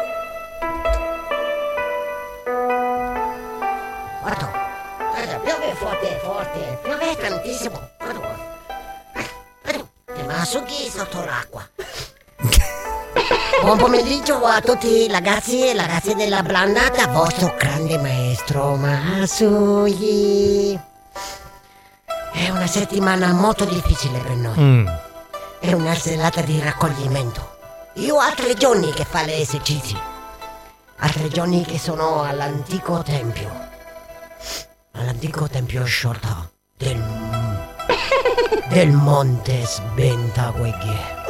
[10.45, 11.67] Masuki sotto l'acqua.
[13.63, 19.19] Buon pomeriggio a tutti ragazzi e ragazze della Blandata, vostro grande maestro Masuki.
[22.31, 24.53] È una settimana molto difficile per noi.
[24.55, 24.87] Mm.
[25.61, 27.57] È una serata di raccoglimento.
[27.95, 29.97] Io ho altri giorni che fa le esercizi.
[30.97, 33.49] Altri giorni che sono all'antico tempio.
[34.91, 36.47] All'antico tempio Shorta
[36.77, 37.01] del,
[38.69, 41.23] del Monte Sventagüeghe.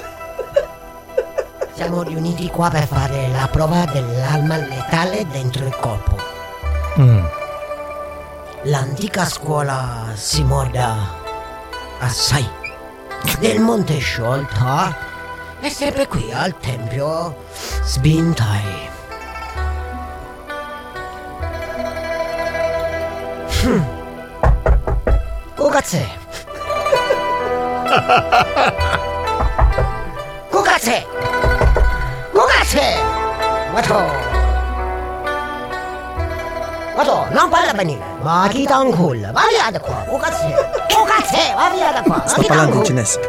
[1.73, 6.15] Siamo riuniti qua per fare la prova dell'alma letale dentro il corpo.
[8.63, 10.95] L'antica scuola si morda
[11.99, 12.63] assai
[13.39, 14.95] del Monte Sciolta
[15.59, 17.43] è sempre qui al tempio
[17.83, 18.93] Sbintai.
[27.85, 28.01] Hmm.
[30.49, 31.05] Kukatse.
[31.05, 31.05] Kukatse.
[32.33, 32.85] Kukatse.
[33.73, 33.99] Wato.
[36.95, 38.05] Wato, non parla benissimo.
[38.21, 39.31] Ma chi ta un culo?
[39.31, 40.03] Va via da qua.
[40.07, 40.69] Kukatse.
[40.93, 42.23] Kukatse, va via da qua.
[42.25, 43.19] Sto parlando in cinese.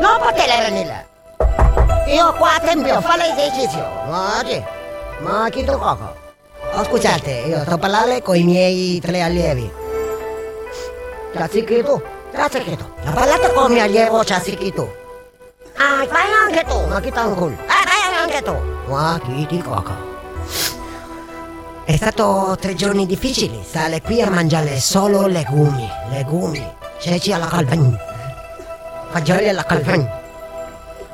[0.00, 1.06] Non potete venire.
[2.06, 3.86] Io qua a tempio fa l'esercizio.
[4.08, 4.64] Ma chi?
[5.18, 6.16] Ma chi tu coco?
[6.84, 9.70] Scusate, io sto parlando con i miei tre allievi.
[12.32, 12.40] Ciazichito?
[12.40, 12.92] Ciazichito.
[13.06, 14.96] Ho parlato con mio allievo Ciazichito.
[15.76, 17.56] Ah, fai anche tu, ma chi un culo?
[17.66, 18.54] Ah, fai anche tu.
[18.90, 20.08] Ma chi ti coco?
[21.84, 26.64] È stato tre giorni difficili, stare qui a mangiare solo legumi, legumi,
[27.00, 27.98] ceci alla calvagna,
[29.10, 30.20] fagioli alla calvagna,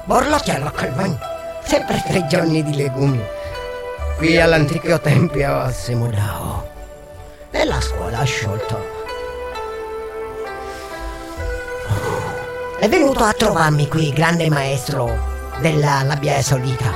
[0.04, 1.18] borlotti alla calvagna,
[1.64, 3.24] sempre tre giorni di legumi.
[4.18, 6.68] Qui all'antico tempio si mudavo
[7.50, 8.95] e la scuola sciolta.
[12.86, 15.10] È venuto a trovarmi qui, grande maestro
[15.60, 16.92] della labbia solita.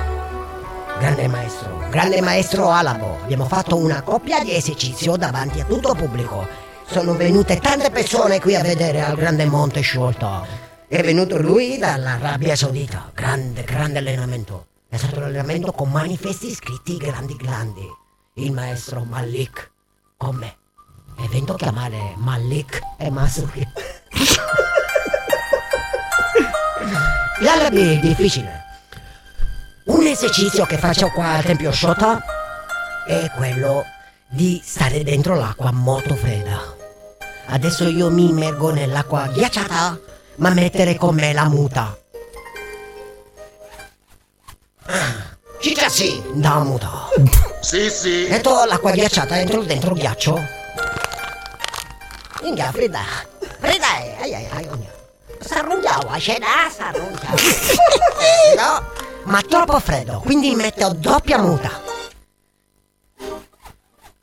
[1.00, 3.18] Grande maestro, grande maestro Alabo.
[3.20, 6.46] Abbiamo fatto una coppia di esercizio davanti a tutto pubblico.
[6.86, 10.46] Sono venute tante persone qui a vedere al grande monte sciolto.
[10.86, 13.10] È venuto lui dall'Arabia Saudita.
[13.12, 14.66] Grande, grande allenamento.
[14.88, 17.84] È stato un allenamento con manifesti scritti grandi grandi.
[18.34, 19.72] Il maestro Malik.
[20.16, 20.56] Con me.
[21.16, 23.66] È venuto a chiamare Malik e Masuki.
[27.40, 28.64] L'arabi è difficile.
[29.84, 32.22] Un esercizio che faccio qua al Tempio Shota
[33.06, 33.84] è quello
[34.28, 36.76] di stare dentro l'acqua molto fredda.
[37.46, 39.98] Adesso io mi immergo nell'acqua ghiacciata,
[40.36, 41.98] ma mettere con me la muta.
[44.84, 47.08] Ah, Ciccia sì, da muta.
[47.60, 48.26] Sì, sì.
[48.30, 50.42] Metto l'acqua ghiacciata dentro, dentro il ghiaccio.
[52.40, 53.00] Minchia, fredda.
[53.58, 54.16] Fredda è.
[54.22, 54.66] Ai ai ai.
[54.66, 54.99] ai.
[55.40, 57.36] S'arrungiava, scena, s'arrungiava.
[58.56, 58.84] No,
[59.24, 61.70] ma troppo freddo, quindi metto doppia muta.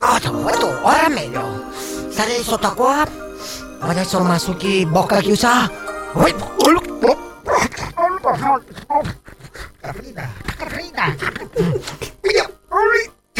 [0.00, 1.64] Oh, guarda, ora meglio.
[2.10, 3.06] Stai sotto acqua.
[3.80, 5.70] Adesso Masuki bocca chiusa.
[6.14, 6.34] Ui,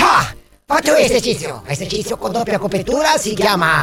[0.01, 0.33] Ah,
[0.65, 1.63] Faccio esercizio.
[1.67, 3.81] Esercizio con doppia copertura si chiama.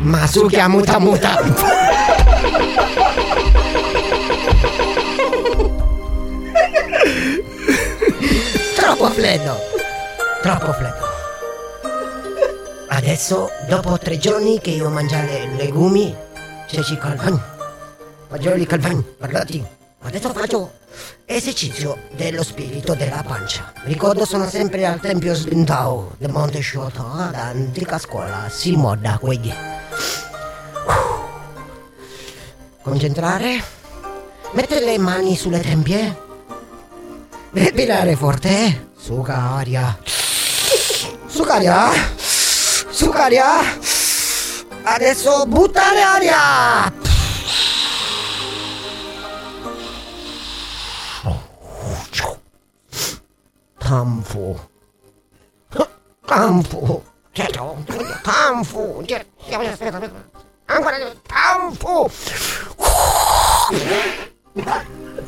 [0.00, 1.34] Masuki a muta muta.
[8.76, 9.56] Troppo freddo.
[10.40, 11.06] Troppo freddo.
[12.88, 16.14] Adesso, dopo tre giorni che io mangiare legumi,
[16.68, 17.40] ceci calvani,
[18.28, 19.64] fagioli calvani, guardati.
[20.02, 20.70] Adesso faccio
[21.24, 23.72] esercizio dello spirito della pancia.
[23.84, 29.52] Ricordo sono sempre al tempio Slintao del Monte Sciotto, da antica scuola, si moda quegli.
[32.82, 33.62] Concentrare.
[34.52, 36.16] Mettere le mani sulle tempie.
[37.50, 38.88] Respirare forte.
[38.96, 39.98] Suga aria.
[41.26, 41.90] Sugaria.
[42.90, 43.60] Sugaria.
[44.84, 47.07] Adesso buttare aria.
[53.88, 54.54] Tanfu.
[56.26, 57.02] Tanfu.
[58.22, 59.02] Tanfu.
[60.66, 60.96] Ancora
[61.26, 62.08] tanfu.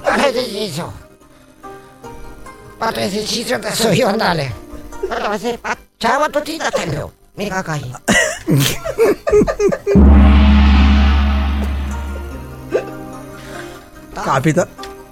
[0.03, 0.93] Fate esercizio.
[2.77, 4.55] Fate esercizio adesso io andare.
[5.09, 7.12] Allora, se fa- Ciao a tutti da tempio.
[7.37, 7.95] Mi cagai.
[14.12, 14.66] Capita.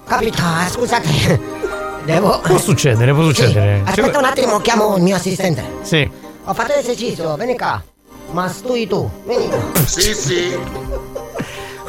[0.07, 1.41] Capita, eh, scusate.
[2.09, 2.40] Devo.
[2.40, 3.82] Può succedere, può succedere.
[3.85, 5.62] Aspetta un attimo, chiamo il mio assistente.
[5.82, 6.10] Sì.
[6.44, 7.82] Ho fatto l'esercizio, vieni qua.
[8.30, 9.59] Ma stui tu, vieni qua.
[9.85, 10.59] Sì, sì.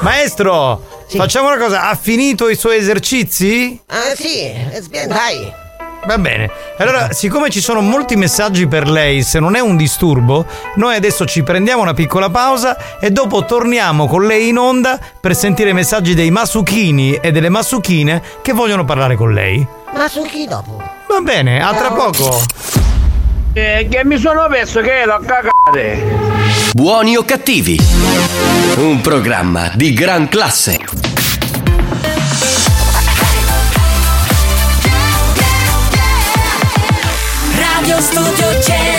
[0.02, 3.80] Maestro, facciamo una cosa, ha finito i suoi esercizi?
[3.86, 4.52] Ah sì,
[5.08, 5.54] dai.
[6.06, 6.50] Va bene.
[6.80, 11.24] Allora, siccome ci sono molti messaggi per lei, se non è un disturbo, noi adesso
[11.26, 15.74] ci prendiamo una piccola pausa e dopo torniamo con lei in onda per sentire i
[15.74, 19.78] messaggi dei masuchini e delle masuchine che vogliono parlare con lei.
[19.94, 20.78] Ma su chi dopo?
[21.08, 22.42] Va bene, a tra poco.
[23.54, 26.18] Eh, che mi sono perso che l'ho cagate.
[26.74, 27.78] Buoni o cattivi?
[28.78, 30.80] Un programma di gran classe.
[37.56, 38.99] Radio Studio Centrale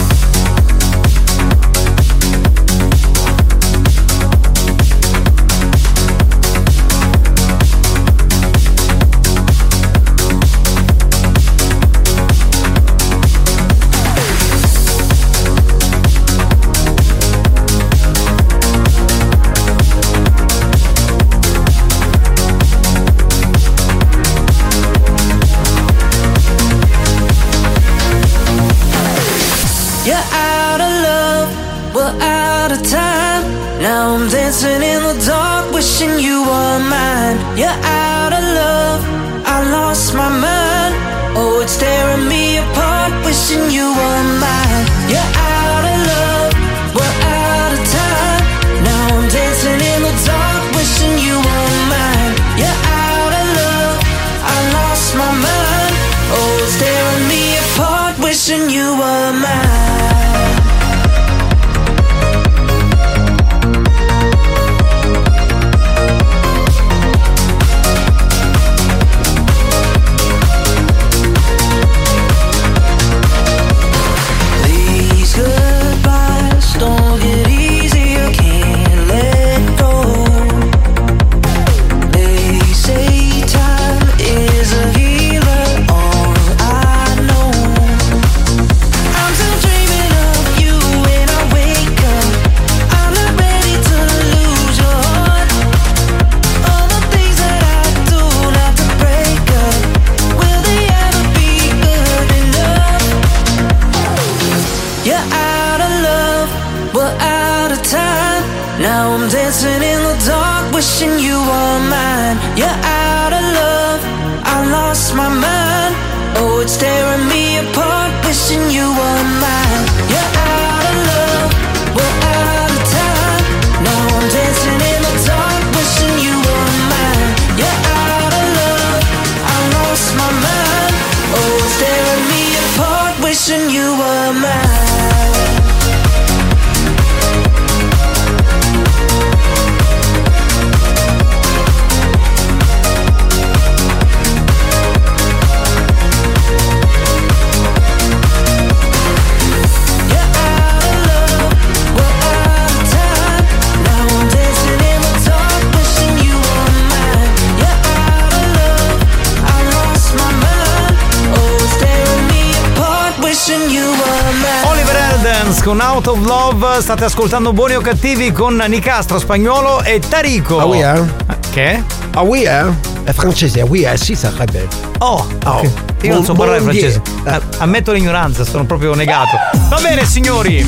[166.81, 170.59] State ascoltando Buoni o Cattivi con Nicastro Spagnolo e Tarico.
[170.59, 171.13] Ah oui, hein?
[171.51, 171.83] Che?
[172.13, 172.75] Ah oui, hein?
[173.03, 174.67] È francese, ah oui, eh, sì, sarebbe.
[174.99, 175.61] Oh, Oh.
[176.01, 177.01] io non so parlare buon francese.
[177.25, 179.37] Eh, Ammetto l'ignoranza, sono proprio negato.
[179.69, 180.65] Va bene, signori.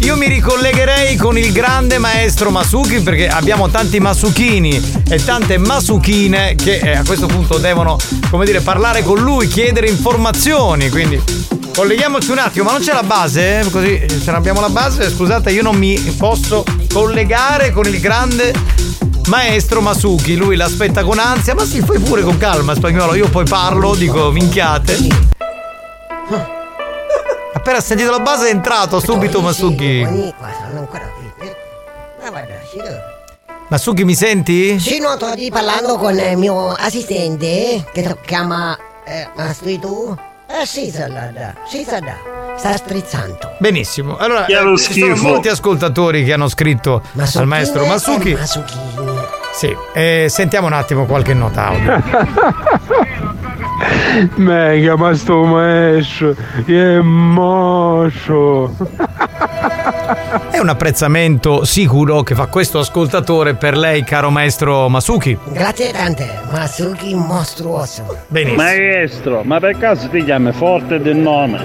[0.00, 6.54] Io mi ricollegherei con il grande maestro Masuki perché abbiamo tanti Masukini e tante Masukine
[6.54, 7.96] che eh, a questo punto devono,
[8.30, 10.88] come dire, parlare con lui, chiedere informazioni.
[10.90, 11.20] Quindi
[11.76, 13.68] colleghiamoci un attimo, ma non c'è la base?
[13.70, 18.54] Così se non abbiamo la base, scusate, io non mi posso collegare con il grande
[19.28, 20.36] maestro Masuki.
[20.36, 23.14] Lui l'aspetta con ansia, ma sì, fai pure con calma, spagnolo.
[23.14, 24.96] Io poi parlo, dico minchiate.
[27.52, 30.32] Appena sentito la base è entrato subito Masuki.
[33.68, 34.80] Masuki mi senti?
[34.80, 40.16] Sì, no, sto parlando con il mio assistente che si chiama eh, ma sei tu?
[40.58, 42.16] Eh sì, Salada, sì, Salada.
[42.56, 43.56] Sta strizzando.
[43.58, 44.16] Benissimo.
[44.16, 48.32] Allora, eh, ci sono molti ascoltatori che hanno scritto Masukine al maestro e Masuki.
[48.32, 48.80] Masukini.
[49.52, 52.02] Sì, eh, sentiamo un attimo qualche nota audio.
[54.36, 56.34] Mega, ma sto maestro
[56.64, 58.74] è mosso.
[60.56, 65.36] È un apprezzamento sicuro che fa questo ascoltatore per lei, caro maestro Masuki.
[65.48, 68.20] Grazie tante, Masuki mostruoso.
[68.28, 68.62] Benissimo.
[68.62, 71.58] Maestro, ma per caso ti chiami forte del nome?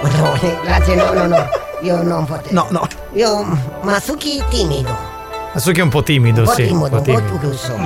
[0.00, 1.46] No, eh, grazie, no, no, no.
[1.82, 2.54] Io non potevo.
[2.54, 2.88] No, no.
[3.12, 3.46] Io,
[3.82, 4.96] Masuki timido.
[5.52, 6.66] Masuki è un po' timido, Un po' sì.
[6.66, 7.38] timido, un po' un po' timido.
[7.38, 7.76] chiuso.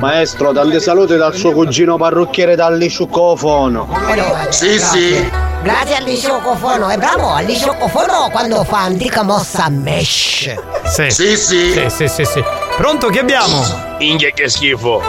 [0.00, 3.86] Maestro, tante salute dal suo cugino parrucchiere dall'isciucofono.
[3.88, 5.52] Allora, grazie.
[5.64, 10.54] Grazie all'isciocofono, è bravo all'isciocofono quando fa antica mossa mesh.
[10.84, 11.10] Sì.
[11.10, 11.72] Sì, sì.
[11.72, 12.44] Sì, sì, sì, sì.
[12.76, 13.62] Pronto, che abbiamo?
[14.00, 15.00] Inghia che schifo.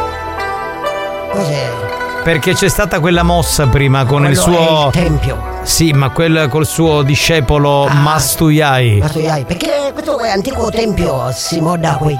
[1.32, 1.70] Cos'è?
[2.24, 4.92] Perché c'è stata quella mossa prima con il Quello suo.
[4.94, 5.44] è il tempio.
[5.64, 9.00] Sì, ma quel col suo discepolo Mastuyai.
[9.00, 12.18] Ma tu hai- perché questo è antico tempio si moda qui.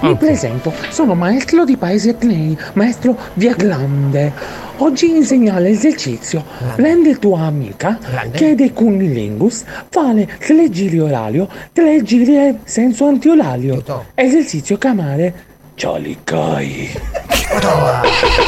[0.00, 4.32] Mi presento, sono maestro di paesi etnei, maestro Viaglande.
[4.78, 6.44] Oggi insegna l'esercizio.
[6.74, 7.98] Prendi tua amica,
[8.32, 13.82] chiede cunnilingus, fare tre giri oralio, tre giri senso antioralio.
[14.14, 15.45] Esercizio chiamare
[15.76, 16.90] Cialicai.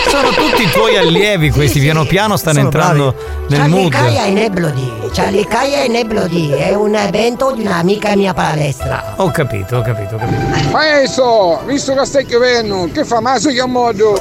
[0.08, 3.14] Sono tutti i tuoi allievi questi, piano piano stanno Sono entrando
[3.48, 3.92] nel mood.
[3.92, 4.92] Cialicai ai Neblodi.
[5.12, 9.12] Cialicai ai Neblodi è un evento di un'amica mia palestra.
[9.16, 10.70] Ho capito, ho capito, ho capito.
[10.70, 14.18] Maestro, visto che stai chiedendo, che fa maso che a modo?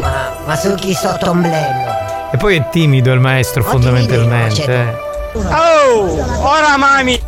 [0.00, 1.90] Ma, ma su chi sotto ombrello?
[2.32, 4.64] E poi è timido il maestro, fondamentalmente.
[4.64, 5.10] eh.
[5.34, 7.20] Oh, ora mami!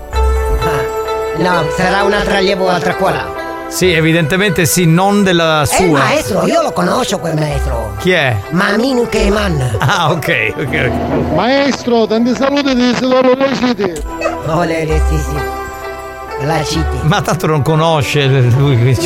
[1.36, 3.42] No, sarà un altro allievo altra quella.
[3.74, 5.98] Sì, evidentemente sì, non della È il sua.
[5.98, 7.96] maestro, io lo conosco quel maestro.
[7.98, 8.40] Chi è?
[8.50, 9.78] Maminu Keman.
[9.80, 11.34] Ah, ok, ok, ok.
[11.34, 14.00] Maestro, tanti saluti di Isidoro siete.
[14.46, 16.46] Ole, le sì, sì.
[16.46, 16.98] La citi.
[17.02, 18.96] Ma tanto non conosce lui.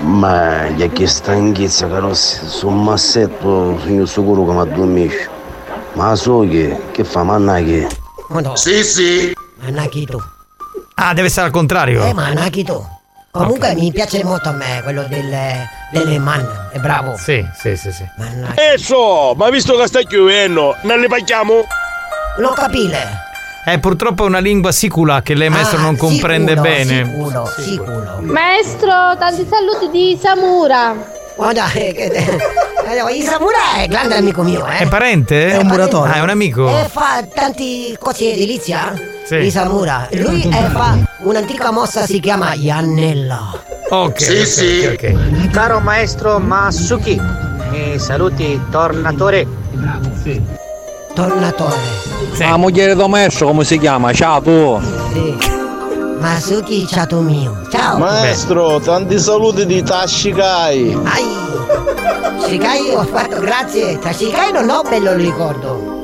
[0.00, 5.28] Ma gli che stanchezza, su un massetto sono sicuro che mi addormisce.
[5.92, 7.86] Ma so che, che fa, manna che.
[8.54, 9.36] Sì, sì.
[9.60, 10.22] Manakito.
[10.94, 12.02] Ah, deve essere al contrario.
[12.02, 12.95] Eh, Manakito.
[13.36, 16.68] Comunque mi piace molto a me quello delle, delle man.
[16.72, 17.16] È bravo.
[17.16, 18.04] Sì, sì, sì, sì.
[18.54, 21.64] E so, ma visto che stai chiudendo, non li paghiamo?
[22.38, 23.24] Non capire.
[23.68, 27.04] Eh, purtroppo è una lingua sicula che lei maestro Ah, non comprende sicuro, bene.
[27.04, 28.18] Sicuro, sicuro.
[28.20, 30.94] Maestro, tanti saluti di Samura.
[31.34, 34.78] Guarda, eh, che- eh, Isamura è grande amico mio, eh.
[34.78, 35.48] È parente?
[35.50, 36.10] È un muratore.
[36.12, 36.68] Ah, è un amico.
[36.68, 38.94] E fa tanti cose edilizia.
[39.26, 39.36] Sì.
[39.36, 40.06] Isamura.
[40.12, 43.60] Lui eh, fa un'antica mossa si chiama Iannella.
[43.90, 44.20] Ok.
[44.20, 44.86] Sì, ok, sì.
[44.86, 45.50] ok, ok.
[45.50, 47.20] Caro maestro Masuki,
[47.70, 49.44] mi saluti tornatore.
[51.12, 51.74] Tornatore.
[52.38, 54.12] La moglie del maestro come si chiama?
[54.12, 54.80] Ciao tu.
[55.12, 55.36] Sì.
[56.20, 57.66] Masuki, ciao mio.
[57.70, 57.98] Ciao.
[57.98, 60.96] Maestro, tanti saluti di Tashikai.
[62.46, 63.98] Shikai ho fatto grazie.
[63.98, 65.95] Tra Shikai non ho bello ricordo.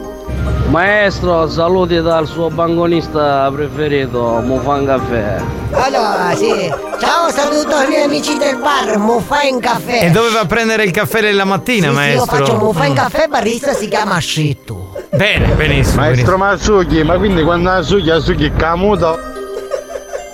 [0.76, 5.36] Maestro, saluti dal suo banconista preferito, Mufan Caffè.
[5.72, 6.72] Allora, sì.
[6.98, 10.04] Ciao, saluto i miei amici del bar, Mufa in caffè.
[10.06, 12.36] E dove va a prendere il caffè della mattina, Sì, sì, io maestro?
[12.36, 14.94] faccio Mufa in caffè, barista si chiama Shittu.
[15.10, 16.00] Bene, benissimo.
[16.00, 19.18] Maestro Matsuki, ma quindi quando Matsuki Asuki camuto?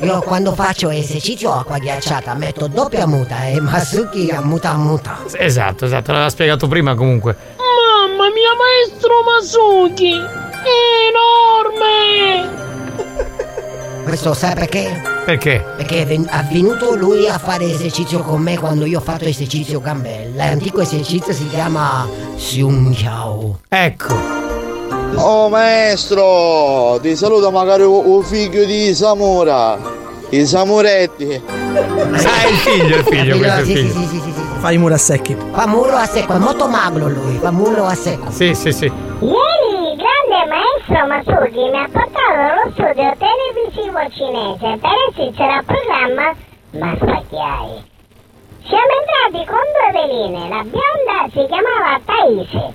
[0.03, 5.17] Io quando faccio esercizio acqua ghiacciata metto doppia muta e Masuki a muta a muta.
[5.19, 5.43] benissimo.
[5.43, 7.57] Esatto, esatto, l'aveva spiegato prima comunque.
[8.29, 10.13] Mamma mia, maestro Masuki!
[10.13, 10.77] È
[11.09, 12.67] enorme!
[14.05, 15.01] Questo sai perché?
[15.25, 15.65] Perché?
[15.77, 19.25] Perché è ven- è venuto lui a fare esercizio con me quando io ho fatto
[19.25, 20.31] esercizio gambe.
[20.35, 22.07] L'antico esercizio si chiama
[22.37, 23.61] Xiun Chao.
[23.69, 24.15] Ecco.
[25.15, 29.79] Oh maestro, ti saluta magari un figlio di Samura.
[30.31, 31.41] I Samuretti.
[31.45, 33.93] Ah, è il figlio, il figlio, questo è il Sì, sì, figlio.
[33.93, 34.48] sì, sì, sì, sì.
[34.59, 35.35] Fai i muri a secchi.
[35.35, 38.31] Fa muro a secco, è molto magro lui, fa muro a secco.
[38.31, 38.87] Sì, sì, sì.
[38.87, 45.65] Ieri il grande maestro Masugi mi ha portato allo studio televisivo cinese per assistere al
[45.65, 46.35] programma
[46.73, 47.87] Ma Spacchiai.
[48.67, 52.67] Siamo entrati con due veline, la bionda si chiamava Taisi,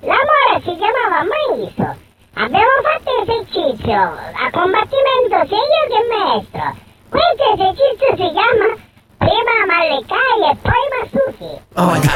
[0.00, 2.04] la mora si chiamava Maiso.
[2.32, 6.76] Abbiamo fatto esercizio a combattimento sia io che il maestro.
[7.08, 8.68] Questo esercizio si chiama
[9.16, 10.84] prima Mallecai e poi
[11.32, 11.64] Masuki.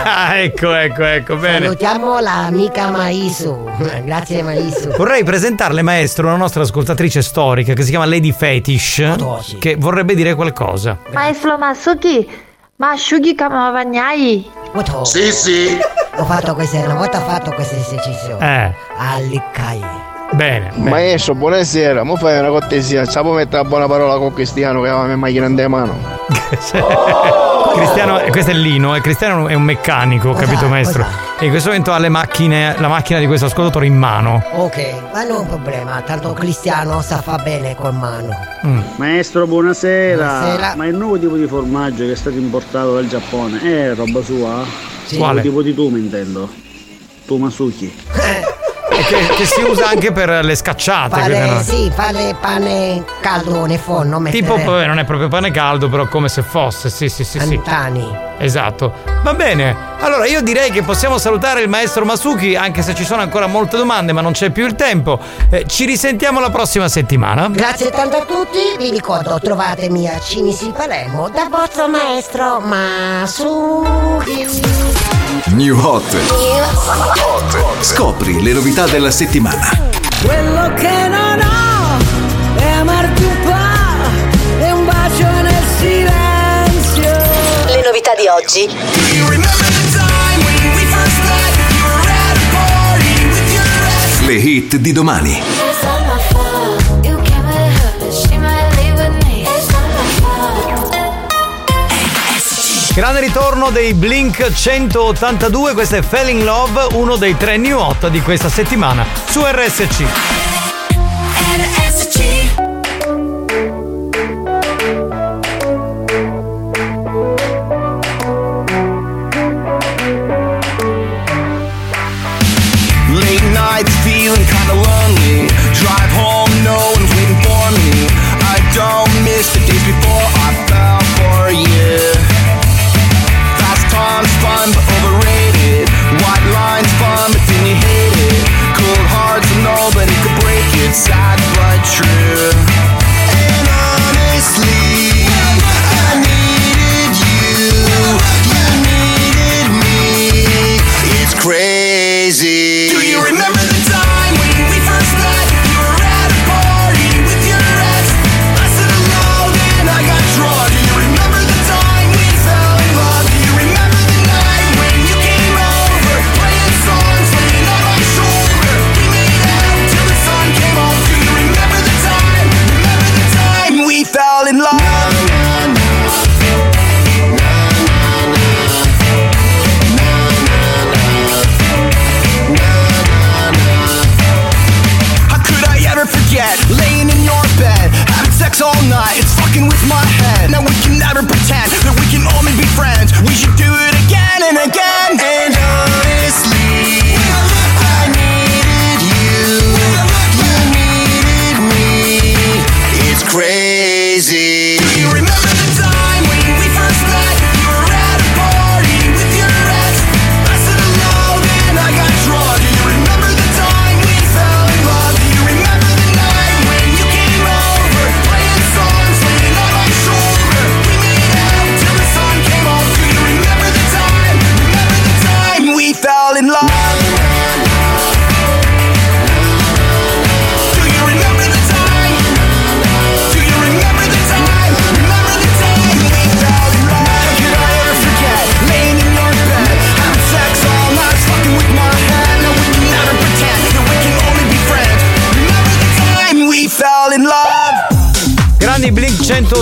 [0.03, 1.65] Ah, ecco, ecco, ecco, bene.
[1.67, 3.71] Salutiamo l'amica Maisu.
[4.05, 4.91] Grazie Maisu.
[4.97, 10.35] Vorrei presentarle, maestro, una nostra ascoltatrice storica che si chiama Lady Fetish, che vorrebbe dire
[10.35, 10.99] qualcosa.
[11.13, 12.29] Maestro Masuki,
[12.77, 14.51] ma asciughi Kamavagnai?
[15.03, 15.79] Sì, sì.
[16.17, 18.39] Ho fatto questo, una volta ho fatto questo esercizio.
[18.41, 20.09] Eh, All'Iccai.
[20.33, 20.71] Bene.
[20.75, 20.91] bene.
[20.91, 24.89] Maestro, buonasera, mo fai una cortesia, ci può mettere una buona parola con Cristiano che
[24.89, 25.99] aveva macchina in mano.
[27.75, 31.07] Cristiano, eh, questo è Lino, e Cristiano è un meccanico, capito maestro?
[31.39, 34.43] E in questo momento ha le macchine, la macchina di questo ascoltatore in mano.
[34.55, 38.37] Ok, ma non è un problema, tanto Cristiano sa fa bene col mano.
[38.97, 40.17] Maestro, buonasera.
[40.17, 40.75] Buonasera.
[40.77, 44.65] Ma il nuovo tipo di formaggio che è stato importato dal Giappone è roba sua?
[45.05, 45.17] Sì.
[45.17, 45.41] Quale?
[45.41, 46.49] Il tipo di tume intendo.
[47.25, 47.93] Tumasuki.
[49.03, 51.21] Che, che si usa anche per le scacciate.
[51.47, 51.63] no?
[51.63, 54.57] sì, fare pane caldo nel forno, mettere Tipo,
[54.87, 57.61] non è proprio pane caldo, però come se fosse, sì, sì, sì, sì.
[58.41, 58.95] Esatto.
[59.23, 59.77] Va bene.
[60.01, 63.77] Allora io direi che possiamo salutare il maestro Masuki, anche se ci sono ancora molte
[63.77, 65.21] domande, ma non c'è più il tempo.
[65.51, 67.49] Eh, ci risentiamo la prossima settimana.
[67.51, 74.47] Grazie tanto a tutti, vi ricordo trovatemi a Cinisi Palermo dal vostro maestro Masuki.
[75.49, 76.17] New Hot.
[77.81, 79.69] Scopri le novità della settimana.
[80.25, 83.40] Quello che non ho è amarti
[88.11, 88.69] Novità di oggi.
[94.27, 95.43] Le hit di domani.
[102.95, 108.09] Grande ritorno dei Blink 182, questo è Fell in Love, uno dei tre new hot
[108.09, 110.40] di questa settimana su RSC.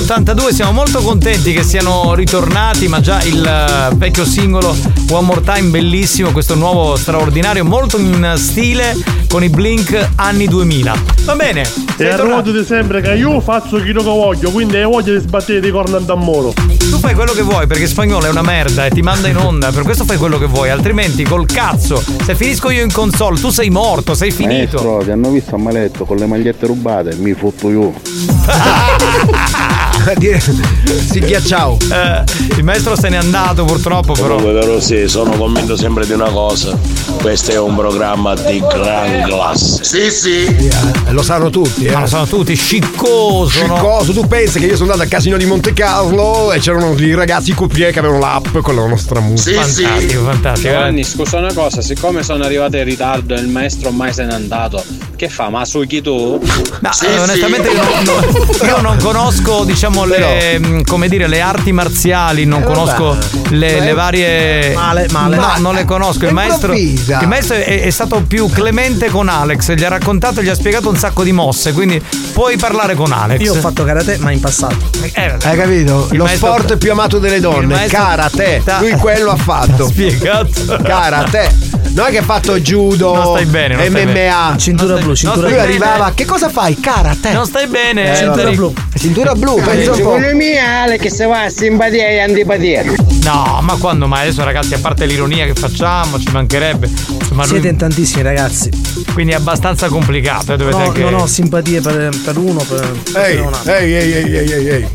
[0.09, 4.75] 182, siamo molto contenti che siano ritornati, ma già il eh, vecchio singolo
[5.11, 8.97] One More Time bellissimo, questo nuovo straordinario, molto in stile
[9.29, 10.95] con i Blink anni 2000.
[11.25, 11.61] Va bene,
[11.99, 12.51] E tornato.
[12.53, 15.71] di sempre che io faccio chi lo che voglio, quindi hai voglia di sbattere di
[15.71, 16.55] corna a muro.
[16.55, 19.71] Tu fai quello che vuoi perché spagnolo è una merda e ti manda in onda,
[19.73, 23.51] per questo fai quello che vuoi, altrimenti col cazzo, se finisco io in console tu
[23.51, 24.77] sei morto, sei finito.
[24.77, 27.93] Maestro, ti hanno visto a maletto con le magliette rubate, mi fotto io.
[31.11, 31.77] si ghiacciao.
[31.91, 32.25] Eh,
[32.57, 34.37] il maestro se n'è andato purtroppo però.
[34.37, 36.77] Comunque però sì, sono convinto sempre di una cosa.
[37.21, 39.85] Questo è un programma di gran classe.
[39.85, 40.45] Sì, sì.
[40.45, 41.93] Eh, lo sanno tutti, eh.
[41.93, 43.67] Ma lo sanno tutti, sciccoso.
[43.67, 43.75] no?
[43.75, 47.09] Sciccoso, tu pensi che io sono andato al casino di Monte Carlo e c'erano lì
[47.09, 49.63] i ragazzi coupier che avevano l'app con la nostra musica.
[49.63, 50.73] fantastico, fantastico.
[50.73, 54.33] Giovanni, scusa una cosa, siccome sono arrivato in ritardo e il maestro mai se n'è
[54.33, 54.83] andato,
[55.19, 55.49] che fa?
[55.51, 56.41] Ma succhi tu?
[56.81, 61.73] No, eh, onestamente io, non, io non conosco, diciamo, le, mh, come dire, le arti
[61.73, 63.49] marziali, non Eh, conosco vabbè.
[63.57, 64.73] le, Ma le è- varie.
[64.75, 65.35] Male, male.
[65.37, 66.25] No, Ma- non le conosco.
[66.25, 70.45] Il maestro, il maestro è, è stato più clemente con Alex, gli ha raccontato e
[70.45, 72.01] gli ha spiegato un sacco di mosse, quindi
[72.33, 73.41] puoi parlare con Alex.
[73.41, 74.77] Io ho fatto karate, ma in passato.
[75.01, 76.07] Eh, Hai capito?
[76.13, 78.63] Il Lo maestro- sport più amato delle donne, karate.
[78.79, 79.87] Lui quello ha fatto.
[79.91, 80.79] Spiegato.
[80.81, 81.68] Karate.
[81.99, 84.13] Non è che ha fatto judo, Non stai bene, non stai MMA.
[84.13, 84.59] bene.
[84.59, 85.85] Cintura blu, stai- cintura Lui stai bene.
[85.85, 86.79] arrivava, che cosa fai?
[86.79, 87.33] Karate.
[87.33, 88.13] Non stai bene.
[88.13, 88.55] Eh, cintura vabbè.
[88.55, 88.73] blu.
[88.97, 90.17] Cintura blu, pensa un po'.
[90.19, 92.85] Me Alex se va a simpatia e antipatia.
[93.25, 94.23] No, ma quando mai?
[94.29, 96.87] Adesso ragazzi, a parte l'ironia che facciamo, ci mancherebbe.
[96.87, 98.71] Insomma, lui- Siete in tantissimi ragazzi.
[99.13, 100.53] quindi è abbastanza complicato.
[100.53, 101.01] eh, Dovete No, anche...
[101.03, 103.73] non ho simpatie per, per uno, per, per Ehi, un altro.
[103.75, 104.89] ehi, ehi, ehi, ehi, ehi, ehi.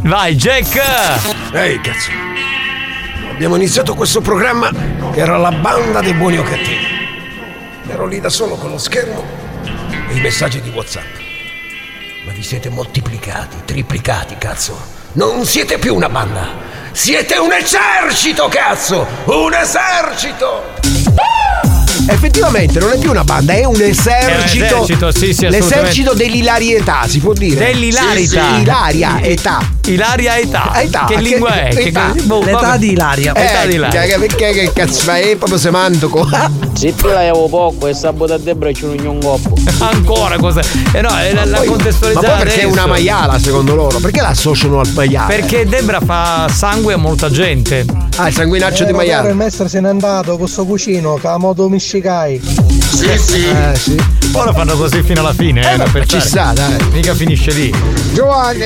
[0.02, 0.80] Vai, Jack!
[1.52, 2.10] Ehi, cazzo.
[3.38, 4.68] Abbiamo iniziato questo programma
[5.12, 6.84] che era la banda dei buoni o cattivi.
[7.86, 9.24] Ero lì da solo con lo schermo
[10.08, 11.04] e i messaggi di WhatsApp.
[12.26, 14.76] Ma vi siete moltiplicati, triplicati, cazzo.
[15.12, 16.48] Non siete più una banda.
[16.90, 19.06] Siete un esercito, cazzo!
[19.26, 21.77] Un esercito!
[22.10, 24.64] Effettivamente non è più una banda, è un esercito.
[24.64, 27.66] È un esercito, sì, sì, L'esercito dell'ilarietà, si può dire.
[27.66, 28.14] Dell'ilarità.
[28.48, 29.58] Sì, sì, Ilaria, età.
[29.86, 30.80] Ilaria età.
[30.80, 31.68] Età, Che lingua è?
[31.68, 32.12] Che- età.
[32.22, 32.78] boh, L'età vabbè.
[32.78, 33.34] di Ilaria.
[33.34, 34.02] Età di Eh, Ilaria.
[34.02, 35.30] che- perché che cazzo fai?
[35.32, 36.28] È proprio semantico.
[36.74, 39.54] Se tu l'avevo poco e sabato a Debra c'è un coppo.
[39.84, 40.60] Ancora cosa?
[40.92, 41.76] Eh no, è la, la Poi-
[42.14, 43.98] ma perché è una maiala secondo loro?
[43.98, 45.34] Perché la associano al maiale?
[45.36, 47.84] Perché Debra fa sangue a molta gente.
[48.16, 49.32] Ah, il sanguinaccio di il maiale.
[49.32, 51.68] maestro se n'è andato con sto cucino, che la moto
[51.98, 52.40] miscicai.
[52.94, 53.44] Sì, sì.
[53.48, 53.96] Eh, sì.
[54.30, 56.06] Poi lo fanno così fino alla fine, eh, Eh, pensare.
[56.06, 56.76] ci sta, dai.
[56.92, 57.72] Mica finisce lì.
[58.12, 58.64] Giovanni,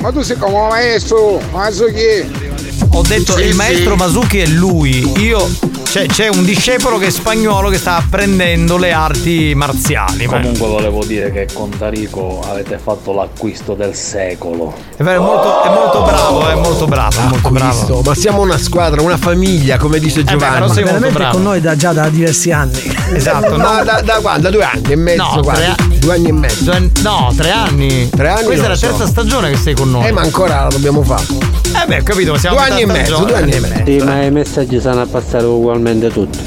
[0.00, 2.52] ma tu sei come un maestro, ma so chi?
[2.90, 3.56] Ho detto Sì, il sì.
[3.56, 5.12] maestro Masuki è lui.
[5.20, 5.48] Io.
[5.94, 10.26] C'è, c'è un discepolo che è spagnolo che sta apprendendo le arti marziali.
[10.26, 14.74] ma- Comunque volevo dire che con Tarico avete fatto l'acquisto del secolo.
[14.96, 18.02] È vero, è molto, è molto bravo, è molto bravo, è molto bravo.
[18.04, 20.54] Ma siamo una squadra, una famiglia, come dice beh, Giovanni.
[20.54, 21.34] però sei molto Veramente è bravo.
[21.36, 22.92] con noi da, già da diversi anni.
[23.14, 24.38] Esatto, Ma no, da, da?
[24.38, 26.64] Da due anni e mezzo, No, tre- Due anni e mezzo.
[26.64, 28.08] Due no, tre anni.
[28.10, 28.86] Tre anni Questa è la so.
[28.88, 30.08] terza stagione che sei con noi.
[30.08, 31.22] Eh, ma ancora la dobbiamo fare.
[31.82, 33.82] Eh beh, ho capito, ma siamo Due anni e mezzo, due anni e mezzo.
[33.86, 36.38] Sì, ma i messaggi sono a passare ugualmente tutti.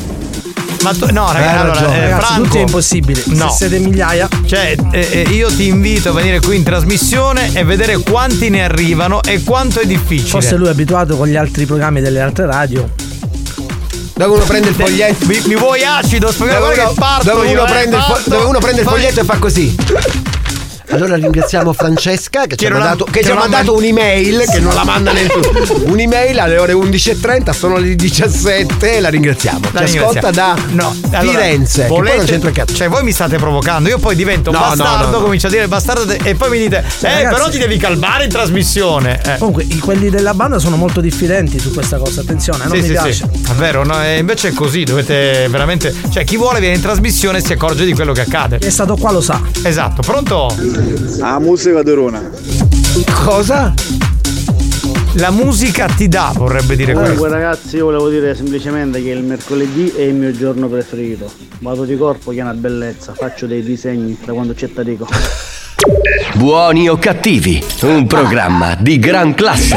[0.83, 1.97] Ma tu, no, ragazzi, Hai allora, ragione.
[1.97, 3.23] eh, Ragazzi, Franco, tutti è impossibile.
[3.25, 3.49] No.
[3.49, 4.27] Se siete migliaia.
[4.45, 8.63] Cioè, eh, eh, io ti invito a venire qui in trasmissione e vedere quanti ne
[8.63, 10.29] arrivano e quanto è difficile.
[10.29, 12.89] Forse lui è abituato con gli altri programmi delle altre radio.
[14.13, 15.25] Dove uno prende il foglietto.
[15.25, 16.31] Mi, mi vuoi acido?
[16.35, 19.23] Dove uno, che parto dove io, uno eh, fo- dove uno prende il foglietto e
[19.23, 19.75] fa così.
[20.89, 24.59] Allora ringraziamo Francesca che, ci ha mandato, che che ci ha mandato man- un'email che
[24.59, 25.51] non la manda nessuno.
[25.91, 29.59] Un'email alle ore 11.30, sono le 17 e la ringraziamo.
[29.71, 31.81] La ci ascolta da No, allora, Firenze.
[31.81, 32.73] che poi volete- non c'entra cazzo.
[32.75, 33.89] Cioè, voi mi state provocando.
[33.89, 35.23] Io poi divento No, bastardo, no, no, no.
[35.23, 36.83] comincio a dire bastardo e poi mi dite, eh,
[37.13, 39.21] ragazzi- però ti devi calmare in trasmissione.
[39.23, 39.37] Eh.
[39.37, 42.21] Comunque, i- quelli della banda sono molto diffidenti su questa cosa.
[42.21, 43.11] Attenzione, non Sì, mi sì, piace.
[43.13, 45.93] sì, è vero, no, e invece è così, dovete veramente.
[46.09, 48.57] Cioè, chi vuole viene in trasmissione e si accorge di quello che accade.
[48.59, 49.41] Chi è stato qua lo sa.
[49.63, 50.75] Esatto, pronto?
[51.17, 52.21] La musica di Rona.
[53.23, 53.73] Cosa?
[55.15, 57.15] La musica ti dà, vorrebbe dire questo.
[57.15, 61.31] Comunque ragazzi io volevo dire semplicemente che il mercoledì è il mio giorno preferito.
[61.59, 65.07] Vado di corpo che è una bellezza, faccio dei disegni da quando c'è Tarico.
[66.33, 69.75] Buoni o cattivi, un programma di gran classe.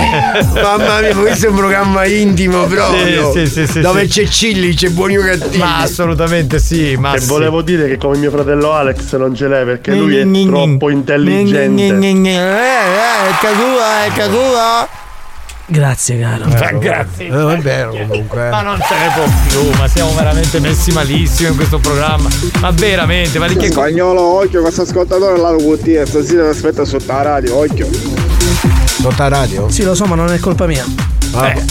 [0.54, 3.32] Mamma mia, questo è un programma intimo proprio.
[3.32, 4.22] Sì, sì, sì, sì, dove sì.
[4.22, 5.58] c'è Cilli, c'è buoni o cattivi.
[5.58, 7.26] Ma assolutamente sì, ma E sì.
[7.28, 11.86] volevo dire che come mio fratello Alex non ce l'è perché lui è troppo intelligente.
[11.86, 14.88] Eh, eh, è cagua, è cagua.
[15.70, 16.46] Grazie, caro.
[16.46, 17.28] Ma grazie.
[17.28, 18.50] Eh, è vero comunque.
[18.50, 22.28] Ma non ce ne può più, ma siamo veramente messi malissimo in questo programma.
[22.58, 23.82] Ma veramente, ma di che cosa?
[23.82, 27.88] Spagnolo, occhio, questo ascoltatore là lo QT, stasera aspetta sotto la radio, occhio.
[28.84, 29.68] Sotto la radio?
[29.68, 30.84] Sì, lo so, ma non è colpa mia.
[30.84, 31.62] Eh,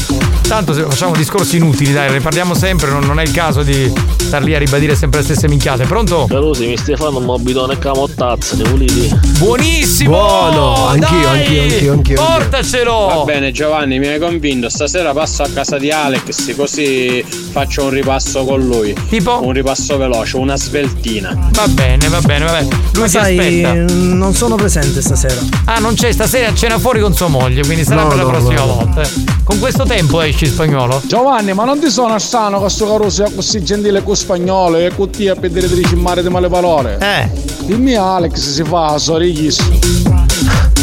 [0.50, 4.42] tanto facciamo discorsi inutili, dai, ne parliamo sempre, non, non è il caso di star
[4.42, 5.86] lì a ribadire sempre le stesse minchiate.
[5.86, 6.26] Pronto?
[6.28, 9.20] Carusi, mi stai facendo un mobidone camottazza, ne volete?
[9.38, 10.10] Buonissimo!
[10.10, 11.40] Buono, anch'io, Dai!
[11.40, 12.16] anch'io, anch'io, anch'io.
[12.16, 12.94] Portacelo!
[13.16, 14.70] Va bene Giovanni, mi hai convinto.
[14.70, 18.96] Stasera passo a casa di Alex così faccio un ripasso con lui.
[19.08, 19.44] Tipo?
[19.44, 21.50] Un ripasso veloce, una sveltina.
[21.54, 22.68] Va bene, va bene, va bene.
[22.94, 23.94] Lui Ma si sai, aspetta.
[23.94, 25.36] non sono presente stasera.
[25.66, 28.30] Ah, non c'è stasera, cena fuori con sua moglie, quindi sarà No, per la no,
[28.30, 28.74] prossima no, no.
[28.74, 29.38] volta.
[29.44, 31.02] Con questo tempo esci spagnolo?
[31.06, 35.10] Giovanni, ma non ti sono strano questo caruso è così gentile con spagnolo e con
[35.10, 36.98] te a pedire di mare di male parole?
[37.02, 37.30] Eh.
[37.66, 39.58] Dimmi Alex si fa sorrighis.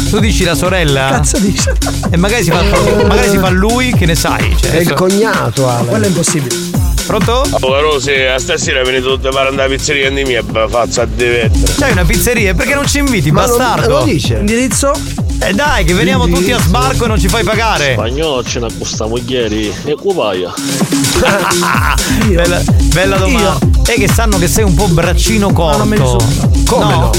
[0.09, 1.07] Tu dici la sorella?
[1.09, 1.69] Cazzo dici?
[2.11, 2.61] E magari si fa,
[3.07, 4.55] magari si fa lui, che ne sai?
[4.59, 5.87] Cioè, È il adesso- cognato, Ale.
[5.87, 6.66] Quello è impossibile.
[7.07, 7.47] Pronto?
[7.61, 11.73] Oh, Rosi, a stasera venite tutte per andare a pizzeria di mia, faccia a divettere.
[11.79, 13.99] C'hai una pizzeria, perché non ci inviti, Ma bastardo?
[13.99, 14.35] lo dice?
[14.35, 14.91] Indirizzo?
[15.39, 17.93] Eh dai, che veniamo tutti a sbarco e non ci fai pagare.
[17.93, 20.53] Spagnolo ce ne accostiamo ieri e cupaia.
[22.27, 22.61] bella,
[22.93, 23.57] bella domanda.
[23.87, 25.77] E che sanno che sei un po' braccino corto.
[25.77, 26.17] non me li so.
[26.65, 27.11] Come no?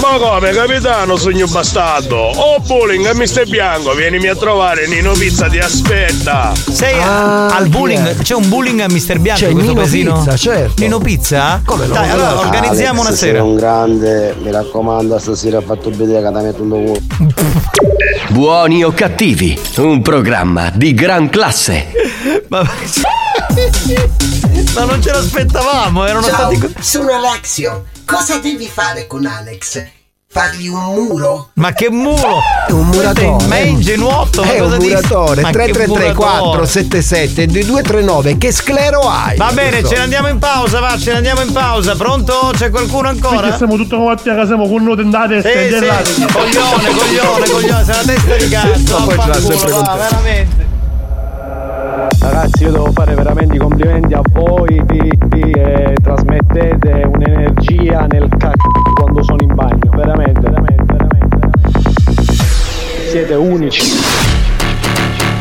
[0.00, 2.16] Ma come, capitano, sogno bastardo?
[2.16, 6.52] Oh, bowling, a Mister Bianco, vienimi a trovare, Nino Pizza ti aspetta.
[6.70, 10.14] Sei Ah, al bullying, c'è un bullying a Mister Bianco C'è in questo Nino paesino?
[10.18, 10.82] Pizza, certo.
[10.82, 11.62] Nino Pizza?
[11.64, 11.94] Come no?
[11.94, 13.38] Dai, allora organizziamo una Alex, sera.
[13.38, 16.98] Sei un grande, mi raccomando, stasera ha fatto vedere che ti metto un culo.
[18.28, 21.86] Buoni o cattivi, un programma di gran classe.
[22.48, 22.60] Ma,
[24.74, 26.74] ma non ce l'aspettavamo, erano Ciao, stati.
[26.80, 27.84] sono Alexio.
[28.06, 29.84] Cosa devi fare con Alex?
[30.28, 31.50] Fargli un muro?
[31.54, 32.40] Ma che muro!
[32.68, 33.46] Un muratore.
[33.46, 35.40] Ma è ingenuotto, ma È cosa un muratore.
[35.40, 36.66] Ma che 3334 muratore?
[36.66, 38.38] 77 2239.
[38.38, 39.36] Che sclero hai?
[39.36, 39.88] Va bene, Questo.
[39.88, 41.96] ce ne andiamo in pausa, va, ce ne andiamo in pausa.
[41.96, 42.50] Pronto?
[42.54, 43.40] C'è qualcuno ancora?
[43.40, 47.84] Perché siamo tutti quanti a casa, siamo con noi tendate Sì, sì, coglione, coglione, coglione,
[47.84, 48.98] sei una testa di cazzo.
[48.98, 49.98] Ma poi ce l'ha sempre con va, te.
[49.98, 50.65] veramente.
[52.36, 59.22] Ragazzi, io devo fare veramente i complimenti a voi che trasmettete un'energia nel cazzo quando
[59.22, 59.90] sono in bagno.
[59.94, 63.08] Veramente, veramente, veramente, veramente.
[63.08, 63.84] Siete unici.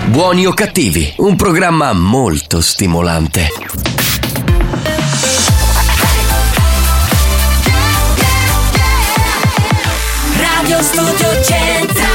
[0.05, 3.49] Buoni o cattivi, un programma molto stimolante.
[10.37, 12.14] Radio Studio Centrale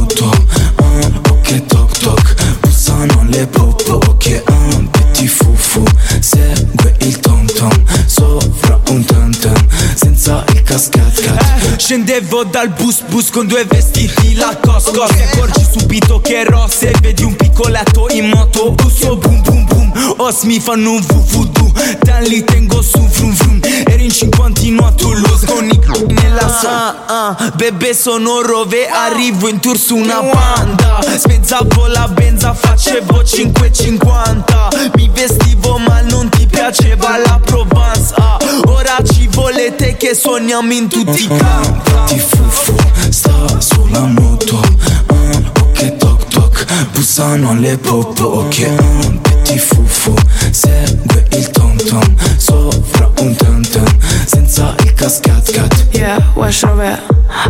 [3.01, 3.95] Bussano le popo.
[3.95, 5.83] Ok, ah, petit fufu,
[6.19, 7.71] segue il tom tom.
[8.05, 11.75] Sopra un tam tam, senza il cascat cat.
[11.77, 16.93] Scendevo dal bus bus con due vestiti la cosco Ti accorgi subito che ero se
[17.01, 21.71] vedi un piccoletto in moto Busso boom boom boom Os mi fanno un vuvudu
[22.01, 23.59] Da lì tengo su vrum vrum.
[23.87, 25.79] Eri in cinquantino a Toulouse Con i
[26.13, 28.87] nella sa ah, Bebe sono rove.
[28.87, 36.29] Arrivo in tour su una banda Spezzavo la benza Facevo 5,50 Mi vestivo ma non
[36.29, 42.35] ti piaceva la Provence ah, Ora ci volete che suoniamo in tutti i campi Petit
[42.35, 42.75] fufu,
[43.09, 44.59] sta sulla moto.
[45.07, 48.23] Ah, ok, toc toc, bussano le popo.
[48.25, 50.13] Ok, ah, petit fufu,
[50.51, 52.15] segue il tom tom.
[52.37, 53.85] Sopra un tam tam,
[54.25, 55.87] senza il cascat cat.
[55.91, 57.01] Yeah, Wesh Rover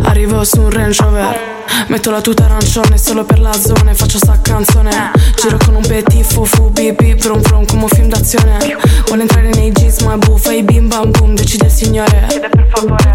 [0.04, 4.18] Arrivo su un Range Rover Metto la tuta arancione solo per la zona e faccio
[4.18, 5.10] sta canzone.
[5.36, 8.76] Giro con un petit fufu bip bip vrum vrum come un film d'azione.
[9.06, 12.26] Vuole entrare nei jeans ma buffa i bim bam boom decide il signore.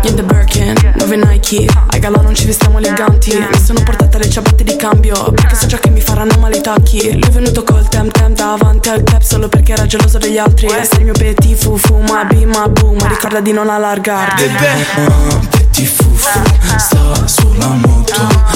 [0.04, 1.66] In the Birkin, dove Nike?
[1.88, 3.36] Ai galà non ci vestiamo eleganti.
[3.38, 6.62] Mi sono portata le ciabatte di cambio Perché so già che mi faranno male i
[6.62, 10.38] tacchi Lui è venuto col tem tem davanti al club Solo perché era geloso degli
[10.38, 10.68] altri.
[10.70, 12.98] Sei il mio petit fufu ma bim ma boom.
[13.00, 14.44] Ma ricorda di non allargarti.
[14.44, 16.30] Ah, petit fufu,
[16.78, 18.47] sta sulla moto.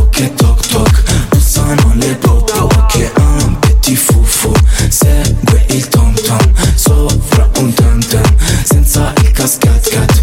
[0.00, 2.64] Ok, toc toc, bussano le popo.
[2.64, 4.52] Ok, ah, petit fufu,
[4.88, 6.52] segue il tom tom.
[6.74, 8.34] Sopra un tam tam,
[8.64, 10.17] senza il cascat cat.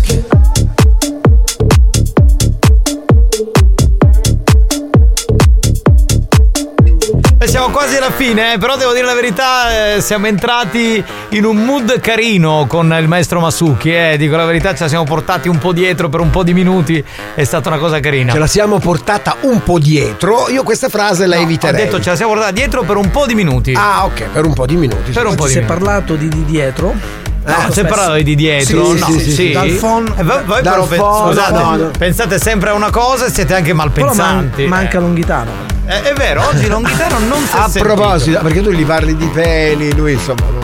[7.48, 11.56] Siamo quasi alla fine, eh, però devo dire la verità, eh, siamo entrati in un
[11.57, 15.57] mood carino con il maestro Masucchi, eh, dico la verità, ce la siamo portati un
[15.57, 17.02] po' dietro per un po' di minuti,
[17.34, 18.34] è stata una cosa carina.
[18.34, 20.49] Ce la siamo portata un po' dietro.
[20.49, 21.84] Io questa frase la Ho eviterei.
[21.86, 23.74] detto ce la siamo portata dietro per un po' di minuti.
[23.74, 25.12] Ah, ok, per un po' di minuti.
[25.12, 25.80] Per un po' di Si è minuti.
[25.84, 27.24] parlato di, di dietro.
[27.46, 29.52] No, se parlavi di dietro, Sì, no, sì, sì, sì.
[29.52, 31.91] Dal phone- Eh, voi dal però pe- phone- scusate, no, no.
[31.98, 34.65] pensate sempre a una cosa e siete anche Però man- malpensanti.
[34.65, 35.52] manca Longhitano.
[35.86, 37.84] Eh, è vero, oggi Longhitano non si è A sentito.
[37.94, 40.41] proposito, perché tu gli parli di peli, lui insomma.
[40.49, 40.64] non-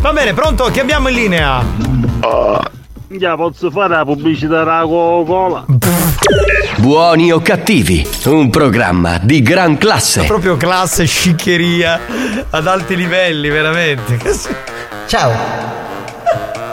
[0.00, 0.64] Va bene, pronto?
[0.64, 1.62] Chi abbiamo in linea?
[3.08, 5.64] Ya posso fare la pubblicità della Coca-Cola?
[6.78, 10.22] Buoni o cattivi, un programma di gran classe.
[10.26, 12.00] Proprio classe, sciccheria
[12.50, 14.18] ad alti livelli, veramente.
[15.06, 15.89] Ciao.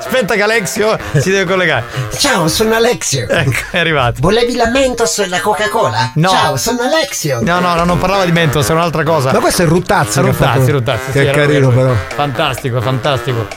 [0.08, 1.84] Aspetta che Alexio si deve collegare.
[2.18, 3.28] Ciao, sono Alexio.
[3.28, 4.16] Ecco, è arrivato.
[4.22, 6.14] Volevi la Mentos e la Coca-Cola?
[6.16, 6.30] No.
[6.30, 7.40] Ciao, sono Alexio.
[7.42, 9.34] No, no, no, non parlava di Mentos, è un'altra cosa.
[9.34, 10.22] Ma questo è Ruttazzi.
[10.22, 11.12] Ruttazzi, Ruttazzi.
[11.12, 11.94] Che sì, è carino, però.
[12.16, 13.48] Fantastico, fantastico.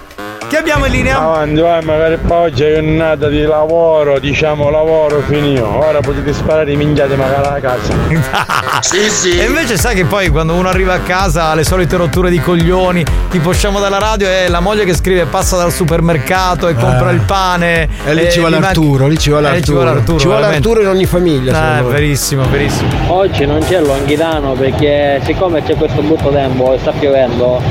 [0.50, 1.20] Chi abbiamo in linea?
[1.20, 5.64] Avanti, vai, magari poi c'è giornata di lavoro, diciamo lavoro finito.
[5.78, 7.92] Ora potete sparare i minchiate magari alla casa.
[8.82, 9.38] sì, sì.
[9.38, 12.40] E invece sai che poi quando uno arriva a casa ha le solite rotture di
[12.40, 17.10] coglioni, tipo usciamo dalla radio e la moglie che scrive passa dal supermercato e compra
[17.10, 17.14] Eh.
[17.14, 17.88] il pane.
[18.04, 19.64] E lì ci vuole Arturo, lì ci vuole Eh, Arturo.
[19.64, 20.18] ci vuole Arturo.
[20.18, 20.68] Ci vuole veramente.
[20.68, 22.90] Arturo in ogni famiglia, Eh, verissimo, verissimo.
[23.06, 27.62] Oggi non c'è Longhitano perché siccome c'è questo brutto tempo e sta piovendo,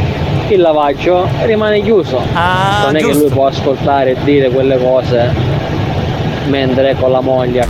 [0.54, 2.22] il lavaggio rimane chiuso.
[2.34, 3.20] Ah, non è che giusto.
[3.24, 5.32] lui può ascoltare e dire quelle cose
[6.48, 7.68] mentre è con la moglie.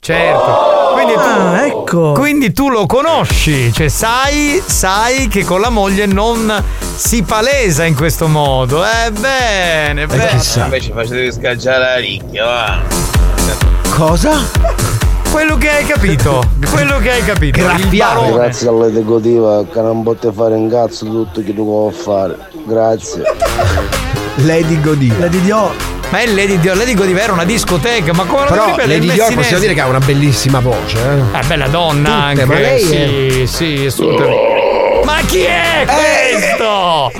[0.00, 0.76] Certo.
[0.94, 2.12] Quindi tu, Ah, ecco.
[2.12, 6.52] quindi tu lo conosci, cioè sai, sai che con la moglie non
[6.96, 8.82] si palesa in questo modo.
[8.84, 10.30] Eh bene, bene.
[10.56, 12.80] Invece facevi scaggiare la ricchia, va.
[13.94, 14.32] Cosa?
[15.38, 17.60] Quello che hai capito, quello che hai capito.
[17.60, 18.32] Il barone.
[18.32, 22.36] Grazie alla decotiva che non potete fare un cazzo tutto che tu può fare.
[22.66, 23.22] Grazie.
[24.38, 25.14] Lady Godiva.
[25.20, 25.70] Lady Dior.
[26.10, 29.06] Ma è Lady Dior, Lady Godiva era una discoteca, ma come Però il Lady Dior
[29.10, 29.34] messinese?
[29.36, 30.98] possiamo dire che ha una bellissima voce.
[30.98, 31.38] Eh?
[31.38, 32.44] È bella donna Tutte, anche.
[32.44, 35.02] ma lei sì, sì, assolutamente.
[35.04, 37.12] Ma chi è questo?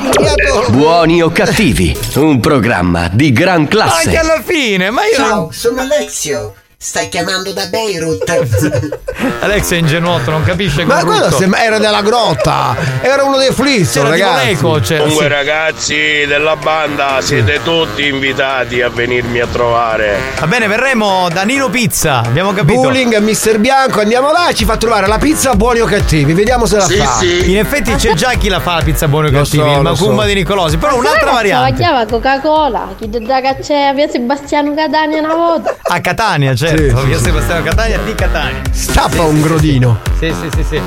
[0.72, 4.16] Buoni o cattivi, un programma di gran Anche classe.
[4.18, 6.54] alla fine, ma io Ciao, sono Alexio.
[6.80, 8.22] Stai chiamando da Beirut.
[9.40, 14.10] Alex è ingenuotto, non capisce Ma quello sem- era della grotta, era uno dei Flintstone,
[14.10, 14.46] C'era tipo ragazzi.
[14.46, 15.28] l'eco, c'era- Comunque sì.
[15.32, 15.96] ragazzi
[16.28, 20.18] della banda siete tutti invitati a venirmi a trovare.
[20.38, 22.80] Va bene, verremo da Nino Pizza, abbiamo capito.
[22.80, 26.32] Bullying, Mister Bianco, andiamo là e ci fa trovare la pizza buoni o cattivi.
[26.32, 27.24] Vediamo se la fa.
[27.24, 29.82] In effetti c'è già chi la fa la pizza buoni o cattivi, so, il lo
[29.82, 30.28] Macumba so.
[30.28, 31.72] di Nicolosi, però un'altra La variante.
[31.74, 35.74] chiama Coca-Cola, chi da che c'è a via Sebastiano Catania una volta.
[35.82, 37.24] A Catania, certo, Sì, via sì.
[37.24, 38.60] Sebastiano Catania di Catania.
[38.70, 39.98] Stappa un grodino.
[40.18, 40.80] Sì, sì, sì, sì.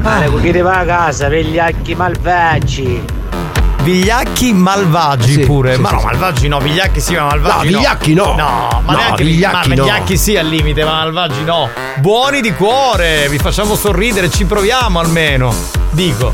[0.00, 3.04] Male, chi ti va a casa, vegliacchi malvagi.
[3.82, 5.74] Vigliacchi malvagi Sì, pure.
[5.74, 6.06] sì, ma sì, no, sì.
[6.06, 8.24] malvagi no, vigliacchi sì, ma malvagi No, vigliacchi no.
[8.36, 9.82] No, ma No, neanche vigliacchi ma no.
[9.82, 11.68] vigliacchi sì al limite, ma malvagi no.
[11.96, 15.52] Buoni di cuore, vi facciamo sorridere, ci proviamo almeno.
[15.90, 16.32] Dico.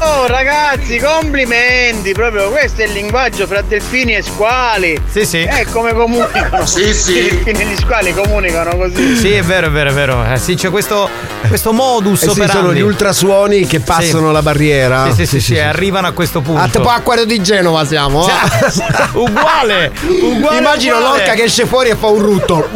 [0.00, 2.12] Oh ragazzi, complimenti!
[2.12, 4.96] Proprio questo è il linguaggio fra delfini e squali.
[5.10, 5.38] Sì, sì.
[5.42, 6.64] È come comunicano.
[6.66, 7.18] Sì, sì.
[7.18, 9.16] I delfini e gli squali comunicano così.
[9.16, 10.24] Sì, è vero, è vero, è vero.
[10.32, 11.08] Eh, sì, c'è questo,
[11.48, 12.52] questo modus Eh sì, operandi.
[12.56, 14.32] sono gli ultrasuoni che passano Sì.
[14.32, 15.06] la barriera.
[15.10, 16.60] Sì, sì, sì, sì, arrivano a questo punto.
[16.62, 18.24] A tipo acquario di Genova siamo.
[18.28, 18.32] eh?
[19.18, 20.58] uguale, uguale.
[20.58, 21.16] Immagino uguale.
[21.18, 22.68] l'orca che esce fuori e fa un rutto.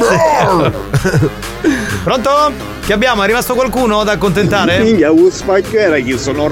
[2.03, 2.71] Pronto?
[2.85, 3.23] Che abbiamo?
[3.23, 4.79] È rimasto qualcuno da accontentare?
[4.81, 6.49] Minchia, un spacchiera che sono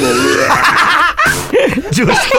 [0.00, 0.48] người
[1.90, 2.38] Giusto,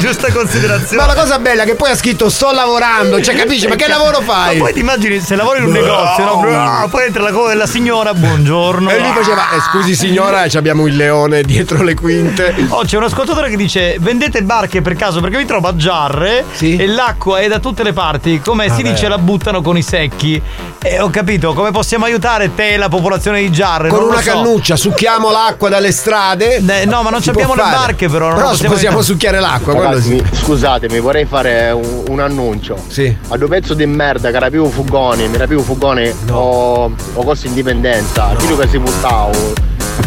[0.00, 0.96] giusta considerazione.
[0.96, 3.68] Ma la cosa bella è che poi ha scritto sto lavorando, cioè capisci?
[3.68, 4.56] Ma che lavoro fai?
[4.56, 6.88] Ma poi ti immagini se lavori in un negozio, no?
[6.90, 8.90] Poi entra la coda della signora, buongiorno.
[8.90, 12.54] E lui faceva, eh, scusi signora, ci abbiamo il leone dietro le quinte.
[12.68, 16.44] Oh, c'è un ascoltatore che dice: Vendete barche per caso perché mi trovo a giarre
[16.58, 18.40] e l'acqua è da tutte le parti.
[18.40, 18.90] Come si Vabbè.
[18.90, 20.40] dice, la buttano con i secchi.
[20.80, 23.88] E ho capito, come possiamo aiutare te e la popolazione di giarre?
[23.88, 24.30] Con Non una so.
[24.32, 26.56] cannuccia succhiamo l'acqua dalle strade.
[26.56, 28.34] Eh, no, ma non abbiamo le barche, però.
[28.34, 30.36] non Però possiamo possiamo succhiare l'acqua, quello Ragazzi, sì.
[30.42, 32.76] scusatemi, vorrei fare un, un annuncio.
[32.86, 33.14] Sì.
[33.28, 37.24] A due pezzi di merda che era più fugoni, mi era più fugoni o, o
[37.24, 38.34] costa indipendenza.
[38.38, 39.30] Chi che si buttava?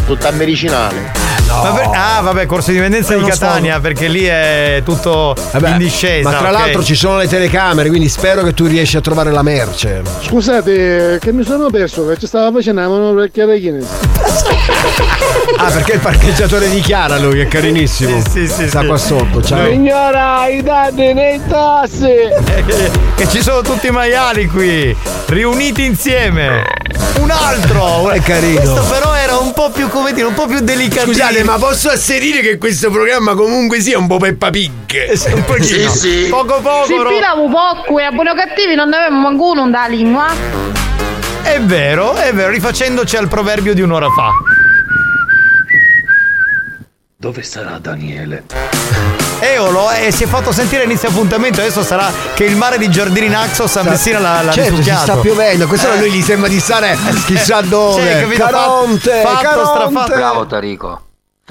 [0.06, 1.31] Tutta medicinale.
[1.60, 6.30] Vabbè- ah, vabbè, corso di dipendenza di Catania, perché lì è tutto in discesa.
[6.30, 6.54] ma tra ok?
[6.54, 10.02] l'altro ci sono le telecamere, quindi spero che tu riesci a trovare la merce.
[10.22, 13.86] Scusate, che mi sono perso, che ci stava facendo la manovra Guinness.
[15.56, 18.20] Ah, perché il parcheggiatore di Chiara lui è carinissimo.
[18.22, 18.86] Sì, sì, sì, Sta sì.
[18.86, 19.66] qua sotto, ciao.
[19.66, 22.10] Signora, i dati nei tassi!
[23.14, 26.64] Che, ci sono tutti i maiali qui, riuniti insieme.
[27.20, 28.10] Un altro!
[28.10, 28.60] È carino.
[28.60, 31.06] Questo però era era un po' più, come dire, un po' più delicato.
[31.06, 34.72] Scusate, ma posso asserire che questo programma comunque sia un po' Peppa Pig?
[35.32, 35.90] Un pochino.
[36.30, 36.86] Poco poco.
[36.86, 39.86] Si ro- pilavo poco e a buoni o cattivi non ne avevamo manco uno da
[39.86, 40.26] lingua.
[41.42, 44.30] È vero, è vero, rifacendoci al proverbio di un'ora fa.
[47.16, 48.44] Dove sarà Daniele?
[49.40, 53.28] Eolo eh, si è fatto sentire inizio appuntamento, adesso sarà che il mare di Giardini
[53.28, 55.02] Naxos a Messina l'ha, l'ha certo, si risucchiato.
[55.02, 55.98] sta piovendo, questo a Eh.
[55.98, 56.96] lui gli sembra di stare
[57.26, 58.02] chissà dove.
[58.02, 58.44] Sì, capito?
[58.44, 59.70] Caronte, Fatto, Caronte.
[59.70, 60.14] strafatto.
[60.14, 61.00] Bravo Tarico,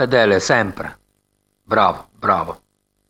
[0.02, 0.98] fedele sempre.
[1.62, 2.60] Bravo, bravo.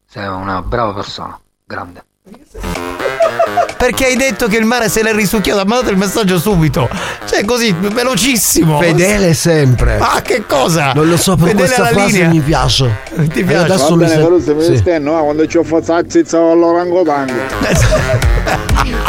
[0.06, 2.03] Sei una brava persona, grande.
[3.77, 5.60] Perché hai detto che il mare se l'è risucchiato?
[5.60, 6.88] Ha mandato il messaggio subito.
[7.27, 8.80] Cioè, così, velocissimo.
[8.80, 9.98] Fedele sempre.
[9.98, 10.92] Ma che cosa?
[10.93, 12.30] Non lo so, però Fedele questa alla frase linea.
[12.30, 12.98] mi piace.
[13.16, 13.56] Ti E piace?
[13.74, 14.77] adesso Va mi bene, sa- Caruso, mi sì.
[14.77, 17.34] stenno, ah, quando ci ho fatto la zizza con l'orangotango.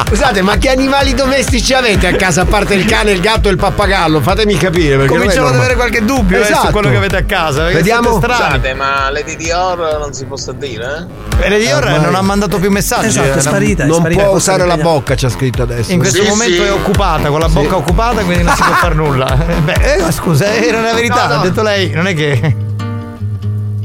[0.08, 3.52] Scusate, ma che animali domestici avete a casa a parte il cane, il gatto e
[3.52, 4.20] il pappagallo?
[4.20, 4.96] Fatemi capire.
[4.96, 6.70] Perché Cominciano non ad avere qualche dubbio eh, su Esatto.
[6.70, 7.64] quello che avete a casa.
[7.66, 8.20] Vediamo.
[8.20, 11.08] Scusate, ma Lady Dior non si può dire,
[11.40, 11.44] eh?
[11.46, 13.06] E Lady Dior Ormai- non ha mandato più messaggi.
[13.06, 15.92] Esatto, è eh, sparita, è non può usare la bocca, c'ha scritto adesso.
[15.92, 16.68] In questo Sì, momento sì.
[16.68, 17.54] è occupata, con la Sì.
[17.54, 19.36] bocca occupata, quindi non si può fare nulla.
[19.48, 21.34] Eh, Beh, eh, scusa, era la verità, No, no.
[21.36, 22.56] l'ha detto lei, non è che.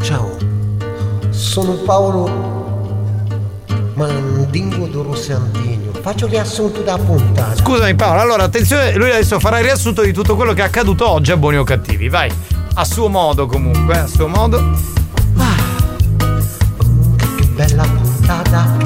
[0.02, 0.38] Ciao,
[1.30, 2.46] sono Paolo
[3.96, 5.92] Mandingo d'Orossi Antigno.
[6.02, 7.56] Faccio riassunto da puntata.
[7.56, 11.10] Scusami Paolo, allora attenzione, lui adesso farà il riassunto di tutto quello che è accaduto
[11.10, 12.32] oggi a Buoni o Cattivi, vai.
[12.76, 14.62] A suo modo comunque, eh, a suo modo.
[17.36, 18.77] Che bella puntata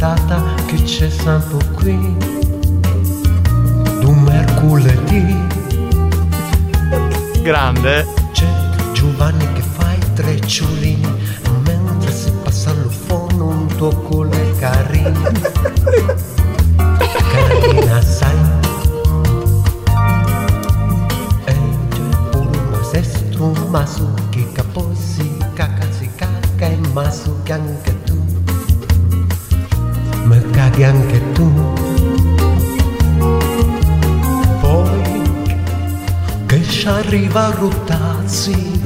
[0.00, 2.16] puntata che c'è stato qui.
[4.02, 5.36] Un mercoledì
[7.42, 8.06] Grande.
[8.32, 8.46] c'è
[8.92, 11.06] Giovanni che fa i tre ciulini,
[11.64, 15.32] mentre si passa al fono un tocco le carine.
[17.32, 18.38] Carina sai.
[21.44, 21.54] E
[22.88, 23.02] c'è
[23.38, 27.99] un maso che capo si caca si caca e maso che anche
[30.80, 31.52] caghi anche tu.
[34.60, 35.22] Poi
[36.46, 38.78] che ci arriva a rotazzi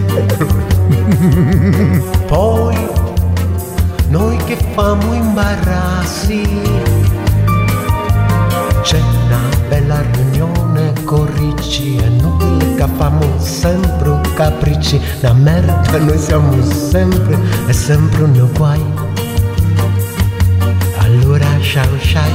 [2.27, 2.77] poi
[4.09, 6.43] noi che famo imbarrassi
[8.83, 15.01] c'è una bella riunione con Ricci e noi che famo sempre capricci.
[15.21, 18.94] La merda noi siamo sempre e sempre un guai
[21.75, 22.31] ciao ciao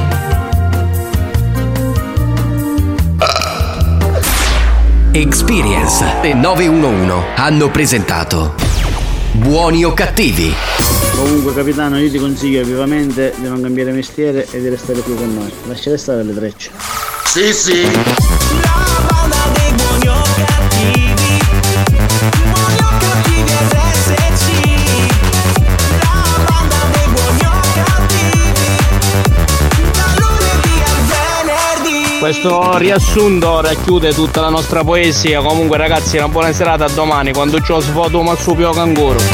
[5.12, 8.54] Experience e 911 hanno presentato
[9.32, 10.52] Buoni o cattivi?
[11.16, 15.32] Comunque capitano io ti consiglio vivamente di non cambiare mestiere e di restare qui con
[15.32, 15.50] noi.
[15.66, 16.70] Lasciate stare le trecce.
[17.24, 18.39] Sì, sì.
[32.30, 35.40] Questo riassunto racchiude tutta la nostra poesia.
[35.40, 39.18] Comunque, ragazzi, una buona serata a domani quando c'ho sfoto marsupio canguro.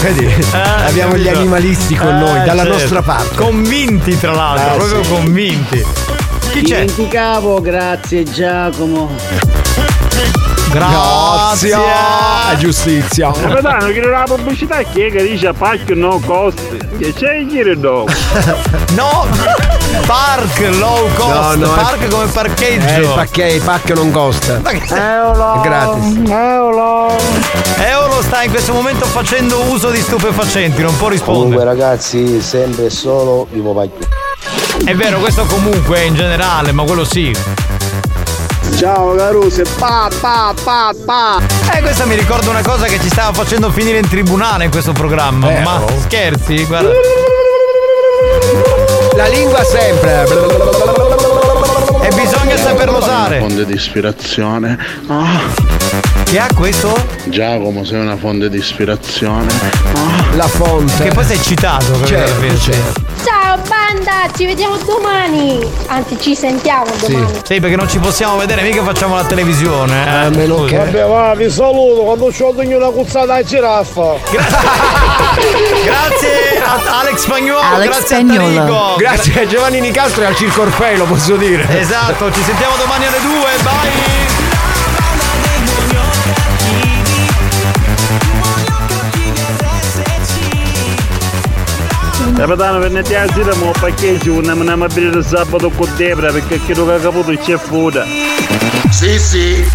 [0.00, 0.32] Vedi,
[0.86, 2.78] abbiamo gli animalisti con Eh, noi, dalla certo.
[2.78, 3.34] nostra parte.
[3.34, 5.10] Convinti, tra l'altro, Eh, proprio sì.
[5.10, 5.84] convinti.
[6.52, 6.84] Chi c'è?
[6.84, 9.10] Dimenticavo, grazie Giacomo.
[10.70, 11.74] Grazie.
[11.74, 13.32] A giustizia.
[13.32, 16.78] Capitano, che la pubblicità chi è che dice pacchio no costi?
[16.98, 18.12] Che c'è il giro dopo?
[18.94, 19.26] No,
[20.06, 22.86] park low cost, No, no, park come parcheggio.
[22.86, 24.60] Eh, il pacche- il pacchio non costa.
[24.62, 25.54] Eolo.
[25.54, 26.16] È gratis.
[26.28, 27.16] Eolo.
[27.78, 31.56] Eolo sta in questo momento facendo uso di stupefacenti, non può rispondere.
[31.56, 34.06] Comunque ragazzi, sempre e solo vivo pacchio.
[34.84, 37.34] È vero, questo comunque in generale, ma quello sì.
[38.76, 41.38] Ciao Caruso, pa pa pa pa.
[41.74, 44.92] Eh, questa mi ricorda una cosa che ci stava facendo finire in tribunale in questo
[44.92, 45.54] programma.
[45.54, 46.00] Eh, ma oh.
[46.00, 46.64] scherzi?
[46.64, 46.90] Guarda.
[49.20, 50.24] La lingua sempre.
[52.00, 53.38] E bisogna saperlo usare.
[53.40, 54.78] Fonte di ispirazione.
[55.08, 55.40] Ah,
[56.24, 56.94] Chi ha questo?
[57.24, 59.46] Giacomo, sei una fonte di ispirazione.
[60.36, 61.02] La fonte.
[61.04, 62.06] Che poi sei citato, capito?
[62.06, 63.00] Certo, certo.
[63.22, 65.68] Ciao banda, ci vediamo domani.
[65.88, 67.26] Anzi, ci sentiamo domani.
[67.44, 70.02] Sì, perché non ci possiamo vedere, mica facciamo la televisione.
[70.06, 74.14] Eh, A meno che- Vabbè, va, vi saluto quando c'ho ogni una cuzzata a giraffa.
[75.84, 78.42] Grazie a Alex Spagnuolo, Alex grazie Spagnuolo.
[78.42, 78.96] a Tarico.
[78.96, 81.66] Grazie a Giovanni Nicastro e al Circo Orfeo, lo posso dire.
[81.78, 83.30] Esatto, ci sentiamo domani alle 2,
[83.62, 84.48] bye!
[92.36, 96.58] Capitano, venite a sera, ma paccheggio, non andiamo a aprire il sabato con Debra perché
[96.64, 98.06] credo che ha caputo c'è fuda.
[98.90, 99.70] Sì, sì.